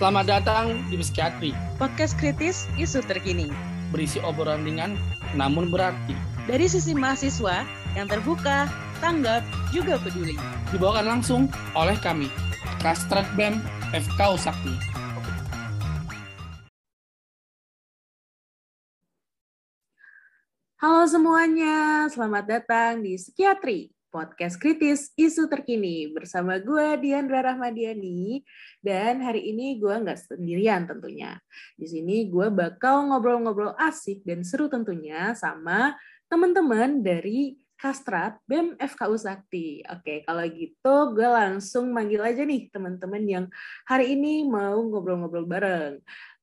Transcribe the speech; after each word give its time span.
Selamat 0.00 0.32
datang 0.32 0.80
di 0.88 0.96
Psikiatri, 0.96 1.52
Podcast 1.76 2.16
kritis 2.16 2.64
isu 2.80 3.04
terkini. 3.04 3.52
berisi 3.92 4.16
obrolan 4.24 4.64
ringan 4.64 4.96
namun 5.36 5.68
berarti. 5.68 6.16
Dari 6.48 6.64
sisi 6.72 6.96
mahasiswa 6.96 7.68
yang 7.92 8.08
terbuka, 8.08 8.64
tanggap, 9.04 9.44
juga 9.76 10.00
peduli. 10.00 10.40
Dibawakan 10.72 11.04
langsung 11.04 11.52
oleh 11.76 12.00
kami, 12.00 12.32
Kastrat 12.80 13.28
BEM 13.36 13.60
FK 13.92 14.40
Sakti. 14.40 14.72
Halo 20.80 21.04
semuanya, 21.04 22.08
selamat 22.08 22.44
datang 22.48 23.04
di 23.04 23.20
Psikiatri, 23.20 23.92
podcast 24.10 24.58
kritis 24.58 25.14
isu 25.14 25.46
terkini. 25.46 26.10
Bersama 26.10 26.58
gue 26.58 26.98
Diandra 26.98 27.40
Rahmadiani, 27.46 28.42
dan 28.82 29.22
hari 29.22 29.54
ini 29.54 29.78
gue 29.78 29.94
nggak 29.94 30.18
sendirian 30.34 30.84
tentunya. 30.84 31.38
Di 31.78 31.86
sini 31.86 32.26
gue 32.26 32.50
bakal 32.50 33.08
ngobrol-ngobrol 33.08 33.78
asik 33.78 34.26
dan 34.26 34.42
seru 34.42 34.66
tentunya 34.66 35.32
sama 35.38 35.94
teman-teman 36.26 37.00
dari 37.00 37.56
Kastrat 37.80 38.36
BEM 38.44 38.76
FKU 38.76 39.16
Sakti. 39.16 39.80
Oke, 39.88 40.20
kalau 40.28 40.44
gitu 40.52 40.94
gue 41.16 41.24
langsung 41.24 41.88
manggil 41.96 42.20
aja 42.20 42.44
nih 42.44 42.68
teman-teman 42.68 43.24
yang 43.24 43.44
hari 43.88 44.12
ini 44.18 44.44
mau 44.44 44.76
ngobrol-ngobrol 44.84 45.48
bareng. 45.48 45.96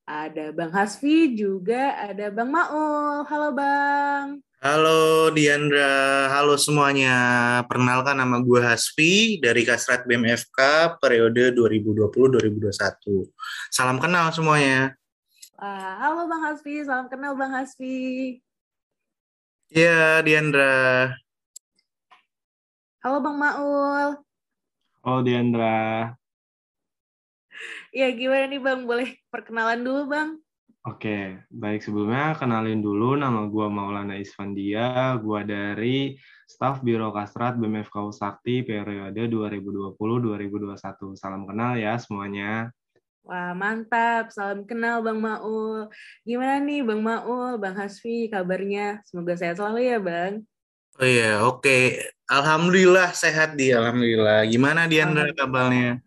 Ada 0.07 0.55
Bang 0.55 0.73
Hasfi, 0.73 1.35
juga 1.35 1.93
ada 1.99 2.31
Bang 2.33 2.49
Maul. 2.49 3.27
Halo 3.27 3.53
Bang. 3.53 4.46
Halo 4.57 5.29
Diandra, 5.37 6.33
halo 6.33 6.57
semuanya. 6.57 7.13
Perkenalkan 7.69 8.17
nama 8.17 8.41
gue 8.41 8.57
Hasfi 8.57 9.37
dari 9.37 9.61
Kasrat 9.61 10.09
BMFK 10.09 10.57
periode 10.97 11.53
2020-2021. 11.53 12.73
Salam 13.69 14.01
kenal 14.01 14.33
semuanya. 14.33 14.97
Ah, 15.61 16.01
halo 16.01 16.25
Bang 16.25 16.41
Hasfi, 16.41 16.81
salam 16.81 17.05
kenal 17.05 17.37
Bang 17.37 17.53
Hasfi. 17.53 18.41
Ya 19.69 20.25
Diandra. 20.25 21.13
Halo 23.05 23.21
Bang 23.21 23.37
Maul. 23.37 24.17
Oh 25.05 25.21
Diandra, 25.21 26.17
Ya 27.93 28.09
gimana 28.09 28.49
nih 28.49 28.57
Bang, 28.57 28.89
boleh 28.89 29.21
perkenalan 29.29 29.85
dulu 29.85 30.09
Bang? 30.09 30.41
Oke 30.87 31.43
baik 31.51 31.83
sebelumnya 31.83 32.33
kenalin 32.39 32.79
dulu 32.79 33.19
nama 33.19 33.43
gua 33.51 33.67
Maulana 33.67 34.15
Isfandia, 34.15 35.19
gua 35.19 35.43
dari 35.43 36.15
staf 36.47 36.79
Biro 36.79 37.11
Kasrat 37.11 37.59
BMFK 37.59 38.15
Sakti 38.15 38.63
periode 38.63 39.27
2020-2021. 39.27 41.19
Salam 41.19 41.43
kenal 41.43 41.75
ya 41.75 41.99
semuanya. 41.99 42.71
Wah 43.27 43.51
mantap, 43.51 44.31
salam 44.31 44.63
kenal 44.63 45.03
Bang 45.03 45.19
Maul. 45.19 45.91
Gimana 46.23 46.63
nih 46.63 46.79
Bang 46.87 47.03
Maul, 47.03 47.59
Bang 47.59 47.75
Hasfi 47.75 48.31
kabarnya? 48.31 49.03
Semoga 49.03 49.35
sehat 49.35 49.59
selalu 49.59 49.83
ya 49.83 49.99
Bang. 49.99 50.47
Oh 50.95 51.03
iya, 51.03 51.43
oke. 51.43 51.99
Alhamdulillah 52.31 53.11
sehat 53.11 53.59
di 53.59 53.75
Alhamdulillah. 53.75 54.47
Gimana 54.47 54.87
Diandra 54.87 55.27
kabarnya? 55.35 55.99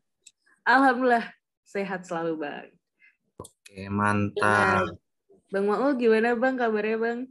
Alhamdulillah 0.64 1.28
sehat 1.68 2.08
selalu 2.08 2.40
Bang. 2.40 2.79
Oke, 3.70 3.86
mantap. 3.86 4.98
Bang 5.46 5.70
Maul 5.70 5.94
gimana 5.94 6.34
Bang 6.34 6.58
kabarnya 6.58 6.98
Bang? 6.98 7.30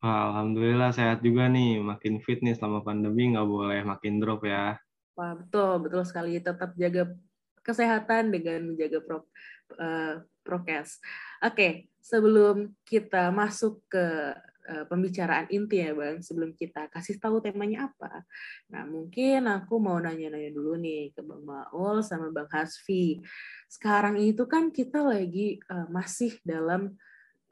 Wah, 0.00 0.32
Alhamdulillah 0.32 0.96
sehat 0.96 1.20
juga 1.20 1.44
nih, 1.52 1.76
makin 1.84 2.24
fit 2.24 2.40
nih 2.40 2.56
selama 2.56 2.80
pandemi 2.80 3.36
nggak 3.36 3.44
boleh 3.44 3.84
makin 3.84 4.16
drop 4.16 4.48
ya. 4.48 4.80
Wah 5.12 5.36
betul, 5.36 5.84
betul 5.84 6.08
sekali. 6.08 6.40
Tetap 6.40 6.72
jaga 6.80 7.12
kesehatan 7.60 8.32
dengan 8.32 8.72
menjaga 8.72 9.04
pro, 9.04 9.28
eh, 9.76 10.24
prokes. 10.40 11.04
Oke, 11.44 11.92
sebelum 12.00 12.72
kita 12.88 13.28
masuk 13.28 13.84
ke 13.84 14.32
eh, 14.64 14.84
pembicaraan 14.88 15.46
inti 15.52 15.84
ya 15.84 15.92
Bang, 15.92 16.20
sebelum 16.24 16.56
kita 16.56 16.88
kasih 16.88 17.20
tahu 17.20 17.40
temanya 17.44 17.92
apa. 17.92 18.24
Nah 18.72 18.84
mungkin 18.88 19.46
aku 19.48 19.78
mau 19.78 20.00
nanya-nanya 20.00 20.50
dulu 20.50 20.80
nih 20.80 21.12
ke 21.12 21.20
Bang 21.20 21.44
Maul 21.44 22.00
sama 22.00 22.32
Bang 22.32 22.48
Hasfi. 22.48 23.20
Sekarang 23.68 24.16
itu 24.20 24.44
kan 24.48 24.72
kita 24.72 25.04
lagi 25.04 25.60
eh, 25.60 25.86
masih 25.92 26.36
dalam 26.42 26.96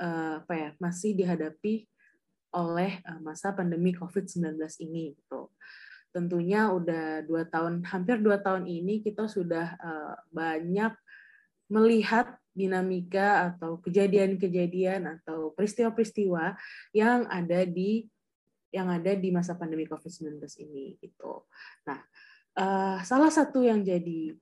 eh, 0.01 0.35
apa 0.41 0.55
ya, 0.57 0.71
masih 0.81 1.13
dihadapi 1.15 1.87
oleh 2.53 3.01
eh, 3.01 3.21
masa 3.21 3.53
pandemi 3.53 3.97
COVID-19 3.97 4.57
ini 4.85 5.17
gitu 5.17 5.53
tentunya 6.13 6.69
udah 6.69 7.25
dua 7.25 7.49
tahun 7.49 7.81
hampir 7.89 8.21
dua 8.21 8.37
tahun 8.39 8.69
ini 8.69 9.01
kita 9.01 9.27
sudah 9.27 9.81
eh, 9.81 10.15
banyak 10.29 10.93
melihat 11.73 12.37
dinamika 12.53 13.49
atau 13.49 13.81
kejadian-kejadian 13.81 15.09
atau 15.09 15.57
peristiwa-peristiwa 15.57 16.53
yang 16.93 17.25
ada 17.33 17.65
di 17.65 18.05
yang 18.73 18.89
ada 18.89 19.13
di 19.13 19.29
masa 19.29 19.57
pandemi 19.57 19.85
COVID-19 19.85 20.41
ini 20.65 20.97
gitu. 21.01 21.45
Nah, 21.89 22.01
eh, 22.57 22.99
salah 23.05 23.29
satu 23.29 23.61
yang 23.61 23.85
jadi 23.85 24.33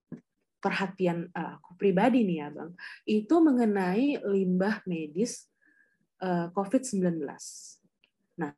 perhatian 0.62 1.30
eh, 1.30 1.50
aku 1.58 1.74
pribadi 1.74 2.22
nih 2.22 2.46
ya, 2.46 2.48
Bang, 2.54 2.72
itu 3.06 3.34
mengenai 3.42 4.22
limbah 4.22 4.86
medis 4.86 5.50
eh, 6.22 6.46
COVID-19. 6.54 7.26
Nah, 8.38 8.54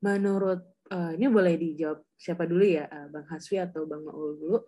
menurut 0.00 0.68
ini 0.92 1.24
boleh 1.24 1.56
dijawab 1.56 2.04
siapa 2.20 2.44
dulu 2.44 2.68
ya, 2.68 2.84
Bang 3.08 3.24
Haswi 3.24 3.56
atau 3.56 3.88
Bang 3.88 4.04
Maul 4.04 4.36
dulu. 4.36 4.58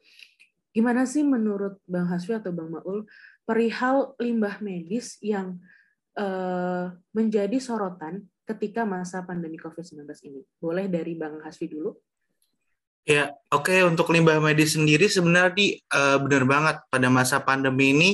Gimana 0.72 1.04
sih 1.04 1.20
menurut 1.20 1.84
Bang 1.84 2.08
Haswi 2.08 2.40
atau 2.40 2.48
Bang 2.48 2.72
Maul 2.72 3.04
perihal 3.44 4.16
limbah 4.20 4.58
medis 4.60 5.20
yang 5.20 5.60
eh, 6.16 6.92
menjadi 7.12 7.56
sorotan 7.60 8.24
ketika 8.44 8.84
masa 8.84 9.24
pandemi 9.24 9.56
COVID-19 9.60 10.04
ini? 10.28 10.42
Boleh 10.60 10.88
dari 10.88 11.16
Bang 11.16 11.40
Haswi 11.40 11.68
dulu? 11.70 11.96
Ya, 13.04 13.36
oke 13.52 13.84
untuk 13.84 14.08
limbah 14.16 14.40
medis 14.40 14.80
sendiri 14.80 15.12
sebenarnya 15.12 15.76
eh, 15.76 16.18
benar 16.24 16.44
banget 16.48 16.76
pada 16.88 17.08
masa 17.12 17.36
pandemi 17.44 17.92
ini 17.92 18.10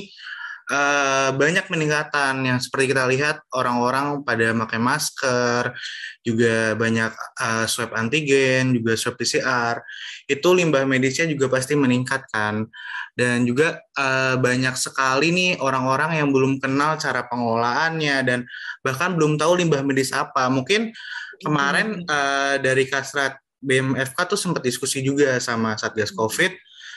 eh, 0.69 1.29
banyak 1.33 1.65
peningkatan 1.65 2.45
yang 2.45 2.59
seperti 2.61 2.93
kita 2.93 3.09
lihat 3.09 3.41
orang-orang 3.55 4.21
pada 4.21 4.53
pakai 4.53 4.79
masker, 4.79 5.63
juga 6.21 6.77
banyak 6.77 7.11
eh, 7.15 7.65
swab 7.65 7.97
antigen, 7.97 8.77
juga 8.77 8.93
swab 8.93 9.17
PCR. 9.17 9.81
Itu 10.29 10.53
limbah 10.53 10.85
medisnya 10.85 11.25
juga 11.25 11.49
pasti 11.49 11.73
meningkat 11.73 12.29
kan. 12.29 12.67
Dan 13.17 13.47
juga 13.49 13.81
eh, 13.97 14.35
banyak 14.37 14.75
sekali 14.77 15.33
nih 15.33 15.51
orang-orang 15.63 16.21
yang 16.21 16.29
belum 16.29 16.61
kenal 16.61 17.01
cara 17.01 17.25
pengolahannya 17.25 18.17
dan 18.21 18.39
bahkan 18.85 19.17
belum 19.17 19.41
tahu 19.41 19.65
limbah 19.65 19.81
medis 19.81 20.13
apa. 20.13 20.45
Mungkin 20.51 20.93
kemarin 21.41 22.05
eh, 22.05 22.55
dari 22.61 22.85
Kasrat 22.85 23.41
BMFK 23.61 24.17
tuh 24.25 24.39
sempat 24.39 24.65
diskusi 24.65 25.05
juga 25.05 25.37
sama 25.37 25.77
Satgas 25.77 26.09
COVID 26.13 26.51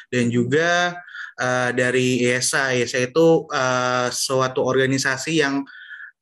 dan 0.09 0.33
juga 0.33 0.97
uh, 1.39 1.71
dari 1.75 2.25
ESA. 2.27 2.75
ESA 2.77 3.11
itu 3.11 3.49
uh, 3.51 4.09
suatu 4.11 4.63
organisasi 4.63 5.41
yang 5.43 5.65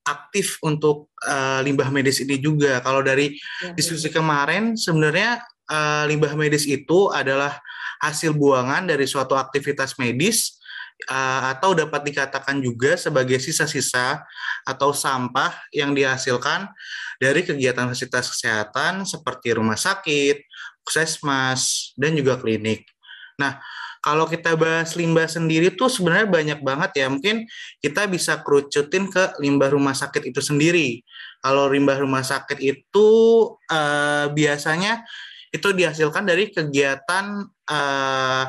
aktif 0.02 0.58
untuk 0.66 1.14
uh, 1.22 1.62
limbah 1.62 1.88
medis 1.94 2.18
ini 2.22 2.38
juga. 2.42 2.82
Kalau 2.82 3.00
dari 3.00 3.38
Ya, 3.62 3.70
diskusi 3.78 4.10
kemarin 4.10 4.74
sebenarnya 4.74 5.38
uh, 5.70 6.04
limbah 6.10 6.34
medis 6.34 6.66
itu 6.66 7.08
adalah 7.14 7.62
hasil 8.02 8.34
buangan 8.34 8.90
dari 8.90 9.06
suatu 9.06 9.38
aktivitas 9.38 9.94
medis 9.94 10.58
uh, 11.06 11.54
atau 11.54 11.70
dapat 11.78 12.02
dikatakan 12.02 12.58
juga 12.58 12.98
sebagai 12.98 13.38
sisa-sisa 13.38 14.26
atau 14.66 14.90
sampah 14.90 15.54
yang 15.70 15.94
dihasilkan 15.94 16.66
dari 17.22 17.46
kegiatan 17.46 17.86
fasilitas 17.86 18.34
kesehatan 18.34 19.06
seperti 19.06 19.54
rumah 19.54 19.78
sakit, 19.78 20.42
puskesmas, 20.82 21.94
dan 21.94 22.18
juga 22.18 22.38
klinik. 22.38 22.82
Nah, 23.38 23.62
kalau 24.02 24.26
kita 24.26 24.58
bahas 24.58 24.98
limbah 24.98 25.30
sendiri 25.30 25.70
tuh 25.78 25.86
sebenarnya 25.86 26.26
banyak 26.26 26.60
banget 26.66 26.90
ya. 26.98 27.06
Mungkin 27.06 27.46
kita 27.78 28.10
bisa 28.10 28.42
kerucutin 28.42 29.06
ke 29.06 29.38
limbah 29.38 29.70
rumah 29.70 29.94
sakit 29.94 30.26
itu 30.34 30.42
sendiri. 30.42 31.06
Kalau 31.38 31.70
limbah 31.70 32.02
rumah 32.02 32.26
sakit 32.26 32.58
itu 32.58 33.08
eh, 33.70 34.26
biasanya 34.34 35.06
itu 35.54 35.70
dihasilkan 35.70 36.26
dari 36.26 36.50
kegiatan 36.50 37.46
eh, 37.46 38.44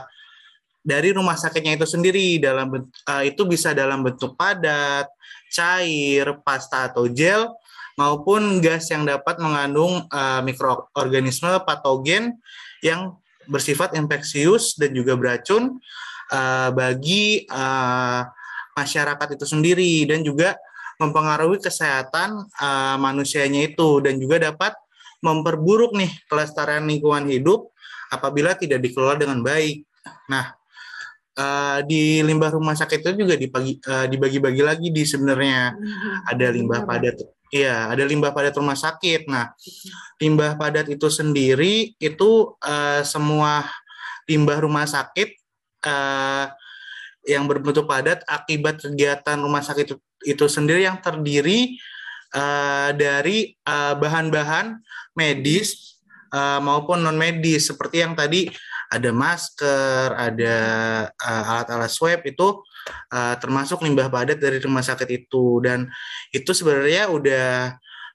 dari 0.84 1.10
rumah 1.14 1.38
sakitnya 1.38 1.78
itu 1.78 1.86
sendiri 1.86 2.42
dalam 2.42 2.74
eh, 2.90 3.24
itu 3.30 3.46
bisa 3.46 3.78
dalam 3.78 4.02
bentuk 4.02 4.34
padat, 4.34 5.06
cair, 5.54 6.34
pasta 6.42 6.90
atau 6.90 7.06
gel 7.14 7.54
maupun 7.94 8.58
gas 8.58 8.90
yang 8.90 9.06
dapat 9.06 9.38
mengandung 9.38 10.10
eh, 10.10 10.42
mikroorganisme 10.42 11.62
patogen 11.62 12.42
yang 12.82 13.22
bersifat 13.48 13.96
infeksius 13.98 14.76
dan 14.80 14.92
juga 14.96 15.18
beracun 15.18 15.80
eh, 16.32 16.70
bagi 16.72 17.44
eh, 17.46 18.22
masyarakat 18.74 19.28
itu 19.38 19.46
sendiri 19.46 20.08
dan 20.10 20.26
juga 20.26 20.58
mempengaruhi 21.02 21.62
kesehatan 21.62 22.48
eh, 22.48 22.98
manusianya 22.98 23.70
itu 23.72 24.04
dan 24.04 24.18
juga 24.18 24.40
dapat 24.40 24.74
memperburuk 25.24 25.96
nih 25.96 26.12
kelestarian 26.28 26.84
lingkungan 26.84 27.24
hidup 27.32 27.72
apabila 28.12 28.54
tidak 28.54 28.84
dikelola 28.84 29.18
dengan 29.18 29.40
baik. 29.40 29.88
Nah, 30.28 30.54
uh, 31.38 31.80
di 31.86 32.22
limbah 32.22 32.54
rumah 32.54 32.78
sakit 32.78 33.02
itu 33.02 33.26
juga 33.26 33.36
dibagi 33.40 33.80
uh, 33.88 34.06
dibagi-bagi 34.06 34.62
lagi 34.62 34.88
di 34.94 35.04
sebenarnya 35.08 35.74
hmm. 35.74 36.30
ada 36.30 36.46
limbah 36.54 36.82
padat 36.86 37.18
Iya, 37.54 37.94
ada 37.94 38.02
limbah 38.02 38.34
padat 38.34 38.58
rumah 38.58 38.74
sakit. 38.74 39.30
Nah, 39.30 39.54
limbah 40.18 40.58
padat 40.58 40.90
itu 40.90 41.06
sendiri 41.06 41.94
itu 42.02 42.58
uh, 42.58 43.06
semua 43.06 43.70
limbah 44.26 44.58
rumah 44.58 44.90
sakit 44.90 45.38
uh, 45.86 46.50
yang 47.30 47.46
berbentuk 47.46 47.86
padat 47.86 48.26
akibat 48.26 48.82
kegiatan 48.82 49.38
rumah 49.38 49.62
sakit 49.62 49.86
itu, 49.86 49.96
itu 50.26 50.46
sendiri 50.50 50.90
yang 50.90 50.98
terdiri 50.98 51.78
uh, 52.34 52.90
dari 52.98 53.54
bahan-bahan 54.02 54.74
uh, 54.74 54.82
medis 55.14 56.02
uh, 56.34 56.58
maupun 56.58 57.06
non 57.06 57.16
medis 57.16 57.70
seperti 57.70 58.02
yang 58.02 58.18
tadi 58.18 58.50
ada 58.94 59.10
masker, 59.10 60.14
ada 60.14 60.56
alat-alat 61.18 61.90
uh, 61.90 61.94
swab 61.94 62.22
itu 62.30 62.62
uh, 63.10 63.36
termasuk 63.42 63.82
limbah 63.82 64.14
padat 64.14 64.38
dari 64.38 64.62
rumah 64.62 64.86
sakit 64.86 65.10
itu. 65.10 65.58
Dan 65.66 65.90
itu 66.30 66.54
sebenarnya 66.54 67.10
udah 67.10 67.74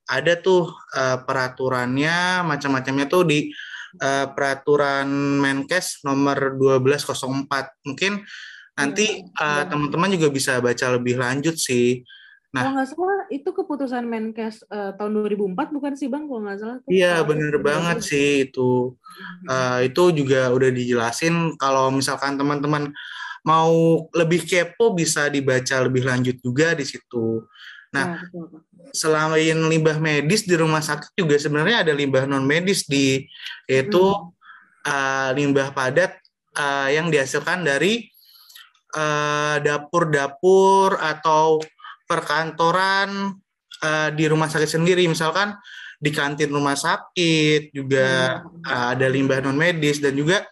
ada 0.08 0.32
tuh 0.38 0.70
uh, 0.94 1.18
peraturannya 1.26 2.46
macam-macamnya 2.46 3.06
tuh 3.10 3.22
di 3.26 3.50
uh, 4.00 4.30
peraturan 4.32 5.08
Menkes 5.42 6.06
nomor 6.06 6.56
1204 6.56 7.84
mungkin 7.84 8.22
nanti 8.78 9.26
uh, 9.36 9.66
teman-teman 9.66 10.14
juga 10.14 10.30
bisa 10.30 10.62
baca 10.62 10.86
lebih 10.94 11.18
lanjut 11.18 11.58
sih. 11.58 12.06
Nah, 12.48 12.64
kalau 12.64 12.80
nggak 12.80 12.88
salah 12.88 13.20
itu 13.28 13.50
keputusan 13.52 14.08
Menkes 14.08 14.64
uh, 14.72 14.96
tahun 14.96 15.20
2004 15.20 15.68
bukan 15.68 15.92
sih 16.00 16.08
bang? 16.08 16.24
Kalau 16.24 16.40
nggak 16.48 16.58
salah. 16.64 16.78
Iya 16.88 17.20
bener 17.28 17.60
banget 17.60 18.00
sih 18.00 18.48
itu. 18.48 18.96
Uh, 19.44 19.84
itu 19.84 20.02
juga 20.16 20.48
udah 20.56 20.70
dijelasin 20.72 21.60
kalau 21.60 21.92
misalkan 21.92 22.40
teman-teman 22.40 22.88
mau 23.44 24.08
lebih 24.16 24.48
kepo 24.48 24.96
bisa 24.96 25.28
dibaca 25.28 25.76
lebih 25.84 26.08
lanjut 26.08 26.40
juga 26.40 26.72
di 26.72 26.88
situ. 26.88 27.44
Nah, 27.92 28.16
ya, 28.16 28.44
selain 28.96 29.58
limbah 29.68 30.00
medis 30.00 30.48
di 30.48 30.56
rumah 30.56 30.80
sakit 30.80 31.12
juga 31.20 31.36
sebenarnya 31.36 31.84
ada 31.84 31.92
limbah 31.92 32.24
non 32.24 32.48
medis 32.48 32.88
di 32.88 33.28
yaitu 33.68 34.00
hmm. 34.00 34.88
uh, 34.88 35.30
limbah 35.36 35.68
padat 35.76 36.16
uh, 36.56 36.88
yang 36.88 37.12
dihasilkan 37.12 37.60
dari 37.60 38.08
dapur-dapur 39.60 40.96
uh, 40.96 41.12
atau 41.12 41.60
perkantoran 42.08 43.36
uh, 43.84 44.08
di 44.16 44.24
rumah 44.24 44.48
sakit 44.48 44.80
sendiri. 44.80 45.04
Misalkan 45.04 45.52
di 46.00 46.08
kantin 46.08 46.48
rumah 46.48 46.74
sakit 46.74 47.70
juga 47.76 48.40
hmm. 48.40 48.64
uh, 48.64 48.86
ada 48.96 49.06
limbah 49.06 49.44
non 49.44 49.54
medis 49.54 50.00
dan 50.00 50.16
juga 50.16 50.42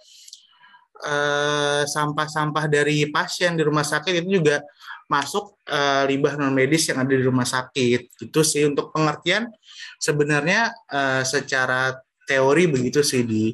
Eh, 0.97 1.83
sampah-sampah 1.85 2.65
uh, 2.65 2.73
dari 2.73 3.05
pasien 3.13 3.53
di 3.53 3.61
rumah 3.61 3.85
sakit 3.85 4.25
itu 4.25 4.41
juga 4.41 4.65
masuk 5.13 5.61
uh, 5.69 6.09
limbah 6.09 6.41
non 6.41 6.57
medis 6.57 6.89
yang 6.89 7.05
ada 7.05 7.13
di 7.13 7.21
rumah 7.21 7.45
sakit. 7.45 8.25
Itu 8.25 8.41
sih 8.41 8.65
untuk 8.65 8.97
pengertian 8.97 9.53
sebenarnya 10.01 10.73
uh, 10.89 11.21
secara 11.21 11.93
teori 12.25 12.65
begitu 12.73 13.05
sih 13.05 13.29
di. 13.29 13.53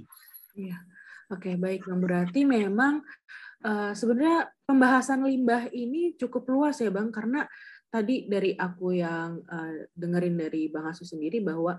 Iya. 0.54 0.78
Oke, 1.34 1.58
baik. 1.58 1.90
Berarti 1.90 2.46
memang 2.46 3.02
uh, 3.66 3.90
sebenarnya 3.90 4.46
pembahasan 4.62 5.26
limbah 5.26 5.66
ini 5.74 6.14
cukup 6.14 6.46
luas 6.46 6.78
ya, 6.78 6.94
Bang, 6.94 7.10
karena 7.10 7.42
tadi 7.92 8.24
dari 8.24 8.56
aku 8.56 8.96
yang 8.96 9.44
uh, 9.44 9.84
dengerin 9.92 10.40
dari 10.40 10.72
Bang 10.72 10.88
Asu 10.88 11.04
sendiri 11.04 11.44
bahwa 11.44 11.76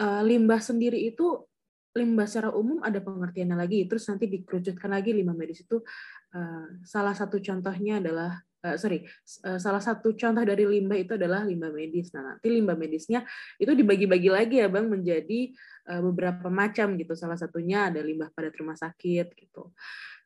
uh, 0.00 0.22
limbah 0.24 0.64
sendiri 0.64 0.96
itu 0.96 1.44
limbah 1.92 2.24
secara 2.24 2.52
umum 2.56 2.80
ada 2.80 3.00
pengertiannya 3.00 3.56
lagi, 3.56 3.84
terus 3.84 4.08
nanti 4.08 4.28
dikerucutkan 4.28 4.92
lagi 4.92 5.12
limbah 5.12 5.36
medis 5.36 5.64
itu 5.64 5.80
uh, 6.32 6.66
salah 6.84 7.12
satu 7.12 7.36
contohnya 7.40 8.00
adalah 8.00 8.45
uh, 8.66 8.74
sorry 8.74 9.06
uh, 9.46 9.58
salah 9.62 9.78
satu 9.78 10.18
contoh 10.18 10.42
dari 10.42 10.66
limbah 10.66 10.98
itu 10.98 11.14
adalah 11.14 11.46
limbah 11.46 11.70
medis. 11.70 12.10
Nah 12.10 12.34
nanti 12.34 12.50
limbah 12.50 12.74
medisnya 12.74 13.22
itu 13.62 13.70
dibagi-bagi 13.70 14.26
lagi 14.26 14.58
ya 14.58 14.66
bang 14.66 14.90
menjadi 14.90 15.54
uh, 15.86 16.02
beberapa 16.10 16.50
macam 16.50 16.98
gitu. 16.98 17.14
Salah 17.14 17.38
satunya 17.38 17.86
ada 17.86 18.02
limbah 18.02 18.34
pada 18.34 18.50
rumah 18.50 18.74
sakit 18.74 19.26
gitu. 19.38 19.70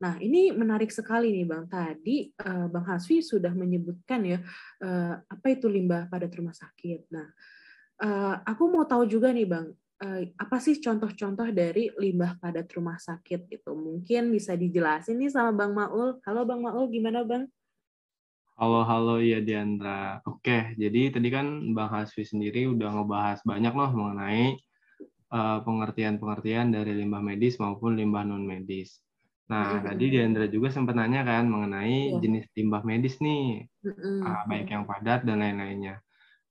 Nah 0.00 0.16
ini 0.16 0.56
menarik 0.56 0.88
sekali 0.88 1.28
nih 1.36 1.44
bang. 1.44 1.64
Tadi 1.68 2.16
bang 2.40 2.84
Hasfi 2.88 3.20
sudah 3.20 3.52
menyebutkan 3.52 4.24
ya 4.24 4.40
apa 5.28 5.46
itu 5.52 5.68
limbah 5.68 6.08
pada 6.08 6.24
rumah 6.24 6.56
sakit. 6.56 7.12
Nah 7.12 7.28
aku 8.48 8.72
mau 8.72 8.88
tahu 8.88 9.04
juga 9.04 9.28
nih 9.28 9.44
bang 9.44 9.68
Eh, 10.00 10.32
apa 10.40 10.56
sih 10.64 10.80
contoh-contoh 10.80 11.52
dari 11.52 11.92
limbah 11.92 12.40
padat 12.40 12.72
rumah 12.72 12.96
sakit 12.96 13.52
gitu? 13.52 13.76
Mungkin 13.76 14.32
bisa 14.32 14.56
dijelasin 14.56 15.20
nih 15.20 15.28
sama 15.28 15.52
Bang 15.52 15.76
Maul. 15.76 16.16
Halo 16.24 16.48
Bang 16.48 16.64
Maul, 16.64 16.88
gimana 16.88 17.20
Bang? 17.20 17.52
Halo, 18.60 18.84
halo 18.84 19.24
ya 19.24 19.40
Diandra. 19.40 20.20
Oke, 20.28 20.76
jadi 20.76 21.08
tadi 21.08 21.32
kan 21.32 21.72
Bang 21.72 21.88
Hasfi 21.96 22.28
sendiri 22.28 22.68
udah 22.68 22.92
ngebahas 22.92 23.40
banyak 23.40 23.72
loh 23.72 23.88
mengenai 23.96 24.52
eh, 25.32 25.58
pengertian-pengertian 25.64 26.68
dari 26.68 26.92
limbah 26.92 27.24
medis 27.24 27.56
maupun 27.56 27.96
limbah 27.96 28.20
non 28.20 28.44
medis. 28.44 29.00
Nah, 29.48 29.64
mm 29.64 29.76
-hmm. 29.80 29.86
tadi 29.88 30.04
Diandra 30.12 30.46
juga 30.52 30.68
sempat 30.68 30.92
nanya 30.92 31.24
kan 31.24 31.48
mengenai 31.48 32.12
yeah. 32.12 32.20
jenis 32.20 32.52
limbah 32.52 32.84
medis 32.84 33.16
nih, 33.24 33.64
mm 33.64 33.92
-hmm. 33.96 34.16
uh, 34.28 34.44
baik 34.44 34.68
yang 34.68 34.84
padat 34.84 35.24
dan 35.24 35.40
lain-lainnya. 35.40 35.96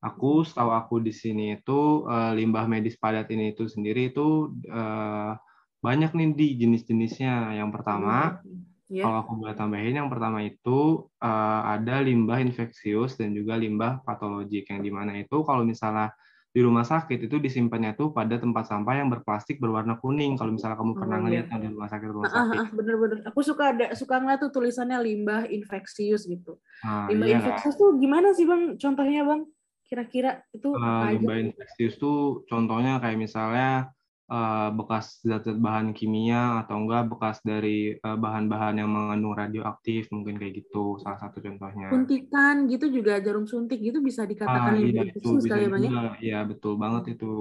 Aku 0.02 0.42
setahu 0.42 0.74
aku 0.74 1.06
di 1.06 1.14
sini 1.14 1.62
itu 1.62 2.10
uh, 2.10 2.34
limbah 2.34 2.66
medis 2.66 2.98
padat 2.98 3.30
ini 3.30 3.54
itu 3.54 3.70
sendiri 3.70 4.10
itu 4.10 4.58
uh, 4.66 5.38
banyak 5.78 6.10
nih 6.18 6.34
di 6.34 6.48
jenis-jenisnya. 6.58 7.54
Yang 7.54 7.70
pertama, 7.70 8.42
yeah. 8.90 9.06
kalau 9.06 9.18
aku 9.24 9.32
boleh 9.38 9.56
tambahin, 9.56 9.96
yang 10.02 10.10
pertama 10.10 10.42
itu 10.44 11.08
uh, 11.22 11.62
ada 11.78 12.02
limbah 12.02 12.42
infeksius 12.42 13.16
dan 13.16 13.32
juga 13.38 13.56
limbah 13.56 14.02
patologik. 14.04 14.68
Yang 14.68 14.82
di 14.84 14.92
mana 14.92 15.16
itu 15.22 15.38
kalau 15.46 15.64
misalnya 15.64 16.12
di 16.50 16.66
rumah 16.66 16.82
sakit 16.82 17.30
itu 17.30 17.38
disimpannya 17.38 17.94
tuh 17.94 18.10
pada 18.10 18.42
tempat 18.42 18.66
sampah 18.66 18.98
yang 18.98 19.14
berplastik 19.14 19.62
berwarna 19.62 20.02
kuning. 20.02 20.34
Kalau 20.34 20.50
misalnya 20.50 20.82
kamu 20.82 20.98
pernah 20.98 21.18
oh, 21.18 21.24
ngeliat 21.30 21.46
iya. 21.46 21.58
di 21.62 21.68
rumah 21.70 21.90
sakit 21.94 22.08
rumah 22.10 22.32
sakit. 22.34 22.58
Ah, 22.58 22.70
bener-bener. 22.74 23.18
Aku 23.30 23.40
suka 23.46 23.64
ada 23.70 23.86
suka 23.94 24.18
ngeliat 24.18 24.42
tuh 24.42 24.52
tulisannya 24.52 24.98
limbah 24.98 25.46
infeksius 25.46 26.26
gitu. 26.26 26.58
Ah, 26.82 27.06
limbah 27.06 27.30
iya. 27.30 27.38
infeksius 27.38 27.78
tuh 27.78 27.94
gimana 28.02 28.34
sih 28.34 28.50
bang? 28.50 28.74
Contohnya 28.82 29.22
bang? 29.30 29.42
Kira-kira 29.86 30.42
itu 30.50 30.74
uh, 30.74 31.14
limbah 31.14 31.38
infeksius 31.38 32.02
itu 32.02 32.42
contohnya 32.50 32.98
kayak 32.98 33.18
misalnya 33.22 33.94
uh, 34.30 34.70
bekas 34.72 35.20
zat-zat 35.26 35.58
bahan 35.58 35.92
kimia 35.92 36.64
atau 36.64 36.86
enggak 36.86 37.10
bekas 37.10 37.42
dari 37.42 37.98
eh, 37.98 38.18
bahan-bahan 38.18 38.80
yang 38.80 38.90
mengandung 38.90 39.36
radioaktif 39.36 40.08
mungkin 40.14 40.38
kayak 40.38 40.64
gitu 40.64 41.02
salah 41.02 41.20
satu 41.20 41.42
contohnya. 41.42 41.90
Suntikan 41.90 42.70
gitu 42.70 42.88
juga 42.94 43.18
jarum 43.20 43.50
suntik 43.50 43.82
gitu 43.82 44.00
bisa 44.00 44.24
dikatakan 44.24 44.74
ah, 44.74 44.78
limbah 44.78 45.04
iya, 45.04 45.12
infeksius 45.12 45.46
kali 45.50 45.66
ya 45.66 45.70
banyak. 45.70 45.92
Iya 46.22 46.40
betul 46.46 46.74
banget 46.78 47.20
itu. 47.20 47.34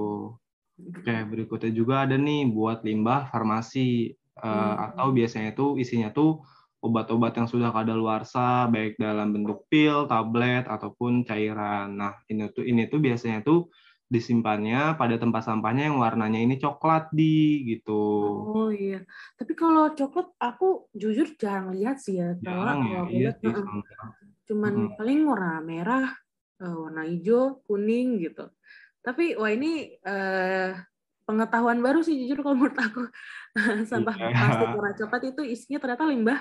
Oke 0.78 1.16
berikutnya 1.28 1.70
juga 1.74 2.08
ada 2.08 2.16
nih 2.16 2.48
buat 2.48 2.86
limbah 2.86 3.28
farmasi 3.34 4.14
uh, 4.40 4.46
hmm. 4.46 4.74
atau 4.92 5.06
biasanya 5.10 5.50
itu 5.52 5.66
isinya 5.78 6.08
tuh 6.14 6.42
obat-obat 6.78 7.34
yang 7.34 7.50
sudah 7.50 7.74
kadaluarsa 7.74 8.70
baik 8.70 8.94
dalam 9.02 9.34
bentuk 9.34 9.66
pil, 9.66 10.06
tablet 10.06 10.62
ataupun 10.70 11.26
cairan. 11.26 11.98
Nah, 11.98 12.14
ini 12.30 12.46
tuh 12.54 12.62
ini 12.62 12.86
tuh 12.86 13.02
biasanya 13.02 13.42
tuh 13.42 13.66
disimpannya 14.08 14.96
pada 14.96 15.20
tempat 15.20 15.44
sampahnya 15.44 15.92
yang 15.92 16.00
warnanya 16.00 16.40
ini 16.40 16.56
coklat 16.56 17.12
di 17.12 17.64
gitu. 17.68 18.04
Oh 18.48 18.72
iya. 18.72 19.04
Tapi 19.36 19.52
kalau 19.52 19.92
coklat 19.92 20.32
aku 20.40 20.88
jujur 20.96 21.36
jarang 21.36 21.76
lihat 21.76 22.00
sih 22.00 22.16
ya. 22.16 22.32
Jarang 22.40 22.88
ya. 22.88 23.00
Iya 23.08 23.30
sih, 23.36 23.52
cuman 24.48 24.74
hmm. 24.74 24.94
paling 24.96 25.20
warna 25.28 25.60
merah, 25.60 26.08
eh, 26.64 26.72
warna 26.72 27.04
hijau, 27.04 27.60
kuning 27.68 28.24
gitu. 28.24 28.48
Tapi 29.04 29.36
wah 29.36 29.52
ini 29.52 29.92
uh, 30.04 30.72
pengetahuan 31.28 31.78
baru 31.84 32.00
sih 32.00 32.16
jujur 32.24 32.40
kalau 32.40 32.56
menurut 32.56 32.80
aku. 32.80 33.02
Sampah 33.92 34.16
yeah. 34.16 34.32
plastik 34.32 34.68
warna 34.72 34.92
coklat 34.96 35.22
itu 35.36 35.42
isinya 35.44 35.78
ternyata 35.84 36.08
limbah 36.08 36.40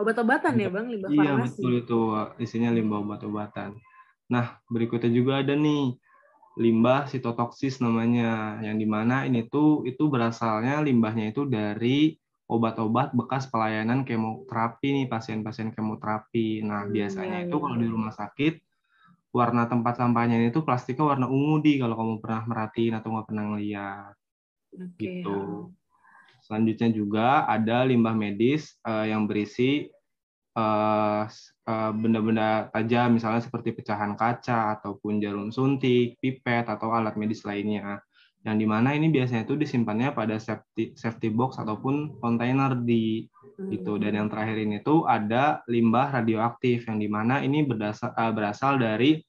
Obat-obatan 0.00 0.56
ya 0.56 0.68
Bang, 0.72 0.88
limbah 0.88 1.12
iya, 1.12 1.36
farmasi. 1.36 1.60
Iya 1.60 1.68
betul 1.68 1.72
itu, 1.76 2.00
isinya 2.40 2.70
limbah 2.72 3.04
obat-obatan. 3.04 3.76
Nah, 4.32 4.56
berikutnya 4.72 5.12
juga 5.12 5.44
ada 5.44 5.52
nih 5.52 6.00
limbah 6.58 7.06
sitotoksis 7.06 7.78
namanya, 7.78 8.58
yang 8.64 8.80
di 8.80 8.86
mana 8.88 9.22
ini 9.28 9.46
tuh 9.46 9.86
itu 9.86 10.10
berasalnya 10.10 10.82
limbahnya 10.82 11.30
itu 11.30 11.46
dari 11.46 12.18
obat-obat 12.50 13.14
bekas 13.14 13.46
pelayanan 13.46 14.02
kemoterapi 14.02 14.88
nih 14.90 15.06
pasien-pasien 15.06 15.70
kemoterapi. 15.70 16.66
Nah, 16.66 16.86
hmm, 16.86 16.90
biasanya 16.90 17.38
ya, 17.42 17.46
itu 17.46 17.56
ya. 17.56 17.62
kalau 17.62 17.76
di 17.78 17.86
rumah 17.86 18.10
sakit 18.10 18.54
warna 19.30 19.70
tempat 19.70 19.94
sampahnya 19.94 20.42
itu 20.42 20.58
plastiknya 20.66 21.06
warna 21.06 21.30
ungu 21.30 21.62
di 21.62 21.78
kalau 21.78 21.94
kamu 21.94 22.14
pernah 22.18 22.42
merhatiin 22.50 22.98
atau 22.98 23.08
nggak 23.14 23.26
pernah 23.30 23.44
ngeliat. 23.54 24.14
Okay, 24.74 24.98
gitu. 24.98 25.38
Ya. 25.38 25.78
Selanjutnya 26.42 26.88
juga 26.90 27.46
ada 27.46 27.86
limbah 27.86 28.16
medis 28.18 28.74
uh, 28.82 29.06
yang 29.06 29.30
berisi 29.30 29.86
eh, 30.58 31.22
benda-benda 31.94 32.70
tajam, 32.72 33.16
misalnya 33.16 33.42
seperti 33.42 33.76
pecahan 33.76 34.16
kaca 34.16 34.78
ataupun 34.78 35.20
jarum 35.20 35.50
suntik, 35.50 36.16
pipet 36.18 36.66
atau 36.66 36.94
alat 36.94 37.14
medis 37.20 37.42
lainnya. 37.44 38.00
Yang 38.40 38.56
di 38.56 38.66
mana 38.66 38.96
ini 38.96 39.12
biasanya 39.12 39.44
itu 39.44 39.52
disimpannya 39.52 40.16
pada 40.16 40.40
safety 40.40 40.96
safety 40.96 41.28
box 41.28 41.60
ataupun 41.60 42.16
kontainer 42.24 42.72
di 42.72 43.28
gitu. 43.68 44.00
Dan 44.00 44.16
yang 44.16 44.28
terakhir 44.32 44.56
ini 44.56 44.80
tuh 44.80 45.04
ada 45.04 45.60
limbah 45.68 46.22
radioaktif 46.22 46.88
yang 46.88 46.96
di 46.96 47.08
mana 47.12 47.44
ini 47.44 47.60
berdasar, 47.60 48.16
uh, 48.16 48.32
berasal 48.32 48.80
dari 48.80 49.20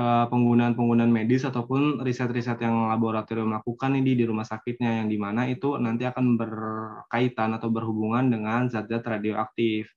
penggunaan-penggunaan 0.00 1.10
medis 1.10 1.42
ataupun 1.42 1.98
riset-riset 2.06 2.62
yang 2.62 2.94
laboratorium 2.94 3.50
lakukan 3.50 3.98
ini 3.98 4.14
di 4.14 4.22
rumah 4.22 4.46
sakitnya 4.46 5.02
yang 5.02 5.10
di 5.10 5.18
mana 5.18 5.50
itu 5.50 5.74
nanti 5.82 6.06
akan 6.06 6.38
berkaitan 6.38 7.58
atau 7.58 7.74
berhubungan 7.74 8.30
dengan 8.30 8.70
zat-zat 8.70 9.02
radioaktif. 9.02 9.90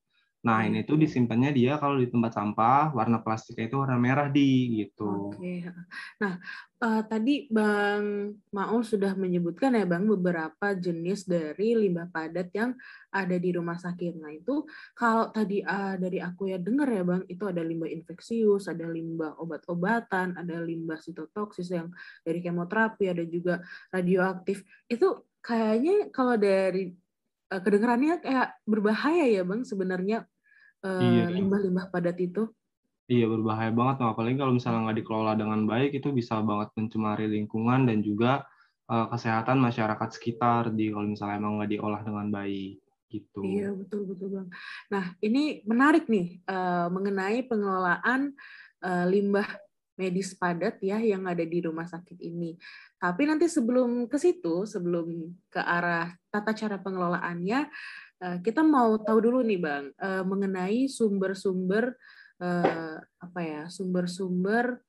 Nah, 0.44 0.60
hmm. 0.60 0.68
ini 0.68 0.80
tuh 0.84 1.00
disimpannya 1.00 1.56
dia 1.56 1.80
kalau 1.80 1.96
di 1.96 2.12
tempat 2.12 2.36
sampah, 2.36 2.92
warna 2.92 3.24
plastiknya 3.24 3.72
itu 3.72 3.80
warna 3.80 3.96
merah 3.96 4.28
di 4.28 4.84
gitu. 4.84 5.32
Oke. 5.32 5.64
Nah, 6.20 6.36
uh, 6.84 7.02
tadi 7.08 7.48
Bang 7.48 8.36
Maul 8.52 8.84
sudah 8.84 9.16
menyebutkan 9.16 9.72
ya 9.72 9.88
Bang 9.88 10.04
beberapa 10.04 10.76
jenis 10.76 11.24
dari 11.24 11.80
limbah 11.80 12.12
padat 12.12 12.52
yang 12.52 12.76
ada 13.08 13.40
di 13.40 13.56
rumah 13.56 13.80
sakit. 13.80 14.20
Nah, 14.20 14.36
itu 14.36 14.68
kalau 14.92 15.32
tadi 15.32 15.64
uh, 15.64 15.96
dari 15.96 16.20
aku 16.20 16.52
ya 16.52 16.60
dengar 16.60 16.92
ya 16.92 17.08
Bang, 17.08 17.24
itu 17.32 17.48
ada 17.48 17.64
limbah 17.64 17.88
infeksius, 17.88 18.68
ada 18.68 18.84
limbah 18.84 19.40
obat-obatan, 19.40 20.36
ada 20.36 20.60
limbah 20.60 21.00
sitotoksis 21.00 21.72
yang 21.72 21.88
dari 22.28 22.44
kemoterapi, 22.44 23.08
ada 23.08 23.24
juga 23.24 23.64
radioaktif. 23.96 24.60
Itu 24.92 25.24
kayaknya 25.40 26.12
kalau 26.12 26.36
dari 26.36 26.92
uh, 27.48 27.62
kedengarannya 27.64 28.20
kayak 28.20 28.60
berbahaya 28.68 29.24
ya 29.40 29.48
Bang 29.48 29.64
sebenarnya 29.64 30.28
Iya. 30.84 31.32
limbah-limbah 31.32 31.88
padat 31.88 32.20
itu. 32.20 32.52
Iya 33.08 33.28
berbahaya 33.28 33.72
banget, 33.72 34.04
apalagi 34.04 34.40
kalau 34.40 34.56
misalnya 34.56 34.88
nggak 34.88 35.00
dikelola 35.04 35.34
dengan 35.36 35.68
baik 35.68 35.92
itu 35.96 36.12
bisa 36.16 36.40
banget 36.40 36.72
mencemari 36.80 37.28
lingkungan 37.28 37.88
dan 37.88 38.00
juga 38.00 38.48
uh, 38.88 39.12
kesehatan 39.12 39.60
masyarakat 39.60 40.10
sekitar 40.16 40.72
di 40.72 40.92
kalau 40.92 41.12
misalnya 41.12 41.36
emang 41.40 41.60
nggak 41.60 41.72
diolah 41.72 42.02
dengan 42.04 42.32
baik 42.32 42.80
gitu. 43.12 43.44
Iya 43.44 43.76
betul 43.76 44.08
betul 44.08 44.28
bang. 44.40 44.48
Nah 44.88 45.06
ini 45.20 45.64
menarik 45.68 46.08
nih 46.08 46.40
uh, 46.48 46.88
mengenai 46.88 47.44
pengelolaan 47.44 48.32
uh, 48.80 49.06
limbah 49.08 49.48
medis 49.94 50.34
padat 50.34 50.82
ya 50.82 50.98
yang 50.98 51.28
ada 51.28 51.44
di 51.44 51.60
rumah 51.60 51.86
sakit 51.86 52.18
ini. 52.24 52.56
Tapi 52.98 53.28
nanti 53.28 53.52
sebelum 53.52 54.08
ke 54.08 54.16
situ, 54.16 54.64
sebelum 54.64 55.28
ke 55.52 55.60
arah 55.60 56.16
tata 56.32 56.56
cara 56.56 56.80
pengelolaannya, 56.80 57.68
Eh, 57.68 58.03
kita 58.44 58.62
mau 58.64 58.96
tahu 59.00 59.20
dulu 59.20 59.40
nih 59.44 59.60
bang 59.60 59.86
eh, 60.00 60.24
mengenai 60.24 60.88
sumber-sumber 60.88 61.92
eh, 62.40 62.98
apa 63.00 63.40
ya 63.44 63.62
sumber-sumber 63.68 64.80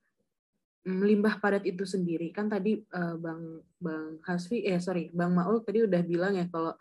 mm, 0.87 1.01
limbah 1.03 1.35
padat 1.43 1.67
itu 1.67 1.83
sendiri. 1.83 2.31
Kan 2.31 2.47
tadi 2.47 2.79
bang 2.93 3.41
bang 3.81 4.07
Hasfi 4.23 4.63
eh 4.63 4.79
sorry 4.79 5.11
bang 5.11 5.31
Maul 5.35 5.61
tadi 5.65 5.83
udah 5.83 6.01
bilang 6.05 6.39
ya 6.39 6.47
kalau 6.47 6.73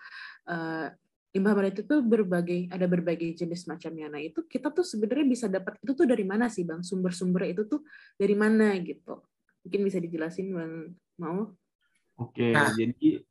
limbah 1.34 1.54
padat 1.58 1.82
itu 1.82 1.96
berbagai 2.04 2.70
ada 2.70 2.86
berbagai 2.86 3.34
jenis 3.34 3.66
macamnya. 3.66 4.06
Nah 4.06 4.22
itu 4.22 4.46
kita 4.46 4.70
tuh 4.70 4.86
sebenarnya 4.86 5.26
bisa 5.26 5.46
dapat 5.50 5.80
itu 5.82 5.92
tuh 5.96 6.06
dari 6.06 6.22
mana 6.22 6.46
sih 6.46 6.62
bang? 6.62 6.86
Sumber-sumber 6.86 7.50
itu 7.50 7.66
tuh 7.66 7.82
dari 8.14 8.38
mana 8.38 8.78
gitu? 8.78 9.18
Mungkin 9.66 9.80
bisa 9.82 9.98
dijelasin 9.98 10.54
bang 10.54 10.72
Maul? 11.18 11.50
Oke, 12.14 12.54
nah. 12.54 12.70
jadi 12.70 13.26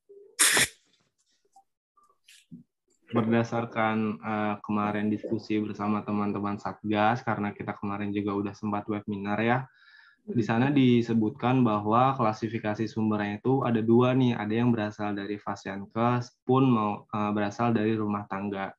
berdasarkan 3.14 4.18
uh, 4.20 4.56
kemarin 4.66 5.08
diskusi 5.08 5.62
bersama 5.62 6.02
teman-teman 6.02 6.58
Satgas 6.58 7.22
karena 7.22 7.54
kita 7.54 7.78
kemarin 7.78 8.10
juga 8.10 8.34
udah 8.34 8.54
sempat 8.58 8.90
webinar 8.90 9.38
ya. 9.40 9.70
Di 10.24 10.40
sana 10.40 10.72
disebutkan 10.72 11.68
bahwa 11.68 12.16
klasifikasi 12.16 12.88
sumbernya 12.88 13.44
itu 13.44 13.60
ada 13.62 13.84
dua 13.84 14.16
nih, 14.16 14.34
ada 14.34 14.54
yang 14.56 14.72
berasal 14.72 15.12
dari 15.12 15.36
fasiankes 15.36 16.42
pun 16.48 16.64
mau 16.72 16.92
uh, 17.12 17.32
berasal 17.36 17.76
dari 17.76 17.94
rumah 17.94 18.24
tangga. 18.32 18.72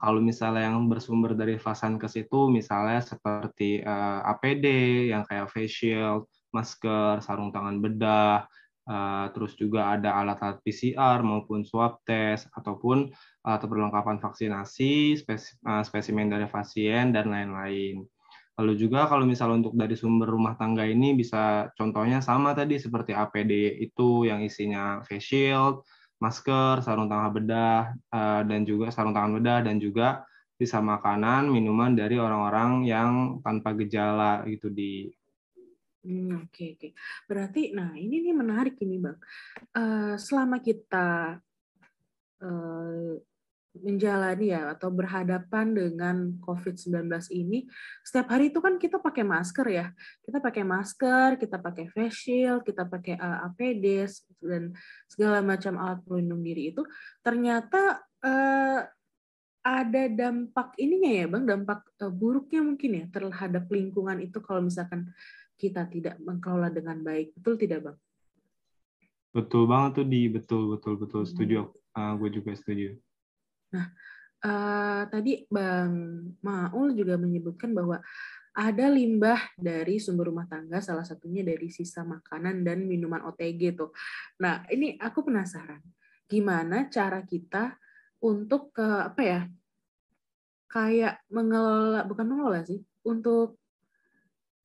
Kalau 0.00 0.20
misalnya 0.20 0.68
yang 0.72 0.88
bersumber 0.88 1.36
dari 1.36 1.60
fasiankes 1.60 2.16
itu 2.16 2.48
misalnya 2.52 3.00
seperti 3.00 3.80
uh, 3.80 4.20
eh, 4.20 4.32
APD 4.36 4.66
yang 5.08 5.24
kayak 5.24 5.48
face 5.48 5.80
shield, 5.80 6.28
masker, 6.52 7.24
sarung 7.24 7.48
tangan 7.48 7.80
bedah, 7.80 8.44
uh, 8.88 9.26
terus 9.32 9.56
juga 9.56 9.92
ada 9.96 10.16
alat-alat 10.20 10.60
PCR 10.64 11.20
maupun 11.24 11.64
swab 11.64 12.00
test 12.04 12.48
ataupun 12.52 13.12
atau 13.44 13.66
perlengkapan 13.68 14.16
vaksinasi, 14.24 15.20
eh, 15.20 15.82
spesimen 15.84 16.32
dari 16.32 16.48
pasien, 16.48 17.12
dan 17.12 17.28
lain-lain. 17.28 18.00
Lalu 18.56 18.72
juga 18.78 19.10
kalau 19.10 19.26
misalnya 19.28 19.66
untuk 19.66 19.74
dari 19.76 19.98
sumber 19.98 20.30
rumah 20.30 20.54
tangga 20.56 20.86
ini 20.86 21.12
bisa 21.12 21.68
contohnya 21.74 22.22
sama 22.22 22.54
tadi 22.54 22.78
seperti 22.78 23.12
APD 23.12 23.82
itu 23.82 24.24
yang 24.24 24.40
isinya 24.40 25.02
face 25.04 25.26
shield, 25.28 25.84
masker, 26.22 26.80
sarung 26.80 27.10
tangan 27.10 27.32
bedah, 27.34 27.82
eh, 28.14 28.42
dan 28.48 28.64
juga 28.64 28.88
sarung 28.94 29.12
tangan 29.12 29.42
bedah, 29.42 29.60
dan 29.66 29.76
juga 29.82 30.24
bisa 30.54 30.78
makanan, 30.78 31.50
minuman 31.50 31.92
dari 31.98 32.16
orang-orang 32.16 32.86
yang 32.86 33.42
tanpa 33.42 33.74
gejala 33.74 34.46
gitu 34.46 34.70
di 34.70 35.10
Hmm, 36.04 36.44
oke 36.44 36.76
oke. 36.76 36.88
Berarti, 37.24 37.72
nah 37.72 37.96
ini 37.96 38.20
nih 38.20 38.36
menarik 38.36 38.76
ini 38.84 39.00
bang. 39.00 39.16
Uh, 39.72 40.14
selama 40.20 40.60
kita 40.60 41.40
uh, 42.44 43.12
menjalani 43.74 44.54
ya 44.54 44.70
atau 44.76 44.92
berhadapan 44.92 45.72
dengan 45.72 46.36
COVID-19 46.44 47.08
ini, 47.32 47.64
setiap 48.04 48.36
hari 48.36 48.52
itu 48.52 48.60
kan 48.60 48.76
kita 48.76 49.00
pakai 49.00 49.24
masker 49.24 49.66
ya. 49.72 49.86
Kita 50.20 50.44
pakai 50.44 50.62
masker, 50.62 51.40
kita 51.40 51.56
pakai 51.56 51.88
face 51.88 52.20
shield, 52.20 52.68
kita 52.68 52.84
pakai 52.84 53.16
uh, 53.16 53.48
APD 53.48 54.04
dan 54.44 54.76
segala 55.08 55.40
macam 55.40 55.80
alat 55.80 56.04
pelindung 56.04 56.44
diri 56.44 56.68
itu 56.68 56.84
ternyata 57.24 58.04
uh, 58.20 58.84
ada 59.64 60.02
dampak 60.12 60.76
ininya 60.76 61.12
ya 61.24 61.26
Bang, 61.26 61.48
dampak 61.48 61.80
uh, 62.04 62.12
buruknya 62.12 62.60
mungkin 62.60 62.90
ya 63.00 63.04
terhadap 63.08 63.64
lingkungan 63.72 64.20
itu 64.20 64.36
kalau 64.44 64.60
misalkan 64.68 65.08
kita 65.58 65.86
tidak 65.88 66.18
mengelola 66.20 66.68
dengan 66.70 67.00
baik. 67.00 67.34
Betul 67.38 67.54
tidak 67.58 67.80
Bang? 67.90 67.98
Betul 69.34 69.66
banget 69.66 69.90
tuh 69.98 70.06
di 70.06 70.22
betul 70.30 70.62
betul 70.78 70.94
betul 70.94 71.22
setuju. 71.26 71.66
Uh, 71.94 72.14
gue 72.22 72.30
juga 72.38 72.54
setuju. 72.54 72.94
Nah, 73.74 73.90
uh, 74.46 75.02
tadi 75.10 75.42
Bang 75.50 75.92
Maul 76.38 76.94
juga 76.94 77.18
menyebutkan 77.18 77.74
bahwa 77.74 77.98
ada 78.54 78.86
limbah 78.86 79.50
dari 79.58 79.98
sumber 79.98 80.30
rumah 80.30 80.46
tangga, 80.46 80.78
salah 80.78 81.02
satunya 81.02 81.42
dari 81.42 81.66
sisa 81.74 82.06
makanan 82.06 82.62
dan 82.62 82.86
minuman 82.86 83.26
OTG 83.26 83.74
tuh. 83.74 83.90
Nah, 84.38 84.62
ini 84.70 84.94
aku 84.94 85.26
penasaran, 85.26 85.82
gimana 86.30 86.86
cara 86.86 87.26
kita 87.26 87.74
untuk 88.22 88.70
ke 88.70 88.86
apa 89.10 89.22
ya? 89.26 89.40
Kayak 90.70 91.18
mengelola, 91.34 92.06
bukan 92.06 92.26
mengelola 92.30 92.62
sih, 92.62 92.78
untuk 93.02 93.58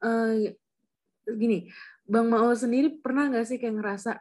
uh, 0.06 0.38
gini, 1.38 1.70
Bang 2.08 2.32
Maul 2.32 2.56
sendiri 2.58 2.90
pernah 2.98 3.30
nggak 3.30 3.46
sih 3.46 3.58
kayak 3.62 3.76
ngerasa 3.78 4.12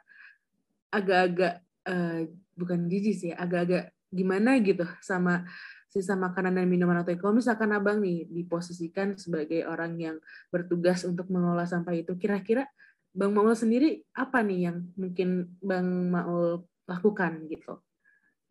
agak-agak 0.93 1.65
uh, 1.89 2.27
bukan 2.59 2.89
jijik 2.91 3.15
sih, 3.17 3.33
agak-agak 3.33 3.93
gimana 4.09 4.57
gitu 4.61 4.89
sama 5.05 5.45
sisa 5.89 6.17
makanan 6.17 6.61
dan 6.61 6.69
minuman 6.69 7.01
atau 7.01 7.17
kalau 7.17 7.41
misalkan 7.41 7.73
abang 7.73 8.01
nih 8.05 8.29
diposisikan 8.29 9.17
sebagai 9.17 9.65
orang 9.65 9.97
yang 9.97 10.17
bertugas 10.53 11.05
untuk 11.09 11.33
mengolah 11.33 11.65
sampah 11.65 11.97
itu 11.97 12.13
kira-kira 12.21 12.69
bang 13.17 13.33
Maul 13.33 13.57
sendiri 13.57 14.05
apa 14.13 14.45
nih 14.45 14.69
yang 14.69 14.85
mungkin 15.01 15.59
bang 15.65 15.89
Maul 16.13 16.69
lakukan 16.85 17.49
gitu 17.49 17.81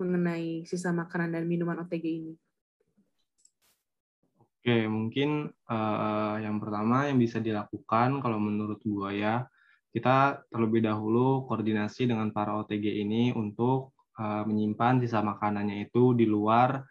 mengenai 0.02 0.66
sisa 0.66 0.94
makanan 0.94 1.38
dan 1.38 1.44
minuman 1.50 1.82
OTG 1.82 2.06
ini? 2.06 2.34
Oke, 4.68 4.84
mungkin 4.84 5.48
uh, 5.48 6.36
yang 6.44 6.60
pertama 6.60 7.08
yang 7.08 7.16
bisa 7.16 7.40
dilakukan 7.40 8.20
kalau 8.20 8.36
menurut 8.36 8.84
gua 8.84 9.16
ya, 9.16 9.48
kita 9.96 10.44
terlebih 10.52 10.84
dahulu 10.84 11.48
koordinasi 11.48 12.04
dengan 12.04 12.36
para 12.36 12.52
OTG 12.52 13.00
ini 13.00 13.32
untuk 13.32 13.96
uh, 14.20 14.44
menyimpan 14.44 15.00
sisa 15.00 15.24
makanannya 15.24 15.88
itu 15.88 16.12
di 16.20 16.28
luar 16.28 16.84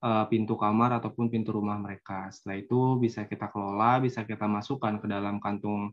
uh, 0.00 0.24
pintu 0.32 0.56
kamar 0.56 1.04
ataupun 1.04 1.28
pintu 1.28 1.52
rumah 1.52 1.76
mereka. 1.76 2.32
Setelah 2.32 2.64
itu 2.64 2.96
bisa 2.96 3.28
kita 3.28 3.52
kelola, 3.52 4.00
bisa 4.00 4.24
kita 4.24 4.48
masukkan 4.48 4.96
ke 4.96 5.04
dalam 5.04 5.36
kantung 5.36 5.92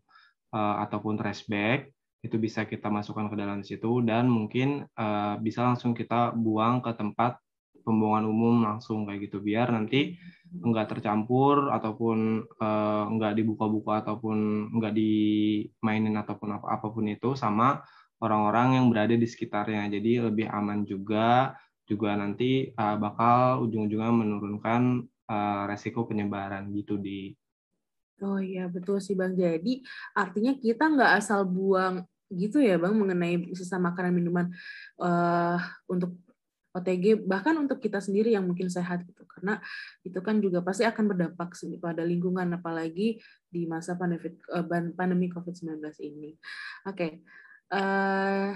uh, 0.55 0.75
ataupun 0.87 1.19
trash 1.19 1.51
bag, 1.51 1.91
itu 2.23 2.39
bisa 2.39 2.63
kita 2.63 2.87
masukkan 2.87 3.27
ke 3.27 3.35
dalam 3.35 3.59
situ 3.59 3.99
dan 4.07 4.31
mungkin 4.31 4.87
uh, 4.95 5.35
bisa 5.43 5.67
langsung 5.67 5.91
kita 5.91 6.31
buang 6.31 6.79
ke 6.79 6.95
tempat 6.95 7.43
pembuangan 7.85 8.25
umum 8.25 8.65
langsung 8.65 9.05
kayak 9.05 9.29
gitu 9.29 9.37
biar 9.39 9.69
nanti 9.69 10.17
enggak 10.49 10.97
tercampur 10.97 11.69
ataupun 11.69 12.43
uh, 12.57 13.05
enggak 13.07 13.37
dibuka-buka 13.37 14.01
ataupun 14.01 14.69
enggak 14.73 14.97
dimainin 14.97 16.17
ataupun 16.17 16.57
apa 16.57 16.67
apa 16.81 16.87
pun 16.89 17.05
itu 17.05 17.37
sama 17.37 17.85
orang-orang 18.23 18.81
yang 18.81 18.85
berada 18.89 19.15
di 19.15 19.27
sekitarnya. 19.27 19.91
Jadi 19.91 20.23
lebih 20.23 20.47
aman 20.47 20.87
juga, 20.87 21.53
juga 21.85 22.15
nanti 22.15 22.71
uh, 22.73 22.95
bakal 22.97 23.67
ujung-ujungnya 23.67 24.11
menurunkan 24.11 25.05
uh, 25.29 25.63
resiko 25.69 26.07
penyebaran 26.07 26.71
gitu 26.73 26.97
di. 26.97 27.35
Oh 28.23 28.39
iya 28.39 28.71
betul 28.71 29.03
sih 29.03 29.13
bang. 29.13 29.35
Jadi 29.35 29.83
artinya 30.15 30.55
kita 30.55 30.87
nggak 30.87 31.11
asal 31.19 31.43
buang 31.43 32.07
gitu 32.31 32.57
ya 32.57 32.81
bang 32.81 32.95
mengenai 32.95 33.53
sisa 33.53 33.77
makanan 33.77 34.15
minuman 34.15 34.47
uh, 34.97 35.61
untuk 35.85 36.17
OTG 36.75 37.23
bahkan 37.23 37.55
untuk 37.55 37.79
kita 37.79 38.03
sendiri 38.03 38.35
yang 38.35 38.43
mungkin 38.43 38.67
sehat 38.67 39.07
gitu 39.07 39.23
karena 39.23 39.63
itu 40.03 40.19
kan 40.19 40.43
juga 40.43 40.59
pasti 40.59 40.83
akan 40.83 41.07
berdampak 41.07 41.55
pada 41.79 42.03
lingkungan 42.03 42.51
apalagi 42.51 43.23
di 43.47 43.63
masa 43.63 43.95
pandemi 43.95 44.35
eh, 44.35 44.65
pandemi 44.91 45.27
COVID-19 45.31 45.79
ini. 46.03 46.35
Oke. 46.83 46.91
Okay. 46.91 47.11
Uh, 47.65 48.53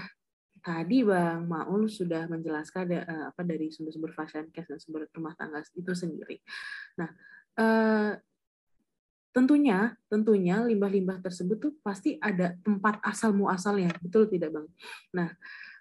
tadi 0.60 1.02
Bang 1.02 1.48
Maul 1.48 1.88
sudah 1.88 2.28
menjelaskan 2.28 2.86
uh, 2.94 3.26
apa 3.32 3.42
dari 3.48 3.72
sumber-sumber 3.72 4.12
fashion 4.12 4.52
case 4.52 4.68
dan 4.68 4.80
sumber 4.80 5.08
rumah 5.16 5.34
tangga 5.40 5.64
itu 5.64 5.94
sendiri. 5.96 6.44
Nah, 7.00 7.10
uh, 7.58 8.14
tentunya 9.32 9.96
tentunya 10.12 10.60
limbah-limbah 10.62 11.24
tersebut 11.24 11.58
tuh 11.58 11.74
pasti 11.80 12.20
ada 12.20 12.54
tempat 12.62 13.00
asal 13.02 13.32
muasalnya, 13.32 13.96
betul 14.04 14.28
tidak 14.28 14.52
Bang? 14.54 14.68
Nah, 15.16 15.32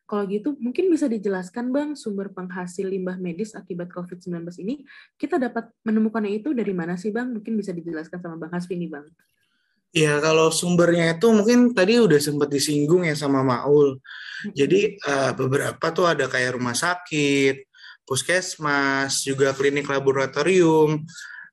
kalau 0.09 0.25
gitu, 0.25 0.57
mungkin 0.57 0.89
bisa 0.89 1.05
dijelaskan 1.05 1.69
Bang, 1.69 1.93
sumber 1.93 2.33
penghasil 2.33 2.89
limbah 2.89 3.21
medis 3.21 3.53
akibat 3.53 3.93
COVID-19 3.93 4.41
ini, 4.65 4.89
kita 5.21 5.37
dapat 5.37 5.69
menemukannya 5.85 6.33
itu 6.33 6.57
dari 6.57 6.73
mana 6.73 6.97
sih 6.97 7.13
Bang? 7.13 7.37
Mungkin 7.37 7.61
bisa 7.61 7.77
dijelaskan 7.77 8.17
sama 8.17 8.41
Bang 8.41 8.57
Hasfi 8.57 8.73
nih 8.73 8.89
Bang. 8.89 9.05
Ya, 9.93 10.17
kalau 10.17 10.49
sumbernya 10.49 11.13
itu 11.13 11.29
mungkin 11.29 11.77
tadi 11.77 12.01
udah 12.01 12.17
sempat 12.17 12.49
disinggung 12.49 13.05
ya 13.05 13.13
sama 13.13 13.45
Maul. 13.45 14.01
Jadi 14.57 14.97
uh, 15.05 15.37
beberapa 15.37 15.93
tuh 15.93 16.09
ada 16.09 16.25
kayak 16.25 16.57
rumah 16.57 16.73
sakit, 16.73 17.69
puskesmas, 18.09 19.29
juga 19.29 19.53
klinik 19.53 19.93
laboratorium, 19.93 21.05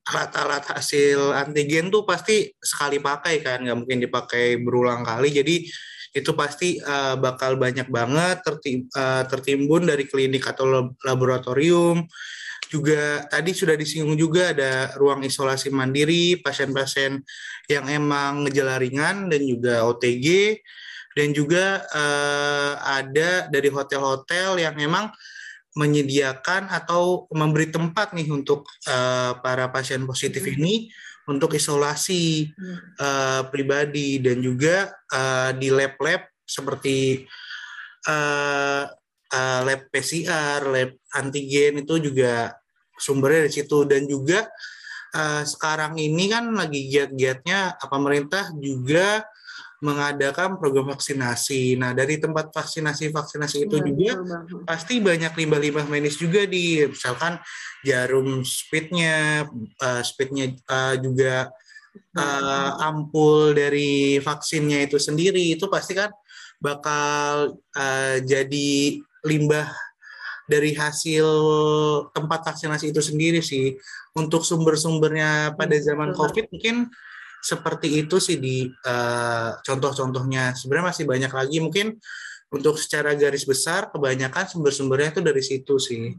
alat-alat 0.08 0.64
hasil 0.64 1.36
antigen 1.36 1.92
tuh 1.92 2.08
pasti 2.08 2.56
sekali 2.56 3.04
pakai 3.04 3.44
kan, 3.44 3.68
nggak 3.68 3.78
mungkin 3.84 4.00
dipakai 4.00 4.64
berulang 4.64 5.04
kali. 5.04 5.36
Jadi 5.36 5.68
itu 6.16 6.32
pasti 6.32 6.80
uh, 6.80 7.20
bakal 7.20 7.60
banyak 7.60 7.92
banget 7.92 8.40
tertim, 8.40 8.88
uh, 8.96 9.28
tertimbun 9.28 9.84
dari 9.84 10.08
klinik 10.08 10.48
atau 10.48 10.96
laboratorium. 11.04 12.08
Juga 12.72 13.28
tadi 13.28 13.52
sudah 13.52 13.76
disinggung 13.76 14.16
juga 14.16 14.56
ada 14.56 14.96
ruang 14.96 15.22
isolasi 15.28 15.68
mandiri 15.70 16.40
pasien-pasien 16.40 17.20
yang 17.68 17.86
emang 17.92 18.48
ngejala 18.48 18.80
ringan 18.80 19.28
dan 19.28 19.44
juga 19.44 19.84
OTG 19.92 20.58
dan 21.16 21.36
juga 21.36 21.84
uh, 21.92 22.74
ada 22.80 23.52
dari 23.52 23.68
hotel-hotel 23.68 24.64
yang 24.64 24.76
memang 24.80 25.12
menyediakan 25.76 26.72
atau 26.72 27.28
memberi 27.36 27.68
tempat 27.68 28.16
nih 28.16 28.32
untuk 28.32 28.64
uh, 28.88 29.36
para 29.44 29.68
pasien 29.68 30.08
positif 30.08 30.48
ini 30.48 30.88
untuk 31.26 31.58
isolasi 31.58 32.54
uh, 33.02 33.50
pribadi 33.50 34.22
dan 34.22 34.42
juga 34.42 34.94
uh, 35.10 35.50
di 35.58 35.74
lab-lab 35.74 36.30
seperti 36.46 37.26
uh, 38.06 38.86
uh, 39.34 39.60
lab 39.66 39.82
PCR, 39.90 40.62
lab 40.70 40.92
antigen 41.18 41.82
itu 41.82 41.98
juga 41.98 42.54
sumbernya 42.96 43.50
dari 43.50 43.54
situ. 43.54 43.78
Dan 43.90 44.06
juga 44.06 44.46
uh, 45.18 45.44
sekarang 45.44 45.98
ini 45.98 46.30
kan 46.30 46.54
lagi 46.54 46.88
giat-giatnya 46.94 47.82
pemerintah 47.90 48.54
juga 48.62 49.26
mengadakan 49.86 50.58
program 50.58 50.90
vaksinasi. 50.90 51.78
Nah, 51.78 51.94
dari 51.94 52.18
tempat 52.18 52.50
vaksinasi-vaksinasi 52.50 53.70
itu 53.70 53.76
ya, 53.78 53.86
juga 53.86 54.12
pasti 54.66 54.98
banyak 54.98 55.30
limbah-limbah 55.38 55.86
medis 55.86 56.18
juga 56.18 56.50
di 56.50 56.82
misalkan 56.90 57.38
jarum 57.86 58.42
speednya, 58.42 59.46
uh, 59.78 60.02
speednya 60.02 60.58
uh, 60.66 60.98
juga 60.98 61.54
uh, 62.18 62.72
ampul 62.82 63.54
dari 63.54 64.18
vaksinnya 64.18 64.90
itu 64.90 64.98
sendiri 64.98 65.54
itu 65.54 65.70
pasti 65.70 65.94
kan 65.94 66.10
bakal 66.58 67.56
uh, 67.78 68.18
jadi 68.26 69.00
limbah 69.22 69.70
dari 70.46 70.78
hasil 70.78 71.26
tempat 72.14 72.42
vaksinasi 72.46 72.90
itu 72.90 73.02
sendiri 73.02 73.42
sih. 73.42 73.78
Untuk 74.16 74.48
sumber-sumbernya 74.48 75.54
pada 75.60 75.76
iya, 75.76 75.92
zaman 75.92 76.16
COVID 76.16 76.50
mungkin 76.54 76.88
seperti 77.46 78.02
itu 78.02 78.18
sih 78.18 78.42
di 78.42 78.66
uh, 78.66 79.62
contoh-contohnya. 79.62 80.58
Sebenarnya 80.58 80.90
masih 80.90 81.06
banyak 81.06 81.30
lagi 81.30 81.58
mungkin 81.62 81.94
untuk 82.50 82.82
secara 82.82 83.14
garis 83.14 83.46
besar 83.46 83.94
kebanyakan 83.94 84.50
sumber-sumbernya 84.50 85.14
itu 85.14 85.22
dari 85.22 85.44
situ 85.46 85.78
sih. 85.78 86.18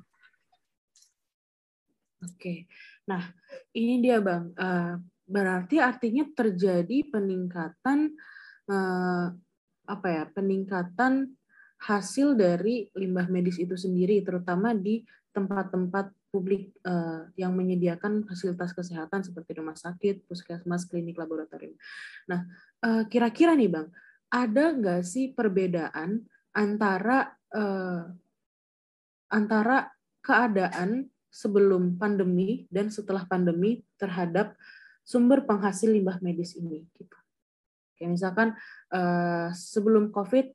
Oke, 2.22 2.70
nah 3.10 3.26
ini 3.74 3.98
dia 3.98 4.22
bang. 4.22 4.54
Uh, 4.54 4.94
berarti 5.26 5.82
artinya 5.82 6.22
terjadi 6.30 7.10
peningkatan 7.10 8.14
uh, 8.70 9.26
apa 9.90 10.06
ya? 10.06 10.24
Peningkatan 10.30 11.34
hasil 11.82 12.38
dari 12.38 12.86
limbah 12.94 13.26
medis 13.26 13.58
itu 13.58 13.74
sendiri, 13.74 14.22
terutama 14.22 14.72
di 14.72 15.02
tempat-tempat 15.34 16.08
publik 16.36 16.76
uh, 16.84 17.24
yang 17.40 17.56
menyediakan 17.56 18.28
fasilitas 18.28 18.76
kesehatan 18.76 19.24
seperti 19.24 19.56
rumah 19.56 19.72
sakit, 19.72 20.28
puskesmas, 20.28 20.84
klinik, 20.84 21.16
laboratorium. 21.16 21.72
Nah, 22.28 22.44
uh, 22.84 23.08
kira-kira 23.08 23.56
nih 23.56 23.72
bang, 23.72 23.88
ada 24.28 24.76
nggak 24.76 25.00
sih 25.00 25.32
perbedaan 25.32 26.20
antara 26.52 27.32
uh, 27.56 28.12
antara 29.32 29.88
keadaan 30.20 31.08
sebelum 31.32 31.96
pandemi 31.96 32.68
dan 32.68 32.92
setelah 32.92 33.24
pandemi 33.24 33.80
terhadap 33.96 34.52
sumber 35.00 35.48
penghasil 35.48 35.88
limbah 35.88 36.20
medis 36.20 36.52
ini? 36.60 36.84
Gitu. 36.92 37.16
Kayak 37.96 38.10
misalkan 38.12 38.48
uh, 38.92 39.48
sebelum 39.56 40.12
COVID, 40.12 40.52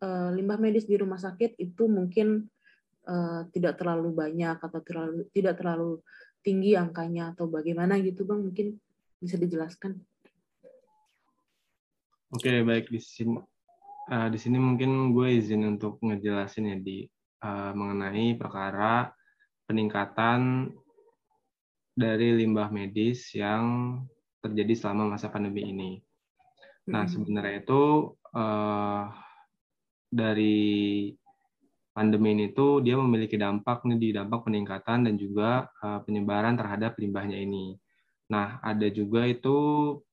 uh, 0.00 0.32
limbah 0.32 0.56
medis 0.56 0.88
di 0.88 0.96
rumah 0.96 1.20
sakit 1.20 1.60
itu 1.60 1.84
mungkin 1.84 2.48
uh, 3.06 3.46
tidak 3.54 3.78
terlalu 3.80 4.12
banyak 4.12 4.56
atau 4.58 4.80
terlalu 4.82 5.28
tidak 5.32 5.60
terlalu 5.60 6.02
tinggi 6.40 6.76
angkanya 6.76 7.36
atau 7.36 7.48
bagaimana 7.48 8.00
gitu 8.00 8.26
bang? 8.26 8.40
Mungkin 8.40 8.76
bisa 9.20 9.36
dijelaskan. 9.36 10.00
Oke 12.34 12.64
baik. 12.66 12.90
Di 12.90 13.00
sini 13.00 13.38
uh, 14.10 14.28
di 14.28 14.38
sini 14.40 14.58
mungkin 14.58 15.12
gue 15.14 15.28
izin 15.38 15.64
untuk 15.78 16.02
ngejelasin 16.02 16.74
ya 16.74 16.78
di. 16.80 16.98
Uh, 17.40 17.72
mengenai 17.72 18.36
perkara 18.36 19.16
peningkatan 19.64 20.68
dari 21.96 22.36
limbah 22.36 22.68
medis 22.68 23.32
yang 23.32 23.96
terjadi 24.44 24.76
selama 24.76 25.16
masa 25.16 25.32
pandemi 25.32 25.64
ini. 25.68 26.04
Nah, 26.92 27.08
sebenarnya 27.08 27.64
itu 27.64 28.12
uh, 28.36 29.04
dari 30.10 31.08
pandemi 32.00 32.32
ini 32.32 32.56
tuh 32.56 32.80
dia 32.80 32.96
memiliki 32.96 33.36
dampak 33.36 33.84
nih 33.84 34.00
di 34.00 34.08
dampak 34.16 34.48
peningkatan 34.48 35.04
dan 35.04 35.20
juga 35.20 35.68
uh, 35.84 36.00
penyebaran 36.00 36.56
terhadap 36.56 36.96
limbahnya 36.96 37.36
ini. 37.36 37.76
Nah, 38.32 38.56
ada 38.64 38.88
juga 38.88 39.28
itu 39.28 39.58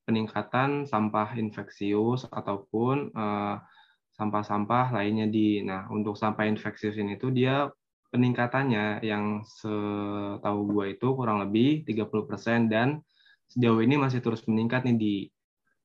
peningkatan 0.04 0.84
sampah 0.84 1.38
infeksius 1.38 2.26
ataupun 2.26 3.14
eh, 3.14 3.56
sampah-sampah 4.18 4.90
lainnya 4.90 5.30
di. 5.30 5.62
Nah, 5.62 5.86
untuk 5.86 6.18
sampah 6.18 6.50
infeksius 6.50 6.98
ini 6.98 7.14
tuh 7.14 7.30
dia 7.30 7.70
peningkatannya 8.10 9.06
yang 9.06 9.46
setahu 9.46 10.60
gue 10.66 10.98
itu 10.98 11.08
kurang 11.14 11.46
lebih 11.46 11.86
30% 11.86 12.66
dan 12.66 12.98
sejauh 13.46 13.78
ini 13.86 13.94
masih 13.94 14.18
terus 14.18 14.42
meningkat 14.50 14.82
nih 14.82 14.98
di. 14.98 15.16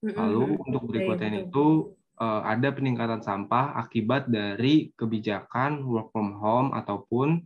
Lalu 0.03 0.57
untuk 0.57 0.89
berikutnya 0.89 1.47
itu 1.47 1.93
ada 2.21 2.69
peningkatan 2.69 3.25
sampah 3.25 3.73
akibat 3.79 4.29
dari 4.29 4.93
kebijakan 4.93 5.81
work 5.81 6.13
from 6.13 6.37
home 6.37 6.69
ataupun 6.71 7.41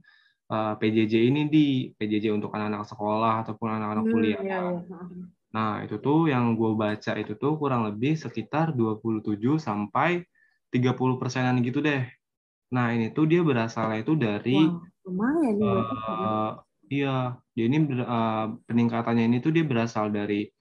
uh, 0.51 0.73
eh, 0.73 0.73
PJJ 0.79 1.13
ini 1.31 1.41
di 1.47 1.65
PJJ 1.95 2.35
untuk 2.35 2.51
anak-anak 2.51 2.83
sekolah 2.87 3.33
ataupun 3.47 3.67
anak-anak 3.67 4.05
hmm, 4.05 4.13
kuliah. 4.13 4.41
Hmm, 4.41 4.51
ya, 4.51 4.59
ya. 4.83 4.97
Nah, 5.47 5.71
itu 5.87 5.95
tuh 6.03 6.27
yang 6.27 6.59
gue 6.59 6.71
baca 6.75 7.11
itu 7.15 7.33
tuh 7.39 7.55
kurang 7.55 7.87
lebih 7.87 8.19
sekitar 8.19 8.75
27 8.75 9.39
sampai 9.57 10.27
30 10.69 11.21
persenan 11.21 11.63
gitu 11.63 11.79
deh. 11.79 12.03
Nah, 12.75 12.91
ini 12.91 13.15
tuh 13.15 13.23
dia 13.25 13.39
berasalnya 13.39 14.03
itu 14.03 14.13
dari 14.19 14.59
wow, 14.59 15.07
lumayan 15.07 15.55
uh, 15.63 16.51
Iya, 16.87 17.35
jadi 17.51 17.67
ini 17.67 17.77
uh, 17.99 18.55
peningkatannya 18.63 19.27
ini 19.27 19.37
tuh 19.43 19.51
dia 19.51 19.67
berasal 19.67 20.07
dari 20.07 20.47
Eh, 20.47 20.55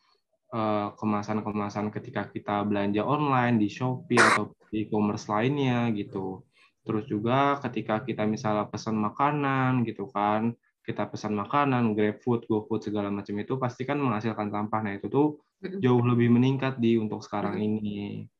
kemasan-kemasan 0.97 1.91
ketika 1.91 2.31
kita 2.31 2.63
belanja 2.63 3.03
online 3.03 3.59
di 3.59 3.67
Shopee 3.67 4.19
atau 4.19 4.55
di 4.71 4.87
e-commerce 4.87 5.27
lainnya 5.27 5.91
gitu. 5.93 6.47
Terus 6.87 7.05
juga 7.11 7.59
ketika 7.59 8.07
kita 8.07 8.23
misalnya 8.31 8.71
pesan 8.71 8.95
makanan 8.95 9.83
gitu 9.83 10.07
kan, 10.07 10.55
kita 10.87 11.11
pesan 11.11 11.35
makanan, 11.35 11.99
GrabFood, 11.99 12.47
GoFood 12.47 12.87
segala 12.87 13.11
macam 13.11 13.35
itu 13.43 13.59
pasti 13.59 13.83
kan 13.83 13.99
menghasilkan 13.99 14.55
sampah. 14.55 14.81
Nah, 14.87 14.95
itu 14.95 15.11
tuh 15.11 15.43
jauh 15.83 15.99
lebih 16.07 16.31
meningkat 16.31 16.79
di 16.79 16.95
untuk 16.95 17.27
sekarang 17.27 17.59
ini. 17.59 18.31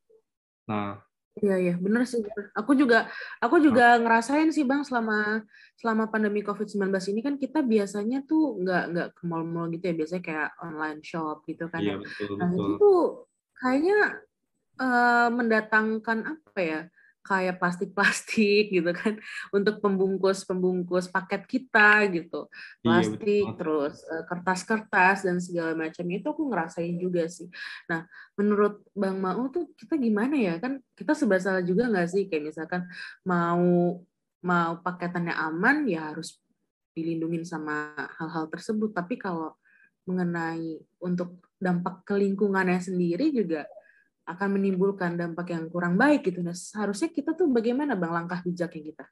Nah, 0.71 0.95
Iya 1.37 1.55
iya 1.61 1.75
benar 1.77 2.03
sih. 2.09 2.25
Aku 2.57 2.73
juga 2.73 3.05
aku 3.37 3.61
juga 3.61 3.97
oh. 3.97 4.01
ngerasain 4.01 4.49
sih 4.49 4.65
bang 4.65 4.81
selama 4.81 5.45
selama 5.77 6.09
pandemi 6.09 6.41
COVID-19 6.41 6.89
ini 7.13 7.21
kan 7.21 7.35
kita 7.37 7.61
biasanya 7.61 8.25
tuh 8.25 8.57
nggak 8.61 8.83
nggak 8.93 9.07
ke 9.13 9.23
mall-mall 9.29 9.69
gitu 9.69 9.93
ya 9.93 9.93
biasanya 9.93 10.23
kayak 10.25 10.49
online 10.65 11.01
shop 11.05 11.45
gitu 11.45 11.69
kan. 11.69 11.81
Iya, 11.85 11.95
ya. 11.95 11.97
betul, 12.01 12.33
nah 12.41 12.47
betul. 12.49 12.57
itu 12.57 12.71
tuh 12.81 13.01
kayaknya 13.57 13.99
uh, 14.81 15.29
mendatangkan 15.29 16.19
apa 16.25 16.59
ya 16.61 16.81
kayak 17.27 17.59
plastik-plastik 17.59 18.71
gitu 18.79 18.91
kan 18.95 19.19
untuk 19.51 19.83
pembungkus-pembungkus 19.83 21.11
paket 21.11 21.43
kita 21.43 22.07
gitu. 22.15 22.47
Iya, 22.47 22.83
plastik 22.87 23.45
betul. 23.51 23.57
terus 23.59 23.95
eh, 24.07 24.23
kertas-kertas 24.23 25.27
dan 25.27 25.37
segala 25.43 25.75
macam 25.75 26.05
itu 26.07 26.27
aku 26.31 26.47
ngerasain 26.47 26.95
juga 26.95 27.27
sih. 27.27 27.51
Nah 27.91 28.07
menurut 28.39 28.79
bang 28.95 29.19
Mau 29.19 29.51
tuh 29.51 29.67
kita 29.75 29.99
gimana 29.99 30.39
ya? 30.39 30.55
Kan 30.63 30.79
kita 30.95 31.11
serba 31.11 31.35
salah 31.43 31.63
juga 31.65 31.91
nggak 31.91 32.07
sih? 32.07 32.23
Kayak 32.31 32.55
misalkan 32.55 32.87
mau 33.27 33.99
mau 34.39 34.79
paketannya 34.79 35.35
aman 35.35 35.83
ya 35.89 36.15
harus 36.15 36.39
dilindungin 36.95 37.43
sama 37.43 37.91
hal-hal 38.15 38.47
tersebut. 38.47 38.95
Tapi 38.95 39.19
kalau 39.19 39.51
mengenai 40.07 40.79
untuk 41.03 41.43
dampak 41.59 42.07
ke 42.07 42.15
lingkungannya 42.15 42.79
sendiri 42.79 43.33
juga 43.35 43.67
akan 44.27 44.59
menimbulkan 44.59 45.15
dampak 45.15 45.55
yang 45.55 45.71
kurang 45.71 45.95
baik 45.95 46.27
gitu. 46.27 46.43
Nah, 46.43 46.51
seharusnya 46.51 47.07
kita 47.07 47.31
tuh 47.31 47.47
bagaimana 47.47 47.95
bang 47.95 48.11
langkah 48.11 48.43
bijaknya 48.43 48.83
kita? 48.91 49.05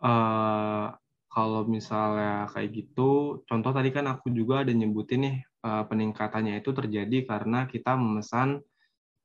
Eh, 0.00 0.86
kalau 1.28 1.62
misalnya 1.68 2.48
kayak 2.48 2.70
gitu, 2.72 3.44
contoh 3.44 3.72
tadi 3.76 3.92
kan 3.92 4.08
aku 4.08 4.32
juga 4.32 4.64
ada 4.64 4.72
nyebutin 4.72 5.20
nih 5.20 5.36
eh, 5.44 5.84
peningkatannya 5.84 6.64
itu 6.64 6.72
terjadi 6.72 7.28
karena 7.28 7.68
kita 7.68 7.92
memesan 8.00 8.64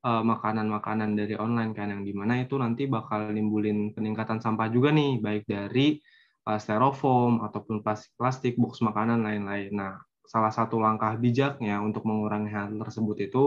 eh, 0.03 0.23
makanan-makanan 0.27 1.15
dari 1.15 1.39
online 1.39 1.71
kan 1.71 1.87
yang 1.95 2.03
di 2.03 2.11
mana 2.11 2.43
itu 2.43 2.59
nanti 2.59 2.91
bakal 2.91 3.31
nimbulin 3.31 3.95
peningkatan 3.95 4.43
sampah 4.43 4.67
juga 4.67 4.91
nih 4.91 5.23
baik 5.23 5.43
dari 5.47 6.03
eh, 6.47 6.59
styrofoam 6.59 7.47
ataupun 7.47 7.79
plastik-plastik 7.79 8.59
box 8.59 8.83
makanan 8.83 9.23
lain-lain. 9.23 9.71
Nah, 9.71 9.95
salah 10.27 10.51
satu 10.51 10.79
langkah 10.83 11.15
bijaknya 11.15 11.79
untuk 11.79 12.03
mengurangi 12.07 12.51
hal 12.51 12.75
tersebut 12.75 13.17
itu 13.27 13.43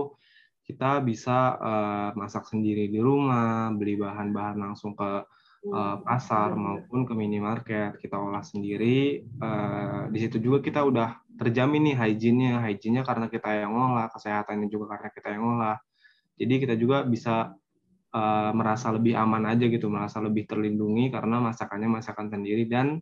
kita 0.64 1.04
bisa 1.04 1.60
eh, 1.60 2.10
masak 2.16 2.48
sendiri 2.48 2.88
di 2.88 2.98
rumah, 2.98 3.68
beli 3.76 4.00
bahan-bahan 4.00 4.56
langsung 4.56 4.96
ke 4.96 5.24
uh, 5.70 5.96
pasar 6.04 6.52
maupun 6.52 7.08
ke 7.08 7.12
minimarket 7.16 7.96
kita 8.00 8.20
olah 8.20 8.44
sendiri. 8.44 9.24
Uh, 9.40 10.12
di 10.12 10.18
situ 10.20 10.36
juga 10.40 10.60
kita 10.60 10.84
udah 10.84 11.24
terjamin 11.40 11.92
nih 11.92 11.96
hygiene-nya. 11.96 12.60
Hygiene-nya 12.60 13.02
karena 13.06 13.26
kita 13.32 13.48
yang 13.64 13.72
ngolah 13.72 14.12
kesehatannya 14.12 14.68
juga 14.68 14.96
karena 14.96 15.08
kita 15.12 15.28
yang 15.32 15.42
ngolah. 15.44 15.76
Jadi 16.34 16.54
kita 16.66 16.74
juga 16.76 17.06
bisa 17.06 17.54
uh, 18.12 18.50
merasa 18.52 18.90
lebih 18.92 19.14
aman 19.16 19.54
aja 19.54 19.64
gitu 19.70 19.86
merasa 19.88 20.18
lebih 20.20 20.44
terlindungi 20.50 21.08
karena 21.14 21.40
masakannya 21.40 21.88
masakan 22.02 22.26
sendiri 22.28 22.66
dan 22.66 22.98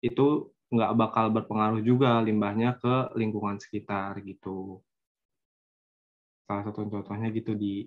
itu 0.00 0.48
nggak 0.70 0.92
bakal 0.96 1.26
berpengaruh 1.34 1.82
juga 1.82 2.22
limbahnya 2.22 2.78
ke 2.78 3.12
lingkungan 3.18 3.58
sekitar 3.58 4.16
gitu 4.22 4.80
salah 6.50 6.66
satu 6.66 6.90
contohnya 6.90 7.30
gitu 7.30 7.54
di 7.54 7.86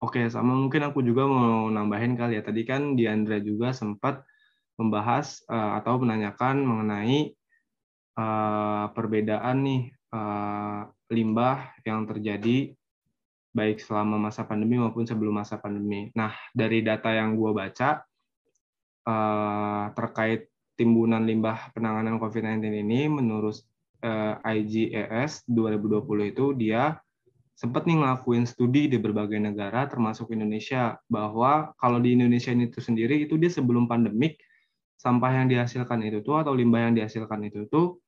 Oke, 0.00 0.32
sama 0.32 0.56
mungkin 0.56 0.80
aku 0.80 1.04
juga 1.04 1.28
mau 1.28 1.68
nambahin 1.68 2.16
kali 2.16 2.40
ya. 2.40 2.42
Tadi 2.42 2.64
kan 2.64 2.96
Diandra 2.96 3.36
juga 3.36 3.76
sempat 3.76 4.24
membahas 4.80 5.44
uh, 5.44 5.76
atau 5.76 6.00
menanyakan 6.00 6.64
mengenai 6.64 7.36
uh, 8.16 8.88
perbedaan 8.96 9.60
nih 9.60 9.82
uh, 10.08 10.88
limbah 11.12 11.76
yang 11.84 12.08
terjadi 12.08 12.72
baik 13.52 13.84
selama 13.84 14.16
masa 14.16 14.48
pandemi 14.48 14.80
maupun 14.80 15.04
sebelum 15.04 15.36
masa 15.36 15.60
pandemi. 15.60 16.08
Nah, 16.16 16.32
dari 16.56 16.80
data 16.80 17.12
yang 17.12 17.36
gue 17.36 17.52
baca 17.52 18.00
uh, 19.04 19.84
terkait 19.92 20.48
timbunan 20.80 21.28
limbah 21.28 21.76
penanganan 21.76 22.16
COVID-19 22.16 22.72
ini, 22.72 23.04
menurut 23.12 23.60
uh, 24.04 24.40
IGES 24.44 25.44
2020 25.48 26.32
itu 26.32 26.46
dia 26.56 26.98
sempat 27.60 27.84
nih 27.84 28.00
ngelakuin 28.00 28.48
studi 28.48 28.88
di 28.88 28.96
berbagai 28.96 29.36
negara 29.36 29.84
termasuk 29.84 30.32
Indonesia 30.32 30.96
bahwa 31.12 31.76
kalau 31.76 32.00
di 32.00 32.16
Indonesia 32.16 32.56
ini 32.56 32.72
itu 32.72 32.80
sendiri 32.80 33.20
itu 33.20 33.36
dia 33.36 33.52
sebelum 33.52 33.84
pandemik 33.84 34.40
sampah 34.96 35.44
yang 35.44 35.46
dihasilkan 35.52 36.00
itu 36.04 36.24
tuh 36.24 36.40
atau 36.40 36.56
limbah 36.56 36.88
yang 36.88 36.96
dihasilkan 36.96 37.40
itu 37.44 37.68
tuh 37.68 38.00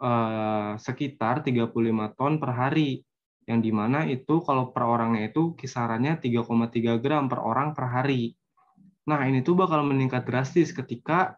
eh, 0.00 0.72
sekitar 0.80 1.44
35 1.44 1.72
ton 2.16 2.40
per 2.40 2.50
hari 2.56 3.04
yang 3.44 3.60
di 3.60 3.68
mana 3.68 4.08
itu 4.08 4.40
kalau 4.40 4.72
per 4.72 4.88
orangnya 4.88 5.28
itu 5.28 5.52
kisarannya 5.52 6.16
3,3 6.16 6.96
gram 6.96 7.28
per 7.28 7.44
orang 7.44 7.76
per 7.76 7.92
hari. 7.92 8.32
Nah 9.04 9.20
ini 9.28 9.44
tuh 9.44 9.52
bakal 9.52 9.84
meningkat 9.84 10.24
drastis 10.24 10.72
ketika 10.72 11.36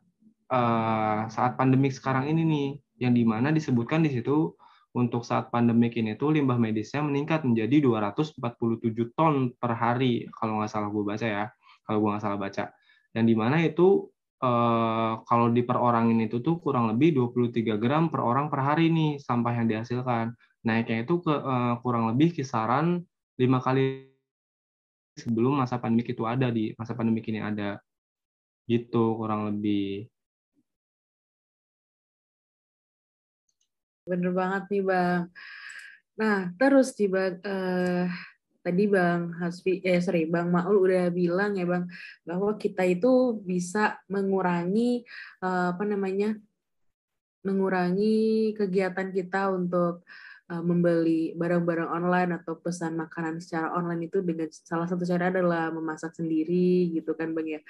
eh, 0.50 1.20
saat 1.30 1.58
pandemik 1.58 1.90
sekarang 1.90 2.30
ini 2.30 2.42
nih 2.46 2.68
yang 2.96 3.12
di 3.12 3.24
mana 3.24 3.52
disebutkan 3.52 4.04
di 4.04 4.10
situ 4.12 4.56
untuk 4.96 5.28
saat 5.28 5.52
pandemik 5.52 5.92
ini 6.00 6.16
tuh 6.16 6.32
limbah 6.32 6.56
medisnya 6.56 7.04
meningkat 7.04 7.44
menjadi 7.44 7.84
247 7.84 9.12
ton 9.12 9.52
per 9.52 9.76
hari 9.76 10.24
kalau 10.32 10.60
nggak 10.60 10.72
salah 10.72 10.88
gue 10.88 11.04
baca 11.04 11.26
ya 11.28 11.44
kalau 11.84 11.98
gue 12.02 12.08
nggak 12.16 12.24
salah 12.24 12.38
baca. 12.40 12.64
Dan 13.12 13.24
di 13.28 13.36
mana 13.36 13.60
itu 13.60 14.08
eh, 14.40 15.12
kalau 15.22 15.46
di 15.52 15.62
per 15.62 15.78
orang 15.78 16.10
ini 16.16 16.26
tuh 16.32 16.40
tuh 16.40 16.56
kurang 16.58 16.90
lebih 16.90 17.14
23 17.32 17.76
gram 17.76 18.08
per 18.08 18.20
orang 18.24 18.48
per 18.48 18.60
hari 18.64 18.88
nih 18.88 19.20
sampah 19.20 19.52
yang 19.52 19.68
dihasilkan. 19.68 20.32
Naiknya 20.64 21.04
itu 21.04 21.20
ke 21.20 21.32
eh, 21.32 21.74
kurang 21.84 22.10
lebih 22.10 22.32
kisaran 22.32 23.04
lima 23.36 23.60
kali 23.60 24.08
sebelum 25.16 25.60
masa 25.60 25.76
pandemik 25.76 26.12
itu 26.12 26.24
ada 26.24 26.48
di 26.48 26.72
masa 26.74 26.96
pandemik 26.96 27.28
ini 27.28 27.40
ada. 27.44 27.78
Gitu 28.66 29.04
kurang 29.20 29.52
lebih 29.52 30.10
Bener 34.06 34.30
banget 34.30 34.62
nih 34.70 34.82
Bang. 34.86 35.22
Nah, 36.16 36.38
terus 36.56 36.94
nih 36.94 37.10
Bang, 37.10 37.34
eh, 37.42 38.06
tadi 38.62 38.84
Bang 38.86 39.34
Hasfi, 39.36 39.82
eh 39.82 39.98
sorry, 39.98 40.30
Bang 40.30 40.54
Maul 40.54 40.86
udah 40.86 41.10
bilang 41.10 41.58
ya 41.58 41.66
Bang, 41.66 41.90
bahwa 42.22 42.54
kita 42.54 42.86
itu 42.86 43.36
bisa 43.42 43.98
mengurangi, 44.06 45.02
eh, 45.42 45.66
apa 45.74 45.82
namanya, 45.82 46.38
mengurangi 47.46 48.50
kegiatan 48.58 49.14
kita 49.14 49.54
untuk 49.54 50.02
uh, 50.50 50.62
membeli 50.62 51.30
barang-barang 51.38 51.90
online 51.90 52.30
atau 52.42 52.58
pesan 52.58 52.98
makanan 52.98 53.38
secara 53.38 53.70
online 53.74 54.10
itu 54.10 54.18
dengan 54.22 54.50
salah 54.50 54.90
satu 54.90 55.06
cara 55.06 55.30
adalah 55.30 55.70
memasak 55.70 56.14
sendiri 56.18 56.90
gitu 56.90 57.14
kan 57.14 57.30
Bang 57.34 57.46
ya. 57.46 57.62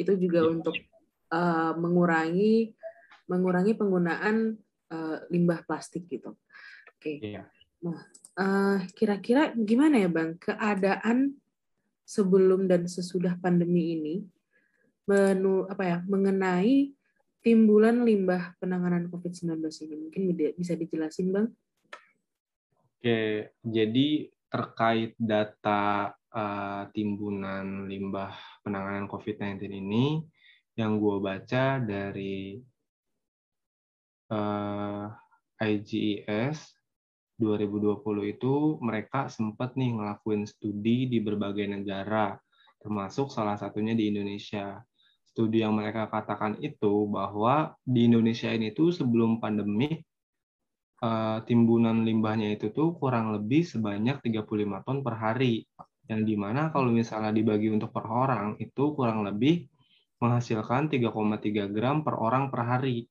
Itu 0.00 0.16
juga 0.16 0.44
Iya. 0.44 0.48
untuk 0.48 0.76
uh, 1.28 1.72
mengurangi 1.76 2.72
mengurangi 3.28 3.76
penggunaan 3.76 4.56
uh, 4.92 5.24
limbah 5.32 5.64
plastik 5.64 6.08
gitu. 6.08 6.36
Oke. 6.96 7.22
Iya. 7.22 7.48
Uh, 8.38 8.82
kira-kira 8.94 9.54
gimana 9.54 10.02
ya 10.02 10.10
Bang 10.10 10.34
keadaan 10.38 11.38
sebelum 12.02 12.66
dan 12.66 12.86
sesudah 12.90 13.38
pandemi 13.38 13.94
ini 13.94 14.16
menu 15.08 15.64
apa 15.70 15.82
ya 15.86 15.98
mengenai 16.04 16.92
timbulan 17.40 18.02
limbah 18.02 18.58
penanganan 18.58 19.08
COVID-19 19.08 19.62
ini 19.88 19.94
mungkin 19.96 20.22
bisa 20.58 20.74
dijelasin 20.74 21.30
Bang? 21.30 21.48
Oke, 22.98 23.54
jadi 23.62 24.08
terkait 24.50 25.14
data 25.14 26.12
uh, 26.34 26.82
timbunan 26.90 27.86
limbah 27.86 28.34
penanganan 28.66 29.06
COVID-19 29.06 29.70
ini, 29.70 30.18
yang 30.74 30.98
gue 30.98 31.16
baca 31.22 31.78
dari 31.78 32.58
uh, 34.32 35.06
IGES 35.58 36.78
2020 37.38 38.34
itu 38.34 38.54
mereka 38.82 39.30
sempat 39.30 39.78
nih 39.78 39.94
ngelakuin 39.94 40.42
studi 40.46 41.06
di 41.06 41.22
berbagai 41.22 41.70
negara, 41.70 42.34
termasuk 42.82 43.30
salah 43.30 43.54
satunya 43.54 43.94
di 43.94 44.10
Indonesia. 44.10 44.82
Studi 45.22 45.62
yang 45.62 45.78
mereka 45.78 46.10
katakan 46.10 46.58
itu 46.58 47.06
bahwa 47.06 47.78
di 47.86 48.10
Indonesia 48.10 48.50
ini 48.50 48.74
tuh 48.74 48.90
sebelum 48.90 49.38
pandemi 49.38 50.02
uh, 51.02 51.38
timbunan 51.46 52.02
limbahnya 52.02 52.58
itu 52.58 52.74
tuh 52.74 52.98
kurang 52.98 53.30
lebih 53.30 53.62
sebanyak 53.62 54.18
35 54.18 54.82
ton 54.86 54.98
per 55.06 55.14
hari. 55.14 55.62
Yang 56.10 56.22
di 56.26 56.34
mana 56.34 56.74
kalau 56.74 56.90
misalnya 56.90 57.30
dibagi 57.30 57.70
untuk 57.70 57.94
per 57.94 58.08
orang 58.08 58.58
itu 58.58 58.96
kurang 58.98 59.22
lebih 59.22 59.68
menghasilkan 60.18 60.90
3,3 60.90 61.70
gram 61.70 62.02
per 62.02 62.18
orang 62.18 62.50
per 62.50 62.66
hari. 62.66 63.06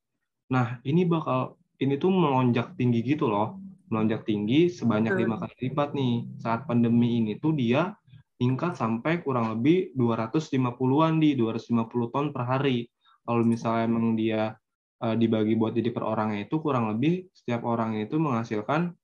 Nah 0.53 0.79
ini 0.87 1.03
bakal 1.03 1.59
ini 1.77 1.99
tuh 1.99 2.09
melonjak 2.09 2.73
tinggi 2.79 3.03
gitu 3.03 3.29
loh, 3.29 3.59
melonjak 3.91 4.25
tinggi 4.25 4.71
sebanyak 4.71 5.13
lima 5.19 5.37
kali 5.41 5.69
lipat 5.69 5.89
nih. 5.93 6.15
Saat 6.41 6.65
pandemi 6.65 7.21
ini 7.21 7.37
tuh 7.37 7.53
dia 7.53 7.93
tingkat 8.37 8.77
sampai 8.77 9.25
kurang 9.25 9.57
lebih 9.57 9.97
250-an 9.97 11.17
di 11.17 11.33
250 11.33 12.13
ton 12.13 12.25
per 12.29 12.43
hari. 12.45 12.85
Kalau 13.27 13.43
misalnya 13.43 13.83
emang 13.89 14.15
dia 14.15 14.55
uh, 15.03 15.15
dibagi 15.17 15.57
buat 15.57 15.75
jadi 15.75 15.89
per 15.91 16.05
orangnya 16.05 16.47
itu 16.47 16.61
kurang 16.63 16.89
lebih 16.95 17.27
setiap 17.33 17.65
orang 17.67 17.99
itu 17.99 18.15
menghasilkan 18.15 18.95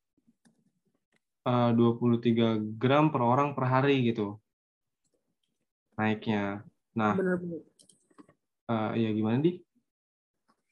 uh, 1.50 1.72
23 1.76 2.80
gram 2.80 3.12
per 3.12 3.22
orang 3.22 3.52
per 3.52 3.68
hari 3.68 4.06
gitu 4.08 4.40
naiknya. 5.98 6.66
Nah, 6.98 7.14
benar-benar. 7.18 7.62
Uh, 8.64 8.92
ya 8.96 9.10
gimana 9.12 9.38
di? 9.44 9.60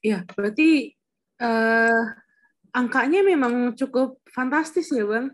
Ya 0.02 0.26
berarti 0.34 0.98
uh, 1.42 2.04
angkanya 2.74 3.22
memang 3.22 3.78
cukup 3.78 4.18
fantastis 4.30 4.90
ya 4.90 5.06
bang. 5.06 5.30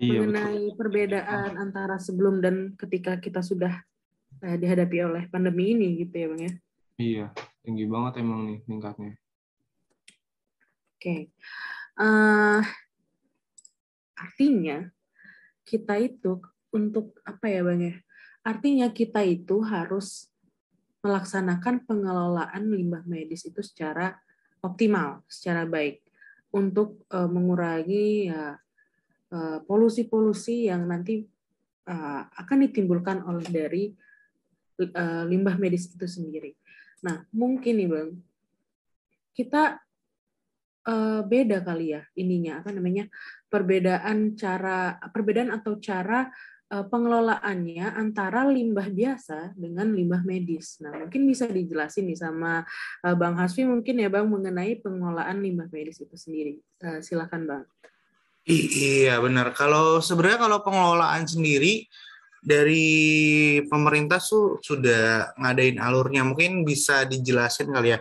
Iya, 0.00 0.16
betul. 0.16 0.32
mengenai 0.32 0.64
perbedaan 0.80 1.50
antara 1.60 2.00
sebelum 2.00 2.40
dan 2.40 2.72
ketika 2.80 3.20
kita 3.20 3.44
sudah 3.44 3.84
eh, 4.40 4.56
dihadapi 4.56 4.96
oleh 5.04 5.28
pandemi 5.28 5.76
ini 5.76 6.00
gitu 6.00 6.14
ya 6.16 6.26
bang 6.32 6.40
ya. 6.40 6.54
Iya, 7.00 7.26
tinggi 7.60 7.84
banget 7.84 8.24
emang 8.24 8.48
nih 8.48 8.58
tingkatnya. 8.64 9.12
Oke, 10.96 11.28
Eh, 12.00 12.62
artinya 14.16 14.88
kita 15.68 16.00
itu 16.00 16.40
untuk 16.72 17.12
apa 17.28 17.44
ya 17.52 17.60
bang 17.60 17.80
ya? 17.92 17.96
Artinya 18.40 18.88
kita 18.88 19.20
itu 19.20 19.60
harus 19.60 20.29
melaksanakan 21.00 21.88
pengelolaan 21.88 22.68
limbah 22.68 23.04
medis 23.08 23.48
itu 23.48 23.64
secara 23.64 24.12
optimal, 24.60 25.24
secara 25.26 25.64
baik 25.64 26.04
untuk 26.52 27.08
eh, 27.08 27.30
mengurangi 27.30 28.28
ya 28.28 28.56
eh, 29.32 29.58
polusi-polusi 29.64 30.68
yang 30.68 30.84
nanti 30.84 31.24
eh, 31.88 32.22
akan 32.28 32.58
ditimbulkan 32.68 33.24
oleh 33.24 33.48
dari 33.48 33.84
limbah 35.28 35.60
medis 35.60 35.92
itu 35.92 36.08
sendiri. 36.08 36.56
Nah, 37.04 37.20
mungkin 37.36 37.76
nih 37.76 37.88
Bang, 37.92 38.16
kita 39.36 39.76
beda 41.28 41.60
kali 41.60 41.92
ya 41.92 42.00
ininya 42.16 42.64
apa 42.64 42.72
namanya? 42.72 43.04
perbedaan 43.52 44.40
cara 44.40 44.96
perbedaan 45.12 45.52
atau 45.52 45.76
cara 45.76 46.32
pengelolaannya 46.70 47.98
antara 47.98 48.46
limbah 48.46 48.86
biasa 48.86 49.58
dengan 49.58 49.90
limbah 49.90 50.22
medis. 50.22 50.78
Nah, 50.78 50.94
mungkin 50.94 51.26
bisa 51.26 51.50
dijelasin 51.50 52.06
nih 52.06 52.18
sama 52.22 52.62
eh, 53.02 53.16
Bang 53.18 53.34
Hasfi 53.34 53.66
mungkin 53.66 53.98
ya 53.98 54.06
Bang 54.06 54.30
mengenai 54.30 54.78
pengelolaan 54.78 55.42
limbah 55.42 55.66
medis 55.74 55.98
itu 55.98 56.14
sendiri. 56.14 56.62
Eh, 56.78 57.02
Silakan 57.02 57.42
Bang. 57.50 57.64
I- 58.46 58.70
iya 59.02 59.18
benar. 59.18 59.50
Kalau 59.52 59.98
sebenarnya 59.98 60.46
kalau 60.46 60.58
pengelolaan 60.62 61.26
sendiri 61.26 61.90
dari 62.40 62.88
pemerintah 63.68 64.16
tuh 64.22 64.62
sudah 64.64 65.36
ngadain 65.36 65.76
alurnya. 65.76 66.24
Mungkin 66.24 66.64
bisa 66.64 67.04
dijelasin 67.04 67.68
kali 67.68 67.94
ya. 67.94 68.00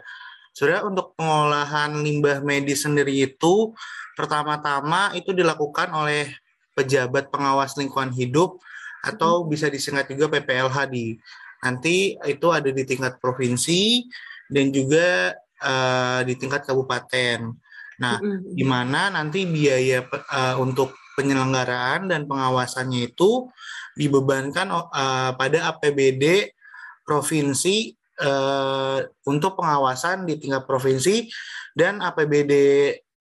Sebenarnya 0.56 0.84
untuk 0.88 1.18
pengolahan 1.18 1.92
limbah 2.00 2.40
medis 2.46 2.88
sendiri 2.88 3.14
itu 3.16 3.74
pertama-tama 4.16 5.16
itu 5.16 5.32
dilakukan 5.32 5.92
oleh 5.92 6.32
pejabat 6.80 7.28
pengawas 7.28 7.76
lingkungan 7.76 8.16
hidup 8.16 8.56
atau 9.04 9.44
bisa 9.44 9.68
disingkat 9.68 10.08
juga 10.16 10.40
PPLH 10.40 10.88
di 10.88 11.20
nanti 11.60 12.16
itu 12.24 12.48
ada 12.56 12.72
di 12.72 12.84
tingkat 12.88 13.20
provinsi 13.20 14.08
dan 14.48 14.72
juga 14.72 15.36
eh, 15.60 16.20
di 16.24 16.34
tingkat 16.40 16.64
kabupaten. 16.64 17.52
Nah, 18.00 18.16
Mm-mm. 18.24 18.56
di 18.56 18.64
mana 18.64 19.12
nanti 19.12 19.44
biaya 19.44 20.08
eh, 20.08 20.56
untuk 20.56 20.96
penyelenggaraan 21.20 22.08
dan 22.08 22.24
pengawasannya 22.24 23.12
itu 23.12 23.52
dibebankan 24.00 24.72
eh, 24.72 25.32
pada 25.36 25.76
APBD 25.76 26.56
provinsi 27.04 27.92
eh, 28.24 29.00
untuk 29.28 29.60
pengawasan 29.60 30.24
di 30.24 30.40
tingkat 30.40 30.64
provinsi 30.64 31.28
dan 31.76 32.00
APBD 32.00 32.54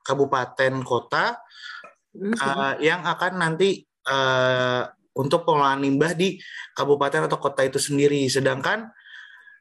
kabupaten 0.06 0.74
kota 0.88 1.36
Eh, 2.18 2.74
yang 2.82 3.06
akan 3.06 3.34
nanti 3.38 3.86
eh, 3.86 4.84
untuk 5.18 5.46
pengelolaan 5.46 5.86
limbah 5.86 6.14
di 6.18 6.38
kabupaten 6.74 7.30
atau 7.30 7.38
kota 7.38 7.62
itu 7.66 7.78
sendiri. 7.78 8.26
Sedangkan 8.26 8.90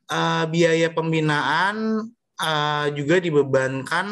eh, 0.08 0.44
biaya 0.48 0.88
pembinaan 0.92 2.06
eh, 2.40 2.86
juga 2.96 3.20
dibebankan 3.20 4.06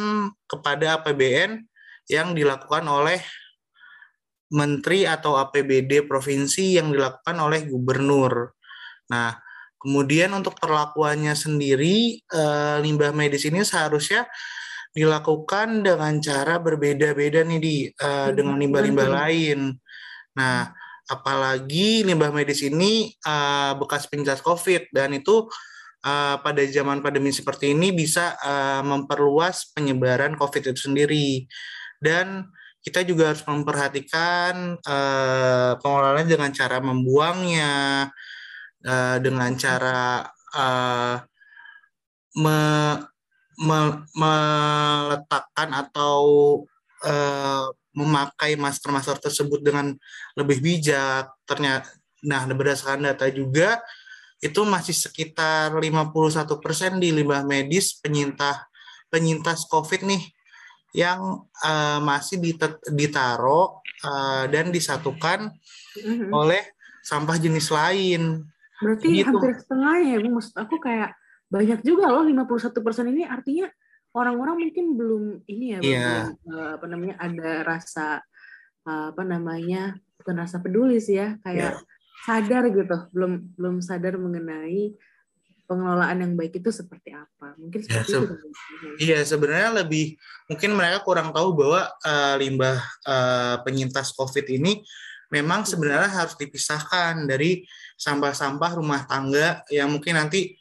kepada 0.44 1.00
APBN 1.00 1.64
yang 2.12 2.36
dilakukan 2.36 2.84
oleh 2.84 3.20
menteri 4.52 5.08
atau 5.08 5.40
APBD 5.40 6.04
provinsi 6.04 6.76
yang 6.76 6.92
dilakukan 6.92 7.36
oleh 7.40 7.64
gubernur. 7.64 8.52
Nah, 9.08 9.34
kemudian 9.80 10.30
untuk 10.36 10.60
perlakuannya 10.60 11.32
sendiri 11.32 12.20
eh, 12.20 12.76
limbah 12.84 13.16
medis 13.16 13.48
ini 13.48 13.64
seharusnya 13.64 14.28
dilakukan 14.94 15.82
dengan 15.82 16.22
cara 16.22 16.62
berbeda-beda 16.62 17.42
nih 17.42 17.58
di 17.58 17.76
eh, 17.90 18.30
dengan 18.30 18.54
limbah-limbah 18.62 19.10
lain. 19.10 19.74
Nah, 20.38 20.70
apalagi 21.10 22.06
limbah 22.06 22.30
medis 22.30 22.62
ini 22.62 23.10
eh, 23.10 23.72
bekas 23.74 24.06
penyintas 24.06 24.38
COVID 24.38 24.94
dan 24.94 25.18
itu 25.18 25.50
eh, 26.06 26.36
pada 26.38 26.62
zaman 26.70 27.02
pandemi 27.02 27.34
seperti 27.34 27.74
ini 27.74 27.90
bisa 27.90 28.38
eh, 28.38 28.82
memperluas 28.86 29.74
penyebaran 29.74 30.38
COVID 30.38 30.70
itu 30.70 30.80
sendiri. 30.86 31.42
Dan 31.98 32.46
kita 32.84 33.00
juga 33.00 33.32
harus 33.32 33.40
memperhatikan 33.48 34.76
pengelolaannya 35.80 36.28
dengan 36.28 36.52
cara 36.52 36.84
membuangnya, 36.84 37.72
eh, 38.84 39.16
dengan 39.24 39.56
cara 39.56 40.28
me- 40.54 41.24
me- 42.36 43.13
meletakkan 44.14 45.70
atau 45.72 46.16
eh, 47.04 47.66
memakai 47.94 48.58
masker-masker 48.58 49.22
tersebut 49.22 49.62
dengan 49.62 49.94
lebih 50.34 50.58
bijak. 50.58 51.30
Ternyata, 51.46 51.86
nah 52.26 52.42
berdasarkan 52.48 53.06
data 53.06 53.28
juga 53.30 53.78
itu 54.42 54.60
masih 54.66 54.92
sekitar 54.92 55.72
51% 55.72 56.98
di 57.00 57.14
limbah 57.14 57.44
medis 57.46 57.96
penyintas 57.96 58.60
penyintas 59.08 59.64
COVID 59.70 60.04
nih 60.04 60.22
yang 60.94 61.44
eh, 61.62 61.98
masih 62.02 62.38
dite- 62.40 62.82
ditaruh 62.90 63.78
eh, 64.04 64.44
dan 64.50 64.68
disatukan 64.70 65.50
Mhm. 65.94 66.34
oleh 66.34 66.62
sampah 67.04 67.38
jenis 67.38 67.70
lain. 67.70 68.42
Berarti 68.82 69.06
Gitu. 69.22 69.30
hampir 69.30 69.54
setengahnya 69.54 70.18
ya, 70.18 70.18
Bu. 70.18 70.28
maksud 70.34 70.54
aku 70.58 70.76
kayak 70.82 71.14
banyak 71.50 71.80
juga 71.84 72.10
loh 72.10 72.24
51% 72.24 73.10
ini 73.12 73.22
artinya 73.24 73.68
orang-orang 74.14 74.68
mungkin 74.68 74.86
belum 74.94 75.24
ini 75.46 75.66
ya, 75.74 75.78
Iya. 75.82 76.06
belum, 76.06 76.28
eh, 76.54 76.70
apa 76.78 76.86
namanya 76.86 77.14
ada 77.18 77.50
rasa 77.66 78.06
eh, 78.84 79.06
apa 79.10 79.22
namanya 79.24 79.96
bukan 80.20 80.34
rasa 80.44 80.60
peduli 80.60 81.00
sih 81.00 81.16
ya, 81.16 81.40
kayak 81.40 81.80
sadar 82.24 82.68
gitu, 82.68 82.96
belum 83.12 83.56
belum 83.56 83.76
sadar 83.80 84.16
mengenai 84.20 84.92
pengelolaan 85.64 86.20
yang 86.20 86.32
baik 86.36 86.60
itu 86.60 86.68
seperti 86.68 87.16
apa. 87.16 87.56
Mungkin 87.56 87.80
Ya, 87.80 88.04
seperti 88.04 88.12
se- 88.12 88.20
itu. 88.20 88.34
Bang. 88.36 88.52
Iya, 89.00 89.18
sebenarnya 89.24 89.70
lebih 89.84 90.20
mungkin 90.44 90.70
mereka 90.76 91.00
kurang 91.00 91.32
tahu 91.32 91.56
bahwa 91.56 91.88
eh, 92.04 92.34
limbah 92.44 92.76
eh, 93.08 93.56
penyintas 93.64 94.12
COVID 94.12 94.44
ini 94.52 94.84
memang 95.32 95.64
sebenarnya 95.64 96.12
harus 96.12 96.36
dipisahkan 96.36 97.24
dari 97.24 97.64
sampah-sampah 97.96 98.70
rumah 98.76 99.08
tangga 99.08 99.64
yang 99.72 99.88
mungkin 99.88 100.20
nanti 100.20 100.52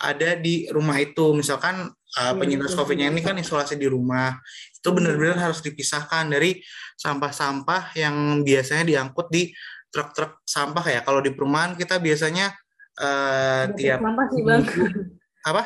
ada 0.00 0.38
di 0.38 0.70
rumah 0.72 0.96
itu. 1.02 1.36
Misalkan 1.36 1.92
eh, 1.92 2.22
Iya, 2.22 2.38
penyintas. 2.38 2.72
COVID-nya 2.76 3.12
ini 3.12 3.20
kan 3.20 3.36
isolasi 3.36 3.76
di 3.76 3.88
rumah, 3.88 4.36
itu 4.72 4.88
benar-benar 4.92 5.50
harus 5.50 5.60
dipisahkan 5.60 6.28
dari 6.28 6.60
sampah-sampah 6.96 7.96
yang 7.96 8.40
biasanya 8.44 8.84
diangkut 8.84 9.28
di 9.32 9.52
truk-truk 9.92 10.40
sampah 10.48 10.84
ya. 10.88 11.00
Kalau 11.04 11.20
di 11.20 11.30
perumahan 11.36 11.76
kita 11.76 12.00
biasanya 12.00 12.52
Ada 12.92 13.72
tiap 13.72 14.04
sampah 14.04 14.26
sih, 14.28 14.42
Bang. 14.44 14.62
apa? 15.50 15.62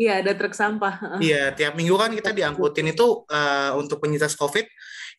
Iya, 0.00 0.24
ada 0.24 0.32
truk 0.32 0.56
sampah. 0.56 1.20
Iya, 1.20 1.52
tiap 1.52 1.76
minggu 1.76 1.94
kan 2.00 2.10
kita 2.16 2.32
diangkutin 2.32 2.96
itu 2.96 3.28
eh, 3.28 3.70
untuk 3.76 4.00
penyintas 4.00 4.34
COVID 4.40 4.64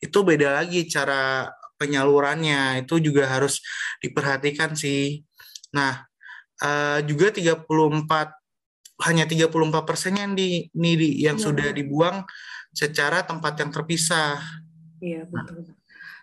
itu 0.02 0.18
beda 0.26 0.58
lagi 0.58 0.90
cara 0.90 1.46
penyalurannya. 1.78 2.82
Itu 2.82 2.98
juga 2.98 3.30
harus 3.30 3.62
diperhatikan 4.02 4.74
sih. 4.74 5.22
Nah, 5.70 6.02
eh, 6.58 6.98
juga 7.06 7.30
34 7.30 8.43
hanya 9.02 9.26
34 9.26 9.82
persennya 9.82 10.22
yang 10.22 10.38
di, 10.38 10.70
nih 10.70 10.94
yang 11.26 11.36
Iya. 11.38 11.44
sudah 11.50 11.68
dibuang 11.74 12.22
secara 12.70 13.26
tempat 13.26 13.58
yang 13.58 13.70
terpisah. 13.74 14.38
Iya 15.02 15.26
betul. 15.26 15.74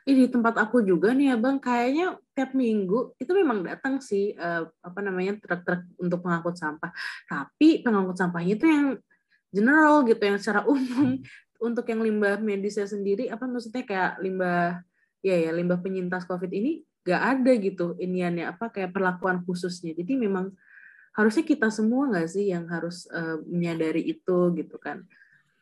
Ini 0.02 0.26
di 0.26 0.28
tempat 0.34 0.58
aku 0.58 0.82
juga 0.82 1.14
nih 1.14 1.36
ya 1.36 1.38
bang, 1.38 1.62
kayaknya 1.62 2.18
tiap 2.34 2.58
minggu 2.58 3.14
itu 3.22 3.32
memang 3.38 3.62
datang 3.62 4.02
sih 4.02 4.34
eh, 4.34 4.64
apa 4.82 5.00
namanya 5.04 5.38
truk-truk 5.38 5.86
untuk 6.02 6.26
pengangkut 6.26 6.58
sampah. 6.58 6.90
Tapi 7.30 7.86
pengangkut 7.86 8.18
sampahnya 8.18 8.58
itu 8.58 8.66
yang 8.66 8.88
general 9.54 10.02
gitu, 10.08 10.22
yang 10.26 10.40
secara 10.42 10.66
umum. 10.66 11.20
Untuk 11.62 11.86
yang 11.86 12.02
limbah 12.02 12.42
medisnya 12.42 12.90
sendiri, 12.90 13.30
apa 13.30 13.46
maksudnya 13.46 13.86
kayak 13.86 14.18
limbah 14.18 14.82
ya 15.22 15.38
ya 15.38 15.54
limbah 15.54 15.78
penyintas 15.78 16.26
COVID 16.26 16.50
ini 16.50 16.82
nggak 17.06 17.22
ada 17.22 17.52
gitu 17.62 17.94
iniannya 18.02 18.50
apa 18.50 18.74
kayak 18.74 18.90
perlakuan 18.90 19.46
khususnya. 19.46 19.94
Jadi 19.94 20.18
memang 20.18 20.50
harusnya 21.12 21.44
kita 21.44 21.68
semua 21.68 22.08
nggak 22.08 22.30
sih 22.32 22.52
yang 22.52 22.68
harus 22.72 23.08
eh, 23.12 23.38
menyadari 23.48 24.04
itu 24.08 24.56
gitu 24.56 24.78
kan? 24.80 25.04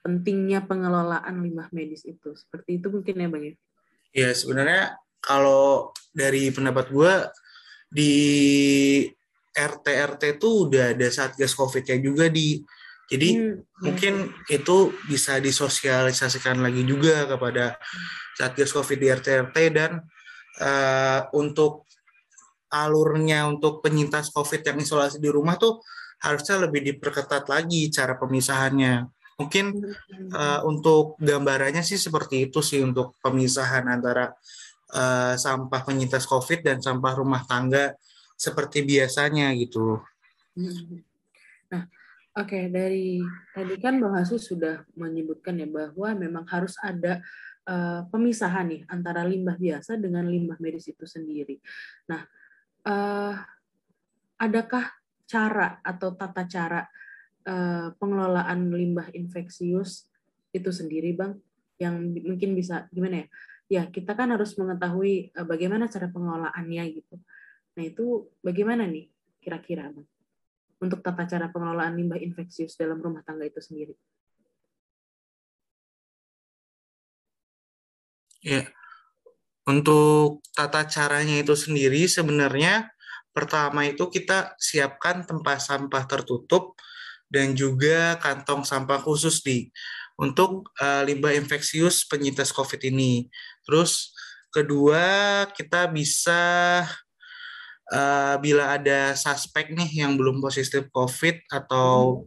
Pentingnya 0.06 0.64
pengelolaan 0.64 1.42
limbah 1.42 1.68
medis 1.74 2.06
itu. 2.06 2.34
Seperti 2.38 2.80
itu 2.80 2.88
mungkin 2.94 3.16
ya 3.20 3.28
bang 3.28 3.44
ya? 3.44 3.56
Ya, 4.10 4.30
sebenarnya 4.34 4.98
kalau 5.22 5.94
dari 6.14 6.50
pendapat 6.50 6.90
gue 6.90 7.14
di 7.90 8.14
RT-RT 9.54 10.40
itu 10.40 10.50
udah 10.70 10.94
ada 10.94 11.08
Satgas 11.10 11.58
COVID-nya 11.58 11.98
juga 12.00 12.30
di. 12.30 12.62
Jadi 13.10 13.34
Hmm, 13.34 13.66
mungkin 13.82 14.30
itu 14.54 14.94
bisa 15.10 15.42
disosialisasikan 15.42 16.62
lagi 16.62 16.86
juga 16.86 17.26
kepada 17.26 17.82
Satgas 18.38 18.70
COVID 18.70 18.98
di 19.02 19.08
RT-RT 19.10 19.58
dan 19.74 20.06
uh, 20.62 21.26
untuk 21.34 21.89
alurnya 22.70 23.50
untuk 23.50 23.82
penyintas 23.82 24.30
COVID 24.30 24.62
yang 24.62 24.78
isolasi 24.78 25.18
di 25.18 25.30
rumah 25.30 25.58
tuh 25.58 25.82
harusnya 26.22 26.62
lebih 26.62 26.86
diperketat 26.86 27.50
lagi 27.50 27.90
cara 27.90 28.16
pemisahannya. 28.16 29.08
Mungkin 29.40 29.66
uh, 30.36 30.68
untuk 30.68 31.16
gambarannya 31.24 31.80
sih 31.80 31.96
seperti 31.96 32.52
itu 32.52 32.60
sih 32.60 32.84
untuk 32.84 33.16
pemisahan 33.24 33.88
antara 33.88 34.36
uh, 34.92 35.34
sampah 35.40 35.82
penyintas 35.88 36.28
COVID 36.28 36.60
dan 36.60 36.78
sampah 36.84 37.16
rumah 37.16 37.48
tangga 37.48 37.96
seperti 38.36 38.84
biasanya 38.84 39.56
gitu. 39.56 40.04
Nah, 41.72 41.84
oke 42.36 42.52
okay, 42.52 42.64
dari 42.68 43.24
tadi 43.56 43.76
kan 43.80 44.00
Bang 44.04 44.20
Hasu 44.20 44.36
sudah 44.36 44.84
menyebutkan 45.00 45.56
ya 45.56 45.68
bahwa 45.72 46.10
memang 46.20 46.44
harus 46.52 46.76
ada 46.84 47.24
uh, 47.64 48.04
pemisahan 48.12 48.68
nih 48.76 48.82
antara 48.92 49.24
limbah 49.24 49.56
biasa 49.56 49.96
dengan 49.96 50.28
limbah 50.28 50.60
medis 50.60 50.92
itu 50.92 51.08
sendiri. 51.08 51.64
Nah, 52.12 52.28
uh, 52.86 53.36
adakah 54.40 54.86
cara 55.30 55.78
atau 55.84 56.16
tata 56.16 56.48
cara 56.48 56.82
uh, 57.46 57.92
pengelolaan 58.00 58.72
limbah 58.72 59.12
infeksius 59.14 60.08
itu 60.56 60.70
sendiri, 60.72 61.14
Bang? 61.14 61.38
Yang 61.80 61.96
mungkin 62.26 62.56
bisa 62.56 62.88
gimana 62.92 63.24
ya? 63.24 63.28
Ya, 63.70 63.84
kita 63.86 64.18
kan 64.18 64.34
harus 64.34 64.58
mengetahui 64.58 65.36
uh, 65.38 65.46
bagaimana 65.46 65.86
cara 65.92 66.10
pengelolaannya 66.10 66.84
gitu. 66.96 67.16
Nah, 67.78 67.84
itu 67.86 68.32
bagaimana 68.42 68.88
nih 68.90 69.12
kira-kira, 69.44 69.92
Bang? 69.94 70.08
Untuk 70.80 71.04
tata 71.04 71.28
cara 71.28 71.52
pengelolaan 71.52 72.00
limbah 72.00 72.18
infeksius 72.18 72.80
dalam 72.80 73.04
rumah 73.04 73.22
tangga 73.22 73.46
itu 73.46 73.60
sendiri. 73.60 73.94
Ya, 78.40 78.72
untuk 79.70 80.42
tata 80.58 80.90
caranya 80.90 81.46
itu 81.46 81.54
sendiri 81.54 82.10
sebenarnya 82.10 82.90
pertama 83.30 83.86
itu 83.86 84.10
kita 84.10 84.58
siapkan 84.58 85.22
tempat 85.22 85.62
sampah 85.62 86.10
tertutup 86.10 86.74
dan 87.30 87.54
juga 87.54 88.18
kantong 88.18 88.66
sampah 88.66 88.98
khusus 88.98 89.46
di 89.46 89.70
untuk 90.18 90.74
uh, 90.82 91.06
limbah 91.06 91.32
infeksius 91.38 92.04
penyintas 92.10 92.50
COVID 92.52 92.82
ini. 92.90 93.30
Terus 93.64 94.12
kedua 94.50 95.46
kita 95.54 95.86
bisa 95.88 96.42
uh, 97.94 98.36
bila 98.42 98.76
ada 98.76 99.14
suspek 99.14 99.72
nih 99.72 100.04
yang 100.04 100.18
belum 100.18 100.42
positif 100.42 100.90
COVID 100.90 101.48
atau 101.54 102.26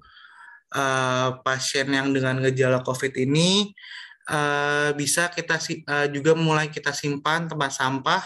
uh, 0.73 1.29
pasien 1.43 1.91
yang 1.91 2.15
dengan 2.15 2.41
gejala 2.41 2.81
COVID 2.81 3.13
ini 3.19 3.75
uh, 4.31 4.91
bisa 4.95 5.33
kita 5.33 5.59
uh, 5.89 6.07
juga 6.13 6.37
mulai 6.37 6.69
kita 6.71 6.95
simpan 6.95 7.49
tempat 7.49 7.73
sampah 7.75 8.23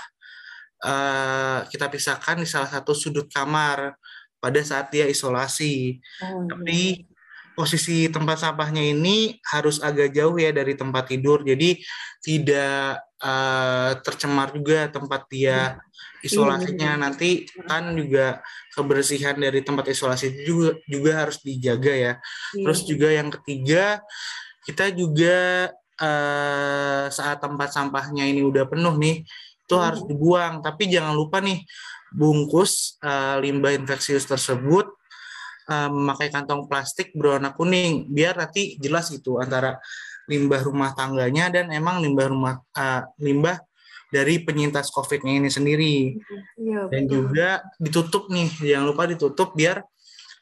uh, 0.85 1.65
kita 1.71 1.89
pisahkan 1.89 2.37
di 2.37 2.49
salah 2.49 2.69
satu 2.69 2.93
sudut 2.93 3.31
kamar 3.31 3.97
pada 4.37 4.61
saat 4.61 4.93
dia 4.93 5.09
isolasi. 5.09 5.99
Oh, 6.21 6.45
iya. 6.45 6.49
Tapi 6.53 6.81
posisi 7.57 8.13
tempat 8.13 8.37
sampahnya 8.37 8.85
ini 8.85 9.41
harus 9.49 9.81
agak 9.81 10.13
jauh 10.13 10.37
ya 10.37 10.53
dari 10.53 10.77
tempat 10.77 11.09
tidur, 11.09 11.41
jadi 11.41 11.81
tidak 12.21 13.01
uh, 13.25 13.97
tercemar 14.05 14.53
juga 14.53 14.93
tempat 14.93 15.25
dia 15.33 15.81
iya. 15.81 16.21
isolasinya. 16.21 16.93
Iya, 16.95 17.01
Nanti 17.01 17.31
kan 17.65 17.97
juga 17.97 18.45
kebersihan 18.77 19.41
dari 19.41 19.65
tempat 19.65 19.89
isolasi 19.89 20.45
juga 20.45 20.77
juga 20.85 21.25
harus 21.25 21.41
dijaga 21.41 21.93
ya. 21.97 22.13
Iya. 22.53 22.65
Terus 22.69 22.81
juga 22.85 23.09
yang 23.09 23.33
ketiga 23.33 24.05
kita 24.69 24.93
juga 24.93 25.71
uh, 26.01 27.07
saat 27.09 27.39
tempat 27.41 27.73
sampahnya 27.73 28.25
ini 28.27 28.45
udah 28.45 28.69
penuh 28.69 28.95
nih, 28.97 29.25
itu 29.67 29.75
hmm. 29.75 29.85
harus 29.85 30.03
dibuang. 30.07 30.61
Tapi 30.63 30.89
jangan 30.93 31.13
lupa 31.17 31.43
nih 31.43 31.63
bungkus 32.15 32.97
uh, 33.03 33.37
limbah 33.43 33.75
infeksius 33.75 34.25
tersebut 34.25 34.87
uh, 35.69 35.89
memakai 35.91 36.31
kantong 36.31 36.71
plastik 36.71 37.13
berwarna 37.13 37.53
kuning 37.53 38.07
biar 38.09 38.39
nanti 38.39 38.79
jelas 38.79 39.11
itu 39.11 39.37
antara 39.43 39.77
limbah 40.31 40.63
rumah 40.63 40.91
tangganya 40.95 41.51
dan 41.51 41.71
emang 41.71 42.03
limbah 42.03 42.27
rumah 42.31 42.55
uh, 42.75 43.03
limbah 43.19 43.59
dari 44.11 44.43
penyintas 44.43 44.91
COVID-nya 44.95 45.43
ini 45.43 45.51
sendiri. 45.51 46.15
Ya, 46.57 46.87
dan 46.87 47.11
juga 47.11 47.63
ditutup 47.83 48.31
nih, 48.31 48.49
jangan 48.63 48.87
lupa 48.87 49.03
ditutup 49.11 49.53
biar 49.59 49.83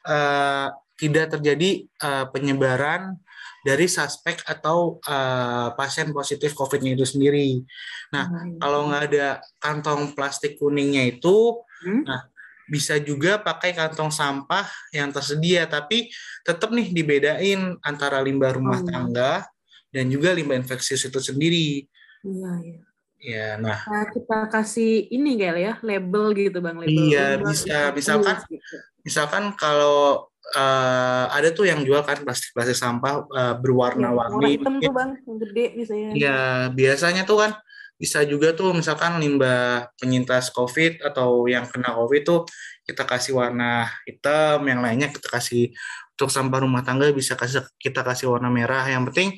uh, 0.05 0.69
tidak 0.95 1.37
terjadi 1.37 1.83
uh, 2.01 2.25
penyebaran 2.29 3.17
dari 3.65 3.89
suspek 3.89 4.45
atau 4.45 5.01
uh, 5.01 5.73
pasien 5.73 6.13
positif 6.13 6.53
COVID-nya 6.53 6.93
itu 6.93 7.01
sendiri. 7.01 7.65
Nah, 8.13 8.29
hmm. 8.29 8.61
kalau 8.61 8.85
nggak 8.93 9.03
ada 9.09 9.41
kantong 9.57 10.13
plastik 10.13 10.61
kuningnya 10.61 11.09
itu, 11.09 11.65
hmm? 11.81 12.05
nah 12.05 12.29
bisa 12.69 13.01
juga 13.01 13.41
pakai 13.41 13.73
kantong 13.73 14.13
sampah 14.13 14.69
yang 14.93 15.09
tersedia, 15.09 15.65
tapi 15.65 16.13
tetap 16.45 16.69
nih 16.69 16.93
dibedain 16.93 17.73
antara 17.81 18.21
limbah 18.21 18.53
rumah 18.53 18.81
oh, 18.81 18.85
tangga 18.85 19.49
dan 19.89 20.13
juga 20.13 20.29
limbah 20.37 20.61
infeksius 20.61 21.09
itu 21.09 21.17
sendiri. 21.17 21.89
Iya, 22.21 22.51
iya. 22.61 22.79
Ya, 23.25 23.57
nah. 23.57 23.81
nah 23.89 24.05
kita 24.13 24.53
kasih 24.53 25.09
ini 25.09 25.33
kayak 25.41 25.57
ya, 25.57 25.73
label 25.81 26.29
gitu 26.37 26.61
bang, 26.61 26.77
label. 26.77 26.93
Iya, 27.09 27.25
label 27.41 27.49
bisa. 27.49 27.77
Misalkan, 27.97 28.37
gitu. 28.45 28.77
misalkan 29.01 29.43
kalau 29.57 30.29
uh, 30.53 31.25
ada 31.33 31.49
tuh 31.49 31.65
yang 31.65 31.81
jual 31.81 32.05
kan 32.05 32.21
plastik-plastik 32.21 32.77
sampah 32.77 33.25
uh, 33.25 33.55
berwarna-warni. 33.57 34.45
Ya, 34.45 34.51
hitam 34.61 34.75
tuh 34.77 34.93
bang, 34.93 35.11
yang 35.25 35.37
gede 35.41 35.65
biasanya. 35.73 36.09
Ya 36.13 36.39
biasanya 36.69 37.23
tuh 37.25 37.37
kan 37.41 37.51
bisa 37.95 38.27
juga 38.27 38.51
tuh 38.51 38.75
misalkan 38.75 39.17
limbah 39.23 39.87
penyintas 39.95 40.51
COVID 40.51 40.99
atau 41.01 41.47
yang 41.47 41.63
kena 41.71 41.95
COVID 41.95 42.21
tuh 42.27 42.43
kita 42.85 43.07
kasih 43.07 43.39
warna 43.39 43.87
hitam, 44.05 44.61
yang 44.67 44.83
lainnya 44.83 45.09
kita 45.09 45.31
kasih 45.31 45.71
untuk 46.15 46.29
sampah 46.31 46.63
rumah 46.63 46.83
tangga 46.85 47.09
bisa 47.15 47.33
kasih 47.33 47.65
kita 47.79 48.03
kasih 48.03 48.29
warna 48.29 48.51
merah. 48.51 48.85
Yang 48.85 49.03
penting 49.11 49.29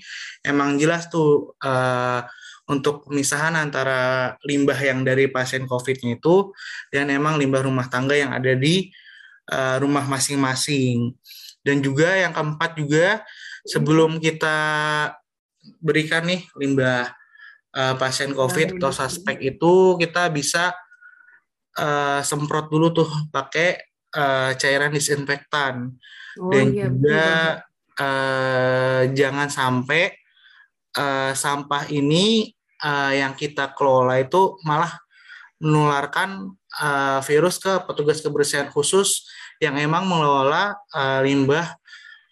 emang 0.44 0.76
jelas 0.82 1.08
tuh 1.08 1.56
uh, 1.64 2.26
untuk 2.68 3.08
pemisahan 3.08 3.56
antara 3.56 4.36
limbah 4.44 4.76
yang 4.76 5.08
dari 5.08 5.32
pasien 5.32 5.64
COVID-nya 5.64 6.20
itu 6.20 6.52
dan 6.92 7.08
emang 7.08 7.40
limbah 7.40 7.64
rumah 7.64 7.88
tangga 7.88 8.12
yang 8.12 8.36
ada 8.36 8.52
di 8.60 8.92
uh, 9.52 9.76
rumah 9.82 10.06
masing-masing. 10.06 11.16
Dan 11.64 11.84
juga 11.84 12.16
yang 12.16 12.32
keempat 12.32 12.80
juga 12.80 13.22
sebelum 13.68 14.24
kita 14.24 14.58
berikan 15.84 16.24
nih 16.24 16.48
limbah 16.56 17.12
uh, 17.76 17.96
pasien 18.00 18.32
COVID 18.32 18.80
atau 18.80 18.92
suspek 18.96 19.38
itu 19.44 20.00
kita 20.00 20.32
bisa 20.32 20.72
uh, 21.76 22.24
semprot 22.24 22.72
dulu 22.72 22.96
tuh 23.04 23.10
pakai 23.30 23.84
uh, 24.16 24.56
cairan 24.56 24.96
disinfektan. 24.96 25.92
Oh, 26.38 26.54
dan 26.54 26.66
iya, 26.72 26.88
juga 26.88 27.28
uh, 28.00 29.02
jangan 29.12 29.50
sampai 29.52 30.14
uh, 30.96 31.34
sampah 31.34 31.90
ini 31.92 32.54
uh, 32.86 33.12
yang 33.14 33.34
kita 33.34 33.74
kelola 33.74 34.22
itu 34.22 34.58
malah 34.64 34.94
menularkan 35.58 36.54
uh, 36.78 37.20
virus 37.26 37.58
ke 37.58 37.74
petugas 37.90 38.22
kebersihan 38.22 38.70
khusus 38.70 39.26
yang 39.58 39.76
emang 39.78 40.06
mengelola 40.06 40.78
uh, 40.94 41.20
limbah 41.26 41.78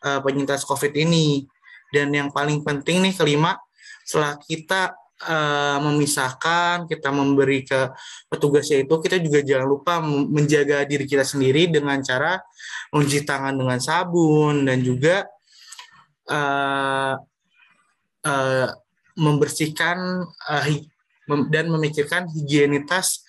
uh, 0.05 0.19
penyintas 0.21 0.65
COVID 0.65 0.93
ini. 0.93 1.45
Dan 1.89 2.11
yang 2.11 2.29
paling 2.29 2.61
penting 2.65 2.99
nih 3.01 3.15
kelima, 3.15 3.55
setelah 4.03 4.35
kita 4.41 4.93
uh, 5.23 5.77
memisahkan, 5.79 6.85
kita 6.85 7.09
memberi 7.09 7.63
ke 7.63 7.93
petugasnya 8.29 8.83
itu, 8.83 8.95
kita 8.99 9.17
juga 9.21 9.39
jangan 9.41 9.67
lupa 9.67 9.93
menjaga 10.03 10.83
diri 10.83 11.07
kita 11.07 11.23
sendiri 11.23 11.71
dengan 11.71 12.01
cara 12.03 12.41
mencuci 12.91 13.25
tangan 13.25 13.55
dengan 13.55 13.79
sabun 13.79 14.67
dan 14.67 14.83
juga 14.83 15.25
uh, 16.29 17.15
uh, 18.25 18.67
membersihkan 19.15 19.97
uh, 20.51 20.65
dan 21.49 21.65
memikirkan 21.73 22.29
higienitas 22.29 23.24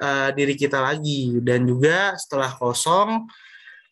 uh, 0.00 0.30
diri 0.32 0.54
kita 0.56 0.80
lagi 0.80 1.40
dan 1.40 1.64
juga 1.64 2.14
setelah 2.16 2.52
kosong 2.54 3.28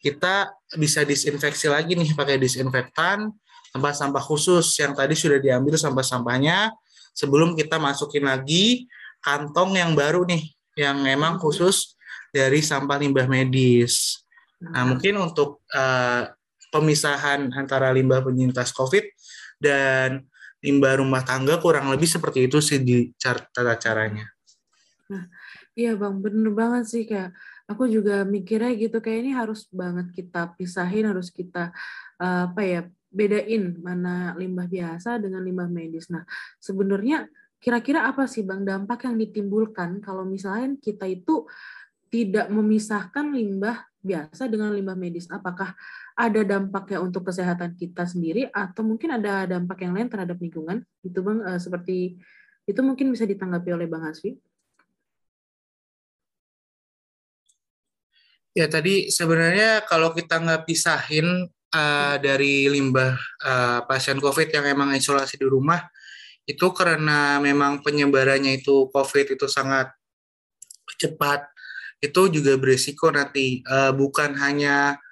kita 0.05 0.53
bisa 0.77 1.01
disinfeksi 1.03 1.67
lagi 1.71 1.97
nih 1.97 2.13
pakai 2.13 2.37
disinfektan 2.37 3.33
tempat 3.73 3.97
sampah 3.97 4.21
khusus 4.21 4.77
yang 4.79 4.93
tadi 4.93 5.17
sudah 5.17 5.41
diambil 5.41 5.75
sampah-sampahnya 5.75 6.71
sebelum 7.17 7.57
kita 7.57 7.81
masukin 7.81 8.29
lagi 8.29 8.87
kantong 9.25 9.81
yang 9.81 9.97
baru 9.97 10.29
nih 10.29 10.53
yang 10.77 11.01
memang 11.01 11.41
khusus 11.41 11.97
dari 12.35 12.61
sampah 12.61 12.99
limbah 12.99 13.31
medis. 13.31 14.27
Nah, 14.59 14.83
mungkin 14.83 15.15
untuk 15.23 15.63
uh, 15.71 16.27
pemisahan 16.75 17.47
antara 17.55 17.95
limbah 17.95 18.27
penyintas 18.27 18.75
COVID 18.75 19.07
dan 19.63 20.27
limbah 20.59 20.99
rumah 20.99 21.23
tangga 21.23 21.63
kurang 21.63 21.93
lebih 21.95 22.11
seperti 22.11 22.51
itu 22.51 22.59
sih 22.59 22.83
di 22.83 23.15
tata 23.23 23.79
caranya. 23.79 24.27
Nah, 25.13 25.31
Iya 25.75 25.99
bang, 25.99 26.23
bener 26.23 26.55
banget 26.55 26.85
sih 26.87 27.03
kayak 27.03 27.35
aku 27.67 27.91
juga 27.91 28.23
mikirnya 28.23 28.71
gitu 28.79 29.03
kayak 29.03 29.19
ini 29.27 29.33
harus 29.35 29.67
banget 29.75 30.07
kita 30.15 30.55
pisahin, 30.55 31.11
harus 31.11 31.35
kita 31.35 31.75
apa 32.23 32.61
ya 32.63 32.81
bedain 33.11 33.79
mana 33.83 34.39
limbah 34.39 34.71
biasa 34.71 35.19
dengan 35.19 35.43
limbah 35.43 35.67
medis. 35.67 36.07
Nah 36.15 36.23
sebenarnya 36.63 37.27
kira-kira 37.59 38.07
apa 38.07 38.31
sih 38.31 38.47
Bang 38.47 38.63
dampak 38.63 39.09
yang 39.09 39.19
ditimbulkan 39.19 39.99
kalau 39.99 40.23
misalnya 40.23 40.79
kita 40.79 41.11
itu 41.11 41.43
tidak 42.07 42.47
memisahkan 42.55 43.35
limbah 43.35 43.83
biasa 43.99 44.47
dengan 44.47 44.71
limbah 44.71 44.95
medis? 44.95 45.27
Apakah 45.27 45.75
ada 46.15 46.41
dampaknya 46.47 47.03
untuk 47.03 47.27
kesehatan 47.27 47.75
kita 47.75 48.07
sendiri 48.07 48.47
atau 48.55 48.87
mungkin 48.87 49.19
ada 49.19 49.51
dampak 49.51 49.83
yang 49.83 49.99
lain 49.99 50.07
terhadap 50.07 50.39
lingkungan? 50.39 50.87
Itu 51.03 51.19
Bang 51.27 51.43
uh, 51.43 51.59
seperti 51.59 52.15
itu 52.63 52.81
mungkin 52.87 53.11
bisa 53.11 53.27
ditanggapi 53.27 53.75
oleh 53.75 53.91
Bang 53.91 54.07
Hasfi. 54.07 54.39
Ya 58.55 58.71
tadi 58.71 59.11
sebenarnya 59.11 59.83
kalau 59.83 60.15
kita 60.15 60.39
nggak 60.39 60.63
pisahin 60.63 61.51
uh, 61.75 62.17
dari 62.23 62.71
limbah 62.71 63.19
uh, 63.43 63.83
pasien 63.83 64.23
COVID 64.23 64.47
yang 64.55 64.71
emang 64.71 64.95
isolasi 64.95 65.43
di 65.43 65.47
rumah, 65.51 65.83
itu 66.47 66.71
karena 66.71 67.43
memang 67.43 67.83
penyebarannya 67.83 68.63
itu 68.63 68.87
COVID 68.95 69.35
itu 69.35 69.51
sangat 69.51 69.91
cepat, 70.95 71.51
itu 71.99 72.31
juga 72.31 72.55
berisiko 72.55 73.11
nanti 73.11 73.67
uh, 73.67 73.91
bukan 73.91 74.39
hanya 74.39 75.03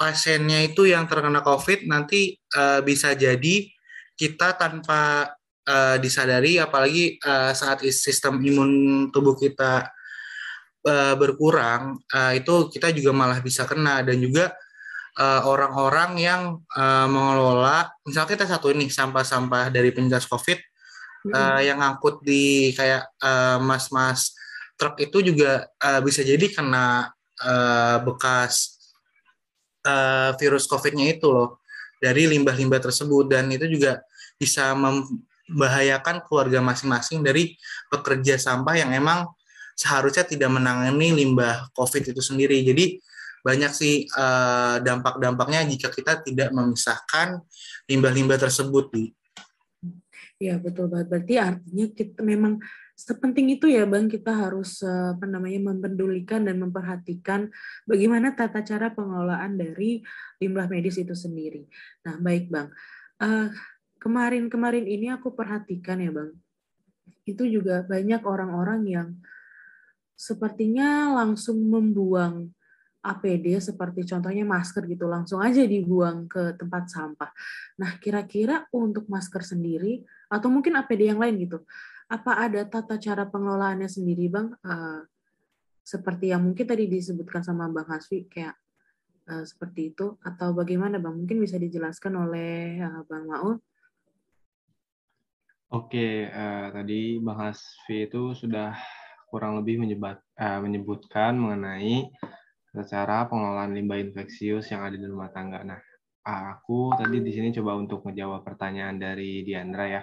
pasiennya 0.00 0.72
itu 0.72 0.88
yang 0.88 1.04
terkena 1.04 1.44
COVID, 1.44 1.84
nanti 1.84 2.40
uh, 2.56 2.80
bisa 2.80 3.12
jadi 3.12 3.68
kita 4.16 4.56
tanpa 4.56 5.36
uh, 5.68 6.00
disadari, 6.00 6.56
apalagi 6.56 7.20
uh, 7.20 7.52
saat 7.52 7.84
sistem 7.92 8.40
imun 8.40 8.72
tubuh 9.12 9.36
kita 9.36 9.84
uh, 10.86 11.14
berkurang 11.16 12.00
uh, 12.12 12.32
itu 12.36 12.70
kita 12.72 12.92
juga 12.94 13.10
malah 13.12 13.40
bisa 13.40 13.64
kena 13.68 14.04
dan 14.04 14.20
juga 14.20 14.52
orang-orang 15.20 16.16
uh, 16.16 16.22
yang 16.22 16.42
uh, 16.72 17.04
mengelola 17.10 17.92
misalnya 18.06 18.30
kita 18.30 18.46
satu 18.46 18.72
ini 18.72 18.88
sampah-sampah 18.88 19.68
dari 19.68 19.92
penyintas 19.92 20.24
covid 20.24 20.56
hmm. 21.26 21.34
uh, 21.34 21.60
yang 21.60 21.82
ngangkut 21.82 22.24
di 22.24 22.72
kayak 22.72 23.10
mas 23.60 23.90
mas-mas 23.90 24.32
truk 24.80 24.96
itu 24.96 25.20
juga 25.20 25.68
uh, 25.84 26.00
bisa 26.00 26.24
jadi 26.24 26.46
kena 26.48 27.12
uh, 27.44 27.96
bekas 28.00 28.80
uh, 29.84 30.32
virus 30.40 30.64
covidnya 30.64 31.12
itu 31.12 31.28
loh 31.28 31.60
dari 32.00 32.24
limbah-limbah 32.24 32.80
tersebut 32.80 33.28
dan 33.28 33.52
itu 33.52 33.68
juga 33.68 34.00
bisa 34.40 34.72
membahayakan 34.72 36.24
keluarga 36.24 36.64
masing-masing 36.64 37.20
dari 37.20 37.60
pekerja 37.92 38.40
sampah 38.40 38.72
yang 38.80 38.96
emang 38.96 39.28
seharusnya 39.76 40.24
tidak 40.26 40.50
menangani 40.50 41.14
limbah 41.14 41.70
COVID 41.74 42.12
itu 42.12 42.22
sendiri. 42.22 42.60
Jadi 42.64 42.98
banyak 43.40 43.72
sih 43.72 44.04
uh, 44.12 44.84
dampak-dampaknya 44.84 45.64
jika 45.64 45.88
kita 45.88 46.20
tidak 46.20 46.52
memisahkan 46.52 47.40
limbah-limbah 47.88 48.36
tersebut 48.36 48.92
di. 48.92 49.04
Ya 50.40 50.56
betul 50.56 50.88
banget. 50.88 51.08
Berarti 51.08 51.34
artinya 51.36 51.86
kita 51.92 52.20
memang 52.24 52.60
sepenting 52.96 53.56
itu 53.56 53.64
ya 53.68 53.88
bang 53.88 54.12
kita 54.12 54.28
harus 54.28 54.84
uh, 54.84 55.16
apa 55.16 55.24
namanya 55.24 55.72
mempedulikan 55.72 56.44
dan 56.44 56.60
memperhatikan 56.60 57.48
bagaimana 57.88 58.36
tata 58.36 58.60
cara 58.60 58.92
pengelolaan 58.92 59.56
dari 59.56 60.04
limbah 60.40 60.68
medis 60.68 61.00
itu 61.00 61.16
sendiri. 61.16 61.64
Nah 62.04 62.20
baik 62.20 62.52
bang. 62.52 62.68
Uh, 63.20 63.52
kemarin-kemarin 64.00 64.84
ini 64.88 65.12
aku 65.12 65.32
perhatikan 65.32 66.00
ya 66.00 66.08
bang, 66.08 66.32
itu 67.28 67.44
juga 67.44 67.84
banyak 67.84 68.24
orang-orang 68.24 68.80
yang 68.88 69.08
sepertinya 70.20 71.16
langsung 71.16 71.56
membuang 71.64 72.52
APD 73.00 73.56
seperti 73.56 74.04
contohnya 74.04 74.44
masker 74.44 74.84
gitu 74.84 75.08
langsung 75.08 75.40
aja 75.40 75.64
dibuang 75.64 76.28
ke 76.28 76.52
tempat 76.60 76.92
sampah. 76.92 77.32
Nah, 77.80 77.96
kira-kira 77.96 78.68
untuk 78.76 79.08
masker 79.08 79.40
sendiri 79.40 80.04
atau 80.28 80.52
mungkin 80.52 80.76
APD 80.76 81.08
yang 81.08 81.16
lain 81.16 81.40
gitu, 81.40 81.64
apa 82.12 82.36
ada 82.36 82.60
tata 82.68 83.00
cara 83.00 83.24
pengelolaannya 83.24 83.88
sendiri, 83.88 84.28
Bang? 84.28 84.52
Uh, 84.60 85.08
seperti 85.80 86.36
yang 86.36 86.44
mungkin 86.44 86.68
tadi 86.68 86.84
disebutkan 86.84 87.40
sama 87.40 87.72
Bang 87.72 87.88
Haswi 87.88 88.28
kayak 88.28 88.52
uh, 89.32 89.48
seperti 89.48 89.96
itu 89.96 90.20
atau 90.20 90.52
bagaimana, 90.52 91.00
Bang? 91.00 91.16
Mungkin 91.16 91.40
bisa 91.40 91.56
dijelaskan 91.56 92.20
oleh 92.20 92.84
uh, 92.84 93.00
Bang 93.08 93.24
Maul. 93.24 93.56
Oke, 95.72 96.28
uh, 96.28 96.68
tadi 96.68 97.16
Bang 97.16 97.40
Hasfi 97.40 98.04
itu 98.04 98.36
sudah 98.36 98.76
kurang 99.30 99.62
lebih 99.62 99.80
menyebat, 99.80 100.18
uh, 100.36 100.58
menyebutkan 100.60 101.38
mengenai 101.38 102.10
cara 102.86 103.26
pengelolaan 103.26 103.74
limbah 103.74 103.98
infeksius 103.98 104.70
yang 104.70 104.86
ada 104.86 104.94
di 104.94 105.06
rumah 105.06 105.30
tangga. 105.34 105.62
Nah, 105.66 105.80
aku 106.22 106.94
tadi 106.94 107.18
di 107.18 107.32
sini 107.34 107.50
coba 107.50 107.74
untuk 107.78 108.06
menjawab 108.06 108.46
pertanyaan 108.46 109.00
dari 109.00 109.42
Diandra 109.42 109.86
ya 109.88 110.02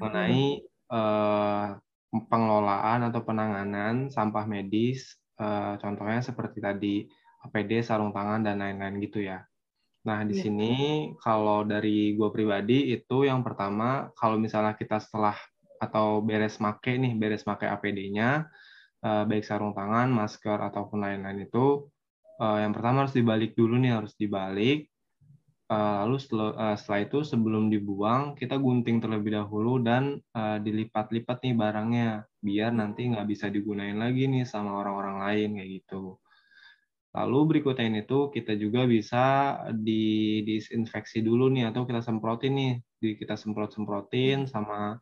mengenai 0.00 0.62
uh, 0.88 1.76
pengelolaan 2.08 3.10
atau 3.10 3.20
penanganan 3.20 4.08
sampah 4.08 4.48
medis, 4.48 5.18
uh, 5.42 5.76
contohnya 5.82 6.24
seperti 6.24 6.58
tadi 6.62 6.96
APD, 7.44 7.84
sarung 7.84 8.14
tangan 8.14 8.42
dan 8.42 8.62
lain-lain 8.62 8.96
gitu 9.04 9.22
ya. 9.22 9.44
Nah, 10.06 10.24
di 10.24 10.38
ya. 10.38 10.42
sini 10.48 10.72
kalau 11.20 11.66
dari 11.68 12.16
gue 12.16 12.28
pribadi 12.32 12.94
itu 12.94 13.28
yang 13.28 13.44
pertama 13.44 14.08
kalau 14.16 14.40
misalnya 14.40 14.72
kita 14.78 15.02
setelah 15.02 15.36
atau 15.78 16.20
beres 16.20 16.58
make 16.58 16.94
nih, 16.98 17.14
beres 17.14 17.46
make 17.48 17.66
APD-nya, 17.66 18.46
uh, 19.02 19.08
eh, 19.08 19.24
baik 19.26 19.44
sarung 19.46 19.74
tangan, 19.74 20.10
masker 20.10 20.58
ataupun 20.58 20.98
lain-lain 21.02 21.46
itu 21.46 21.86
uh, 22.42 22.58
yang 22.62 22.72
pertama 22.74 23.06
harus 23.06 23.14
dibalik 23.14 23.52
dulu 23.58 23.78
nih, 23.78 23.92
harus 23.98 24.14
dibalik. 24.18 24.90
Uh, 25.68 26.00
lalu 26.00 26.16
setelah, 26.16 26.50
uh, 26.56 26.76
setelah 26.80 27.00
itu 27.04 27.18
sebelum 27.28 27.68
dibuang 27.68 28.32
kita 28.40 28.56
gunting 28.56 29.04
terlebih 29.04 29.36
dahulu 29.36 29.76
dan 29.84 30.16
uh, 30.32 30.56
dilipat-lipat 30.64 31.44
nih 31.44 31.54
barangnya 31.60 32.08
biar 32.40 32.72
nanti 32.72 33.04
nggak 33.12 33.28
bisa 33.28 33.52
digunain 33.52 34.00
lagi 34.00 34.32
nih 34.32 34.48
sama 34.48 34.80
orang-orang 34.80 35.16
lain 35.28 35.48
kayak 35.60 35.70
gitu. 35.84 36.16
Lalu 37.12 37.38
berikutnya 37.52 37.84
ini 37.84 38.00
tuh 38.08 38.32
kita 38.32 38.56
juga 38.56 38.88
bisa 38.88 39.56
di 39.76 40.40
disinfeksi 40.48 41.20
dulu 41.20 41.52
nih 41.52 41.68
atau 41.68 41.84
kita 41.84 42.00
semprotin 42.00 42.52
nih, 42.56 42.72
di 42.96 43.08
kita 43.20 43.36
semprot-semprotin 43.36 44.48
sama 44.48 44.96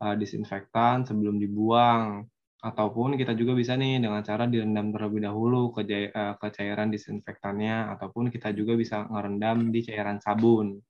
uh, 0.00 0.16
disinfektan 0.16 1.04
sebelum 1.04 1.36
dibuang. 1.36 2.24
Ataupun 2.60 3.16
kita 3.16 3.32
juga 3.32 3.56
bisa 3.56 3.72
nih 3.72 4.04
dengan 4.04 4.20
cara 4.20 4.44
direndam 4.44 4.92
terlebih 4.92 5.24
dahulu 5.24 5.72
ke, 5.72 6.12
uh, 6.12 6.36
ke 6.36 6.48
cairan 6.52 6.92
disinfektannya. 6.92 7.92
Ataupun 7.96 8.28
kita 8.28 8.52
juga 8.52 8.76
bisa 8.76 9.08
ngerendam 9.08 9.72
di 9.72 9.80
cairan 9.84 10.20
sabun. 10.20 10.80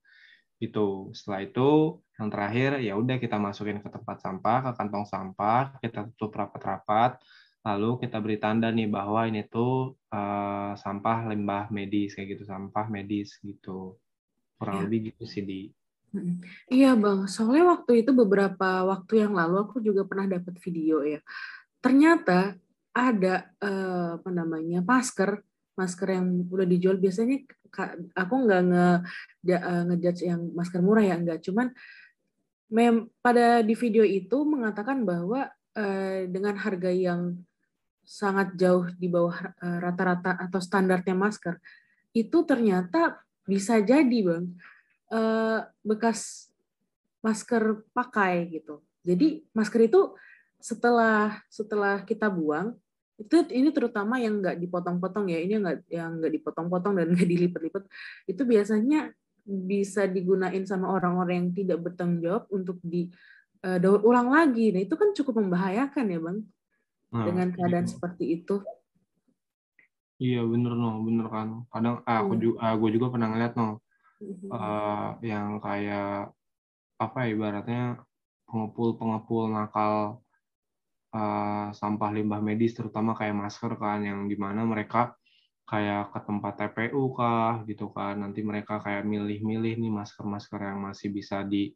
Itu 0.58 1.14
setelah 1.14 1.46
itu 1.46 1.70
yang 2.18 2.28
terakhir 2.28 2.70
ya 2.82 2.98
udah 2.98 3.16
kita 3.16 3.38
masukin 3.38 3.80
ke 3.80 3.88
tempat 3.88 4.18
sampah 4.18 4.58
ke 4.66 4.70
kantong 4.78 5.06
sampah. 5.06 5.78
Kita 5.78 6.10
tutup 6.14 6.34
rapat-rapat. 6.38 7.22
Lalu 7.60 8.08
kita 8.08 8.18
beri 8.24 8.40
tanda 8.40 8.72
nih 8.72 8.88
bahwa 8.88 9.28
ini 9.28 9.44
tuh 9.46 9.94
uh, 10.10 10.72
sampah 10.74 11.28
limbah 11.30 11.70
medis 11.70 12.18
kayak 12.18 12.34
gitu. 12.34 12.50
Sampah 12.50 12.90
medis 12.90 13.38
gitu. 13.46 13.94
Kurang 14.58 14.82
ya. 14.82 14.82
lebih 14.90 15.14
gitu 15.14 15.22
sih 15.22 15.46
di 15.46 15.70
Iya 16.66 16.98
Bang, 16.98 17.30
soalnya 17.30 17.78
waktu 17.78 18.02
itu 18.02 18.10
beberapa 18.10 18.82
waktu 18.82 19.26
yang 19.26 19.32
lalu 19.34 19.62
aku 19.62 19.78
juga 19.78 20.02
pernah 20.02 20.26
dapat 20.26 20.58
video 20.58 21.06
ya. 21.06 21.22
Ternyata 21.78 22.58
ada 22.90 23.46
eh, 23.62 24.08
apa 24.18 24.30
namanya 24.34 24.82
masker, 24.82 25.38
masker 25.78 26.08
yang 26.10 26.26
udah 26.50 26.66
dijual. 26.66 26.98
Biasanya 26.98 27.46
aku 28.18 28.34
nggak 28.42 28.62
nge 28.66 28.88
eh, 29.54 29.82
ngejudge 29.86 30.22
yang 30.26 30.42
masker 30.50 30.80
murah 30.82 31.04
ya 31.06 31.14
enggak, 31.14 31.38
cuman 31.46 31.70
mem, 32.74 33.06
pada 33.22 33.62
di 33.62 33.74
video 33.78 34.02
itu 34.02 34.42
mengatakan 34.42 35.06
bahwa 35.06 35.46
eh, 35.78 36.26
dengan 36.26 36.58
harga 36.58 36.90
yang 36.90 37.38
sangat 38.02 38.58
jauh 38.58 38.90
di 38.98 39.06
bawah 39.06 39.54
rata-rata 39.62 40.34
atau 40.34 40.58
standarnya 40.58 41.14
masker 41.14 41.62
itu 42.10 42.42
ternyata 42.42 43.22
bisa 43.46 43.78
jadi 43.78 44.18
bang 44.26 44.50
uh, 45.10 45.66
bekas 45.82 46.50
masker 47.20 47.84
pakai 47.92 48.48
gitu. 48.48 48.80
Jadi 49.04 49.44
masker 49.52 49.90
itu 49.90 50.14
setelah 50.60 51.40
setelah 51.48 52.04
kita 52.04 52.28
buang 52.28 52.76
itu 53.20 53.36
ini 53.52 53.68
terutama 53.72 54.16
yang 54.16 54.40
nggak 54.40 54.56
dipotong-potong 54.56 55.28
ya 55.28 55.40
ini 55.40 55.60
nggak 55.60 55.88
yang 55.92 56.20
nggak 56.20 56.32
dipotong-potong 56.40 57.00
dan 57.00 57.06
nggak 57.12 57.28
dilipat-lipat 57.28 57.84
itu 58.28 58.42
biasanya 58.44 59.12
bisa 59.44 60.08
digunain 60.08 60.64
sama 60.64 60.88
orang-orang 60.88 61.44
yang 61.44 61.50
tidak 61.52 61.78
bertanggung 61.84 62.20
jawab 62.24 62.44
untuk 62.52 62.80
di 62.80 63.08
uh, 63.64 63.76
daur 63.80 64.04
ulang 64.04 64.30
lagi. 64.30 64.72
Nah 64.72 64.84
itu 64.84 64.94
kan 64.96 65.12
cukup 65.16 65.42
membahayakan 65.42 66.04
ya 66.06 66.18
bang 66.20 66.38
nah, 67.12 67.24
dengan 67.28 67.48
keadaan 67.52 67.86
iya. 67.88 67.92
seperti 67.92 68.24
itu. 68.40 68.56
Iya 70.20 70.44
bener 70.44 70.72
no, 70.76 71.00
bener 71.00 71.26
kan. 71.32 71.64
Kadang 71.72 72.04
ah, 72.04 72.20
aku 72.20 72.36
iya. 72.36 72.40
juga, 72.44 72.56
ah, 72.60 72.74
gue 72.76 72.90
juga 72.92 73.06
pernah 73.08 73.28
ngeliat 73.32 73.52
no 73.56 73.80
uh, 74.52 75.16
yang 75.24 75.58
kayak 75.58 76.32
apa 77.00 77.18
ya, 77.24 77.28
ibaratnya 77.32 77.82
pengepul-pengepul 78.44 79.48
nakal 79.48 80.20
uh, 81.16 81.72
sampah 81.72 82.10
limbah 82.12 82.42
medis 82.44 82.76
terutama 82.76 83.16
kayak 83.16 83.36
masker 83.36 83.72
kan 83.80 84.04
yang 84.04 84.28
di 84.28 84.36
mana 84.36 84.66
mereka 84.68 85.16
kayak 85.64 86.10
ke 86.10 86.20
tempat 86.26 86.52
TPU 86.58 87.14
kah 87.14 87.62
gitu 87.64 87.88
kan. 87.94 88.20
Nanti 88.20 88.42
mereka 88.42 88.82
kayak 88.82 89.06
milih-milih 89.06 89.78
nih 89.78 89.92
masker-masker 89.92 90.60
yang 90.60 90.82
masih 90.82 91.08
bisa 91.14 91.46
di 91.46 91.72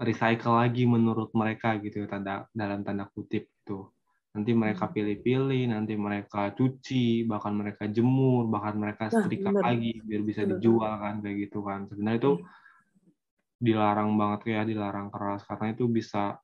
recycle 0.00 0.56
lagi 0.56 0.88
menurut 0.88 1.30
mereka 1.36 1.78
gitu 1.78 2.02
tanda 2.10 2.48
dalam 2.50 2.82
tanda 2.82 3.06
kutip 3.12 3.46
itu 3.46 3.86
nanti 4.30 4.54
mereka 4.54 4.86
Hmm. 4.86 4.94
pilih-pilih 4.94 5.62
nanti 5.74 5.94
mereka 5.98 6.54
cuci 6.54 7.26
bahkan 7.26 7.50
mereka 7.50 7.90
jemur 7.90 8.46
bahkan 8.46 8.78
mereka 8.78 9.10
Nah, 9.10 9.26
setrika 9.26 9.50
benar. 9.50 9.62
lagi 9.74 9.98
biar 10.06 10.22
bisa 10.22 10.46
Betul. 10.46 10.50
dijual 10.62 10.92
kan 11.02 11.14
kayak 11.18 11.36
gitu 11.50 11.58
kan 11.66 11.80
sebenarnya 11.90 12.18
itu 12.22 12.32
Iya. 12.38 12.46
dilarang 13.60 14.10
banget 14.16 14.40
ya 14.48 14.60
dilarang 14.64 15.08
keras 15.12 15.44
karena 15.44 15.74
itu 15.74 15.84
bisa 15.90 16.38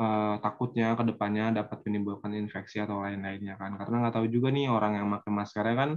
eh, 0.00 0.34
takutnya 0.40 0.96
ke 0.98 1.04
depannya 1.04 1.52
dapat 1.52 1.84
menimbulkan 1.86 2.32
infeksi 2.34 2.80
atau 2.80 3.04
lain-lainnya 3.04 3.54
kan 3.60 3.76
karena 3.76 4.08
nggak 4.08 4.14
tahu 4.16 4.26
juga 4.26 4.48
nih 4.50 4.66
orang 4.66 4.98
yang 4.98 5.06
pakai 5.12 5.30
maskernya 5.30 5.76
kan 5.76 5.90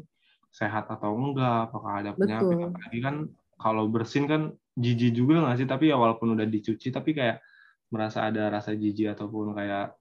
sehat 0.52 0.86
atau 0.92 1.16
enggak 1.16 1.72
apakah 1.72 2.04
ada 2.04 2.12
penyakit 2.14 2.54
Betul. 2.54 2.68
apalagi 2.70 3.00
kan 3.02 3.16
kalau 3.56 3.88
bersin 3.88 4.28
kan 4.28 4.42
jijik 4.76 5.16
juga 5.16 5.42
nggak 5.48 5.58
sih 5.58 5.68
tapi 5.68 5.90
ya 5.90 5.98
walaupun 5.98 6.36
udah 6.36 6.44
dicuci 6.44 6.92
tapi 6.92 7.16
kayak 7.16 7.40
merasa 7.88 8.28
ada 8.28 8.52
rasa 8.52 8.76
jijik 8.76 9.16
ataupun 9.16 9.56
kayak 9.56 9.96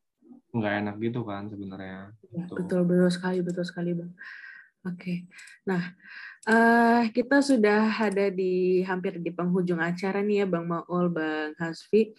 nggak 0.54 0.74
enak 0.86 0.94
gitu 1.02 1.20
kan 1.26 1.50
sebenarnya 1.50 2.14
Ya, 2.34 2.46
Gitu. 2.50 2.54
betul 2.58 2.82
betul 2.86 3.10
sekali 3.14 3.38
betul 3.46 3.62
sekali 3.66 3.90
bang. 3.94 4.10
Oke, 4.84 5.24
nah 5.64 5.80
eh 6.44 7.08
kita 7.14 7.40
sudah 7.40 7.88
ada 7.88 8.28
di 8.28 8.84
hampir 8.84 9.16
di 9.16 9.30
penghujung 9.32 9.80
acara 9.80 10.20
nih 10.20 10.44
ya 10.44 10.46
bang 10.50 10.66
Maul, 10.68 11.08
bang 11.14 11.54
Hasfi. 11.56 12.12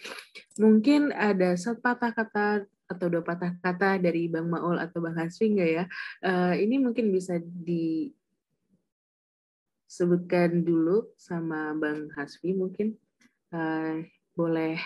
Mungkin 0.57 1.13
ada 1.13 1.53
satu 1.59 1.77
patah 1.83 2.09
kata 2.15 2.65
atau 2.85 3.05
dua 3.09 3.21
patah 3.21 3.53
kata 3.61 4.01
dari 4.01 4.25
bang 4.31 4.47
Maul 4.49 4.81
atau 4.81 4.97
bang 5.03 5.13
Hasfi 5.19 5.45
nggak 5.53 5.69
ya? 5.69 5.83
Eh, 6.25 6.63
ini 6.65 6.81
mungkin 6.81 7.11
bisa 7.13 7.37
disebutkan 9.85 10.63
dulu 10.65 11.13
sama 11.19 11.75
bang 11.77 12.09
Hasfi 12.17 12.55
mungkin. 12.55 12.97
Eh, 13.53 14.09
boleh 14.33 14.79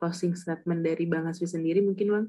closing 0.00 0.32
statement 0.32 0.80
dari 0.86 1.04
bang 1.04 1.28
Hasfi 1.28 1.44
sendiri 1.44 1.84
mungkin 1.84 2.08
bang? 2.08 2.26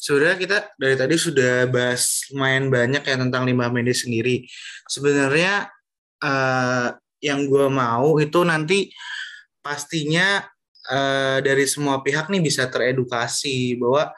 Sebenarnya 0.00 0.38
kita 0.40 0.58
dari 0.80 0.96
tadi 0.98 1.14
sudah 1.14 1.68
bahas 1.70 2.26
lumayan 2.32 2.72
banyak 2.72 3.02
ya 3.04 3.16
tentang 3.20 3.46
limbah 3.46 3.70
medis 3.70 4.02
sendiri. 4.02 4.48
Sebenarnya 4.88 5.68
eh, 6.22 6.88
yang 7.22 7.46
gue 7.48 7.66
mau 7.70 8.18
itu 8.18 8.40
nanti 8.42 8.90
pastinya 9.64 10.42
eh, 10.90 11.38
dari 11.40 11.64
semua 11.64 12.02
pihak 12.02 12.28
nih 12.28 12.42
bisa 12.42 12.66
teredukasi 12.66 13.78
bahwa 13.78 14.10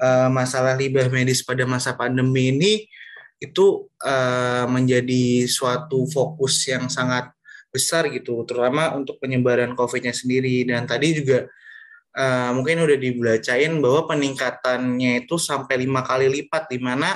eh, 0.00 0.28
masalah 0.32 0.74
limbah 0.78 1.12
medis 1.12 1.44
pada 1.44 1.66
masa 1.68 1.94
pandemi 1.94 2.54
ini 2.54 2.72
itu 3.40 3.88
eh, 4.04 4.64
menjadi 4.68 5.48
suatu 5.48 6.04
fokus 6.08 6.68
yang 6.68 6.88
sangat 6.92 7.32
besar 7.70 8.10
gitu, 8.10 8.42
terutama 8.44 8.92
untuk 8.98 9.22
penyebaran 9.22 9.78
COVID-nya 9.78 10.10
sendiri. 10.10 10.66
Dan 10.66 10.90
tadi 10.90 11.14
juga 11.14 11.46
Uh, 12.10 12.50
mungkin 12.58 12.82
udah 12.82 12.98
dibacain 12.98 13.70
bahwa 13.78 14.10
peningkatannya 14.10 15.22
itu 15.22 15.38
sampai 15.38 15.86
lima 15.86 16.02
kali 16.02 16.26
lipat 16.26 16.66
di 16.66 16.82
mana 16.82 17.14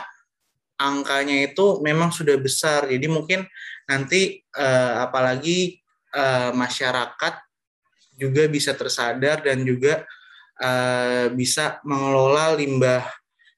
angkanya 0.78 1.50
itu 1.50 1.82
memang 1.82 2.14
sudah 2.14 2.38
besar. 2.38 2.86
Jadi 2.86 3.06
mungkin 3.10 3.42
nanti 3.90 4.42
uh, 4.54 5.02
apalagi 5.02 5.82
uh, 6.14 6.54
masyarakat 6.54 7.34
juga 8.14 8.46
bisa 8.46 8.70
tersadar 8.78 9.42
dan 9.42 9.66
juga 9.66 10.06
uh, 10.62 11.26
bisa 11.34 11.82
mengelola 11.82 12.54
limbah 12.54 13.02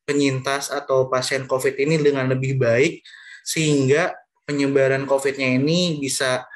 penyintas 0.06 0.72
atau 0.72 1.10
pasien 1.10 1.44
COVID 1.44 1.76
ini 1.76 2.00
dengan 2.00 2.30
lebih 2.30 2.56
baik 2.56 3.04
sehingga 3.42 4.14
penyebaran 4.46 5.04
COVID-nya 5.04 5.58
ini 5.58 5.98
bisa 5.98 6.46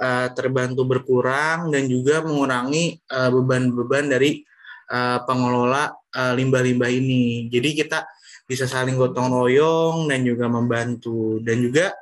uh, 0.00 0.28
terbantu 0.32 0.88
berkurang 0.88 1.68
dan 1.68 1.84
juga 1.86 2.24
mengurangi 2.24 2.98
uh, 3.12 3.28
beban-beban 3.28 4.08
dari 4.08 4.40
uh, 4.90 5.22
pengelola 5.28 5.92
uh, 5.92 6.32
limbah-limbah 6.34 6.90
ini. 6.90 7.46
Jadi 7.52 7.68
kita 7.76 8.08
bisa 8.48 8.66
saling 8.66 8.98
gotong 8.98 9.30
royong 9.30 10.10
dan 10.10 10.26
juga 10.26 10.50
membantu 10.50 11.38
dan 11.44 11.62
juga 11.62 11.94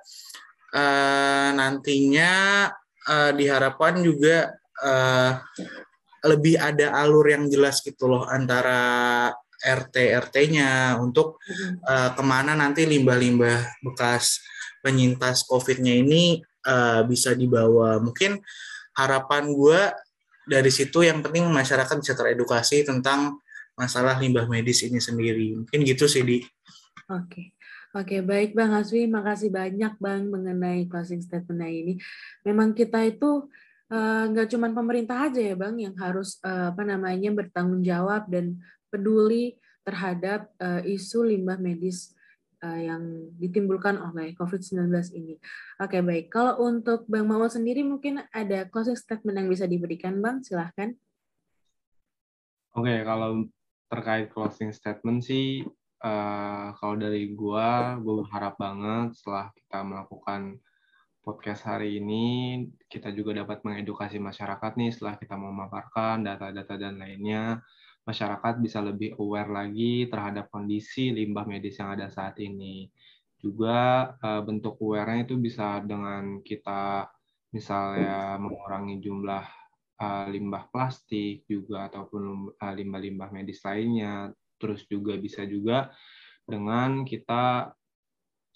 uh, 0.72 1.50
nantinya 1.52 2.32
uh, 3.04 3.30
diharapkan 3.36 4.00
juga 4.00 4.56
uh, 4.80 5.36
lebih 6.24 6.56
ada 6.56 6.96
alur 7.04 7.28
yang 7.28 7.44
jelas 7.52 7.84
gitu 7.84 8.08
loh 8.08 8.24
antara 8.24 9.28
RT 9.58 9.96
RT-nya 10.30 10.96
untuk 11.02 11.42
uh, 11.84 12.10
ke 12.14 12.22
mana 12.22 12.54
nanti 12.54 12.86
limbah-limbah 12.86 13.82
bekas 13.82 14.40
penyintas 14.80 15.44
COVID-nya 15.44 16.00
ini 16.00 16.40
uh, 16.64 17.02
bisa 17.06 17.36
dibawa. 17.36 18.00
Mungkin 18.02 18.40
harapan 18.96 19.52
gue 19.52 19.80
dari 20.48 20.72
situ 20.72 21.04
yang 21.04 21.20
penting 21.20 21.46
masyarakat 21.52 21.94
bisa 22.00 22.16
teredukasi 22.16 22.82
tentang 22.82 23.38
masalah 23.78 24.18
limbah 24.18 24.48
medis 24.50 24.82
ini 24.82 24.98
sendiri. 24.98 25.54
Mungkin 25.62 25.80
gitu 25.86 26.08
sih 26.10 26.24
di. 26.26 26.42
Oke. 27.12 27.54
Oke, 27.96 28.20
baik 28.20 28.52
Bang 28.52 28.76
Haswi, 28.76 29.08
makasih 29.08 29.48
banyak 29.48 29.96
Bang 29.96 30.28
mengenai 30.28 30.84
closing 30.92 31.24
statement 31.24 31.64
ini. 31.64 31.94
Memang 32.44 32.76
kita 32.76 33.00
itu 33.00 33.48
nggak 34.28 34.46
uh, 34.46 34.50
cuma 34.52 34.68
pemerintah 34.68 35.32
aja 35.32 35.40
ya 35.40 35.56
Bang 35.56 35.80
yang 35.80 35.96
harus 35.96 36.36
uh, 36.44 36.68
apa 36.68 36.84
namanya 36.84 37.32
bertanggung 37.32 37.80
jawab 37.80 38.28
dan 38.28 38.60
peduli 38.92 39.56
terhadap 39.88 40.52
uh, 40.60 40.84
isu 40.84 41.32
limbah 41.32 41.56
medis 41.56 42.12
uh, 42.62 42.80
yang 42.80 43.02
ditimbulkan 43.38 43.98
oleh 43.98 44.34
COVID-19 44.34 44.90
ini. 45.14 45.34
Oke, 45.82 46.02
baik. 46.02 46.30
Kalau 46.32 46.58
untuk 46.62 47.06
Bang 47.06 47.26
Mawar 47.26 47.50
sendiri 47.50 47.82
mungkin 47.86 48.22
ada 48.34 48.66
closing 48.66 48.98
statement 48.98 49.36
yang 49.38 49.48
bisa 49.50 49.64
diberikan, 49.64 50.18
Bang? 50.18 50.42
Silahkan. 50.42 50.94
Oke, 52.74 52.94
kalau 53.02 53.48
terkait 53.88 54.30
closing 54.30 54.70
statement 54.70 55.24
sih, 55.24 55.64
uh, 56.04 56.74
kalau 56.78 56.94
dari 56.94 57.32
gua, 57.32 57.98
gua 57.98 58.22
berharap 58.22 58.54
banget 58.60 59.18
setelah 59.18 59.50
kita 59.56 59.78
melakukan 59.82 60.60
podcast 61.28 61.68
hari 61.68 62.00
ini, 62.00 62.64
kita 62.88 63.12
juga 63.12 63.44
dapat 63.44 63.60
mengedukasi 63.60 64.16
masyarakat 64.16 64.72
nih 64.80 64.90
setelah 64.96 65.20
kita 65.20 65.36
memaparkan 65.36 66.24
data-data 66.24 66.80
dan 66.80 66.96
lainnya, 66.96 67.60
masyarakat 68.08 68.64
bisa 68.64 68.80
lebih 68.80 69.12
aware 69.20 69.52
lagi 69.52 70.08
terhadap 70.08 70.48
kondisi 70.48 71.12
limbah 71.12 71.44
medis 71.44 71.76
yang 71.76 71.92
ada 71.92 72.08
saat 72.08 72.40
ini. 72.40 72.88
Juga 73.36 74.08
uh, 74.16 74.40
bentuk 74.40 74.80
aware-nya 74.80 75.28
itu 75.28 75.36
bisa 75.36 75.84
dengan 75.84 76.40
kita 76.40 77.04
misalnya 77.52 78.40
mengurangi 78.40 79.04
jumlah 79.04 79.44
uh, 80.00 80.26
limbah 80.32 80.72
plastik 80.72 81.44
juga 81.44 81.92
ataupun 81.92 82.56
uh, 82.56 82.72
limbah-limbah 82.72 83.28
medis 83.28 83.60
lainnya. 83.60 84.32
Terus 84.56 84.88
juga 84.88 85.20
bisa 85.20 85.44
juga 85.44 85.92
dengan 86.48 87.04
kita 87.04 87.70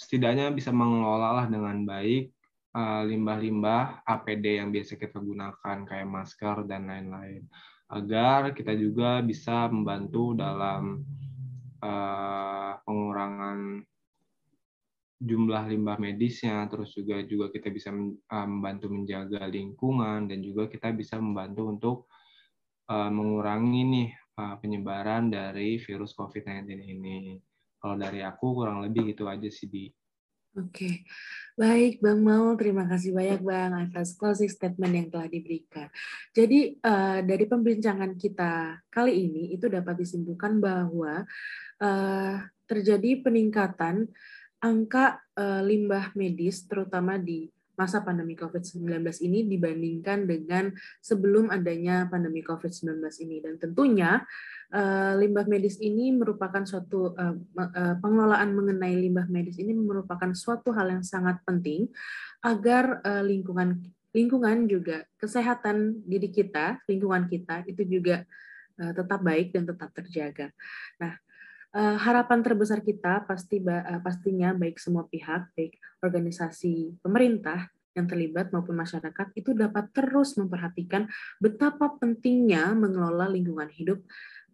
setidaknya 0.00 0.48
bisa 0.50 0.72
mengelola 0.72 1.44
lah 1.44 1.46
dengan 1.46 1.84
baik 1.84 2.32
limbah-limbah 2.80 4.00
APD 4.09 4.57
yang 4.57 4.72
biasa 4.72 4.96
kita 4.96 5.20
gunakan 5.20 5.78
kayak 5.84 6.09
masker 6.09 6.64
dan 6.64 6.88
lain-lain 6.88 7.44
agar 7.93 8.57
kita 8.57 8.72
juga 8.72 9.20
bisa 9.20 9.68
membantu 9.68 10.32
dalam 10.32 11.05
uh, 11.84 12.72
pengurangan 12.88 13.84
jumlah 15.22 15.70
limbah 15.70 16.01
medisnya, 16.01 16.66
terus 16.66 16.97
juga 16.97 17.22
juga 17.22 17.53
kita 17.53 17.68
bisa 17.70 17.93
uh, 17.93 18.47
membantu 18.49 18.90
menjaga 18.90 19.47
lingkungan 19.47 20.26
dan 20.26 20.43
juga 20.43 20.66
kita 20.66 20.90
bisa 20.97 21.20
membantu 21.20 21.62
untuk 21.68 21.97
uh, 22.90 23.12
mengurangi 23.12 23.82
nih 23.86 24.11
uh, 24.40 24.57
penyebaran 24.59 25.30
dari 25.30 25.78
virus 25.78 26.16
COVID-19 26.16 26.66
ini. 26.80 27.38
Kalau 27.78 27.95
dari 28.01 28.24
aku 28.24 28.47
kurang 28.57 28.82
lebih 28.82 29.14
gitu 29.14 29.28
aja 29.28 29.47
sih 29.53 29.68
di. 29.68 29.86
Oke, 30.53 31.09
baik 31.57 32.05
Bang 32.05 32.20
Maul, 32.20 32.61
terima 32.61 32.84
kasih 32.84 33.16
banyak 33.16 33.40
Bang 33.40 33.72
atas 33.72 34.12
closing 34.12 34.53
statement 34.53 34.92
yang 34.92 35.09
telah 35.09 35.24
diberikan. 35.24 35.88
Jadi 36.36 36.76
uh, 36.76 37.24
dari 37.24 37.48
pembincangan 37.48 38.12
kita 38.20 38.84
kali 38.92 39.16
ini 39.16 39.57
itu 39.57 39.72
dapat 39.72 40.05
disimpulkan 40.05 40.61
bahwa 40.61 41.24
uh, 41.80 42.36
terjadi 42.68 43.24
peningkatan 43.24 44.12
angka 44.61 45.24
uh, 45.40 45.64
limbah 45.64 46.12
medis 46.12 46.68
terutama 46.68 47.16
di 47.16 47.48
masa 47.83 48.07
pandemi 48.07 48.39
COVID-19 48.39 49.03
ini 49.26 49.43
dibandingkan 49.51 50.30
dengan 50.30 50.70
sebelum 51.03 51.51
adanya 51.51 52.07
pandemi 52.07 52.47
COVID-19 52.47 53.03
ini. 53.26 53.43
Dan 53.43 53.59
tentunya 53.59 54.22
uh, 54.70 55.18
limbah 55.18 55.51
medis 55.51 55.83
ini 55.83 56.14
merupakan 56.14 56.62
suatu 56.62 57.11
uh, 57.18 57.35
uh, 57.59 57.95
pengelolaan 57.99 58.55
mengenai 58.55 58.95
limbah 59.03 59.26
medis 59.26 59.59
ini 59.59 59.74
merupakan 59.74 60.30
suatu 60.30 60.70
hal 60.70 60.95
yang 60.95 61.03
sangat 61.03 61.43
penting 61.43 61.91
agar 62.47 63.03
lingkungan 63.22 63.78
lingkungan 64.11 64.66
juga 64.66 65.07
kesehatan 65.18 66.03
diri 66.07 66.30
kita, 66.30 66.83
lingkungan 66.91 67.30
kita 67.30 67.62
itu 67.70 67.87
juga 67.87 68.26
tetap 68.74 69.22
baik 69.22 69.55
dan 69.55 69.62
tetap 69.62 69.95
terjaga. 69.95 70.51
Nah, 70.99 71.14
uh, 71.74 71.96
harapan 71.98 72.40
terbesar 72.44 72.80
kita 72.80 73.24
pasti 73.24 73.60
uh, 73.64 74.00
pastinya 74.00 74.52
baik 74.56 74.76
semua 74.78 75.08
pihak, 75.08 75.52
baik 75.56 75.76
organisasi 76.04 77.00
pemerintah 77.00 77.68
yang 77.92 78.08
terlibat 78.08 78.48
maupun 78.48 78.72
masyarakat 78.72 79.36
itu 79.36 79.52
dapat 79.52 79.92
terus 79.92 80.32
memperhatikan 80.40 81.04
betapa 81.36 81.92
pentingnya 82.00 82.72
mengelola 82.72 83.28
lingkungan 83.28 83.68
hidup 83.68 84.00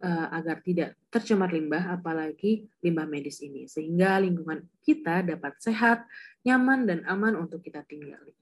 uh, 0.02 0.26
agar 0.34 0.58
tidak 0.62 0.98
tercemar 1.08 1.50
limbah, 1.50 1.98
apalagi 1.98 2.66
limbah 2.82 3.06
medis 3.06 3.38
ini, 3.42 3.70
sehingga 3.70 4.18
lingkungan 4.18 4.66
kita 4.82 5.22
dapat 5.22 5.54
sehat, 5.62 6.02
nyaman, 6.42 6.86
dan 6.86 7.00
aman 7.06 7.38
untuk 7.38 7.62
kita 7.62 7.82
tinggali. 7.86 8.34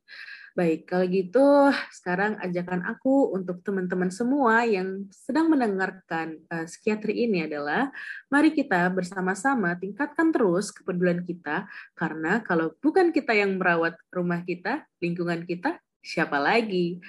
Baik, 0.56 0.88
kalau 0.88 1.04
gitu 1.12 1.68
sekarang 1.92 2.40
ajakan 2.40 2.80
aku 2.88 3.28
untuk 3.36 3.60
teman-teman 3.60 4.08
semua 4.08 4.64
yang 4.64 5.04
sedang 5.12 5.52
mendengarkan 5.52 6.40
uh, 6.48 6.64
psikiatri 6.64 7.28
ini 7.28 7.44
adalah 7.44 7.92
mari 8.32 8.56
kita 8.56 8.88
bersama-sama 8.88 9.76
tingkatkan 9.76 10.32
terus 10.32 10.72
kepedulian 10.72 11.28
kita. 11.28 11.68
Karena 11.92 12.40
kalau 12.40 12.72
bukan 12.80 13.12
kita 13.12 13.36
yang 13.36 13.60
merawat 13.60 14.00
rumah 14.08 14.40
kita, 14.48 14.88
lingkungan 14.96 15.44
kita, 15.44 15.76
siapa 16.06 16.38
lagi? 16.38 17.02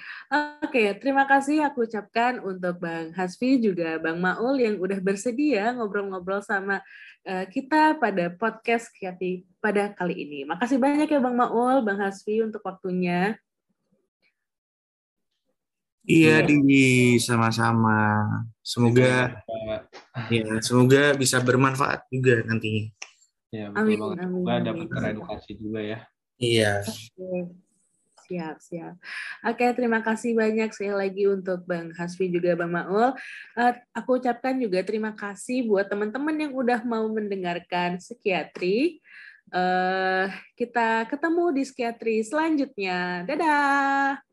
Oke, 0.58 0.90
terima 0.98 1.22
kasih 1.30 1.62
aku 1.62 1.86
ucapkan 1.86 2.42
untuk 2.42 2.82
Bang 2.82 3.14
Hasfi 3.14 3.62
juga 3.62 4.02
Bang 4.02 4.18
Maul 4.18 4.58
yang 4.58 4.82
udah 4.82 4.98
bersedia 4.98 5.70
ngobrol-ngobrol 5.78 6.42
sama 6.42 6.82
Eh, 7.28 7.44
kita 7.52 8.00
pada 8.00 8.32
podcast 8.32 8.88
Kiati 8.88 9.44
pada 9.60 9.92
kali 9.92 10.16
ini. 10.16 10.48
Makasih 10.48 10.80
banyak 10.80 11.12
ya 11.12 11.20
Bang 11.20 11.36
Maul, 11.36 11.84
Bang 11.84 12.00
Hasfi 12.00 12.40
untuk 12.40 12.64
waktunya. 12.64 13.36
Iya, 16.08 16.40
iya. 16.40 16.48
di 16.48 17.20
sama-sama. 17.20 18.24
Semoga 18.64 19.44
ya, 20.32 20.56
semoga 20.64 21.12
bisa 21.20 21.36
bermanfaat 21.44 22.08
juga 22.08 22.48
nantinya. 22.48 22.96
Ya, 23.52 23.76
betul 23.76 23.80
amin, 23.84 23.98
banget. 24.00 24.18
Amin, 24.24 24.42
amin. 24.48 24.64
dapat 24.64 24.86
teredukasi 24.88 25.50
juga 25.60 25.80
ya. 25.84 25.98
Iya. 26.40 26.72
Okay. 26.88 27.67
Siap, 28.28 28.60
siap. 28.60 28.94
Oke, 29.40 29.64
terima 29.72 30.04
kasih 30.04 30.36
banyak 30.36 30.68
sekali 30.76 30.92
lagi 30.92 31.24
untuk 31.24 31.64
Bang 31.64 31.96
Hasfi 31.96 32.28
juga 32.28 32.52
Bang 32.60 32.76
Maul. 32.76 33.16
Uh, 33.56 33.72
aku 33.96 34.20
ucapkan 34.20 34.52
juga 34.60 34.84
terima 34.84 35.16
kasih 35.16 35.64
buat 35.64 35.88
teman-teman 35.88 36.36
yang 36.36 36.52
udah 36.52 36.84
mau 36.84 37.08
mendengarkan 37.08 37.96
psikiatri. 37.96 39.00
Uh, 39.48 40.28
kita 40.60 41.08
ketemu 41.08 41.44
di 41.56 41.62
psikiatri 41.64 42.20
selanjutnya. 42.20 43.24
Dadah. 43.24 44.27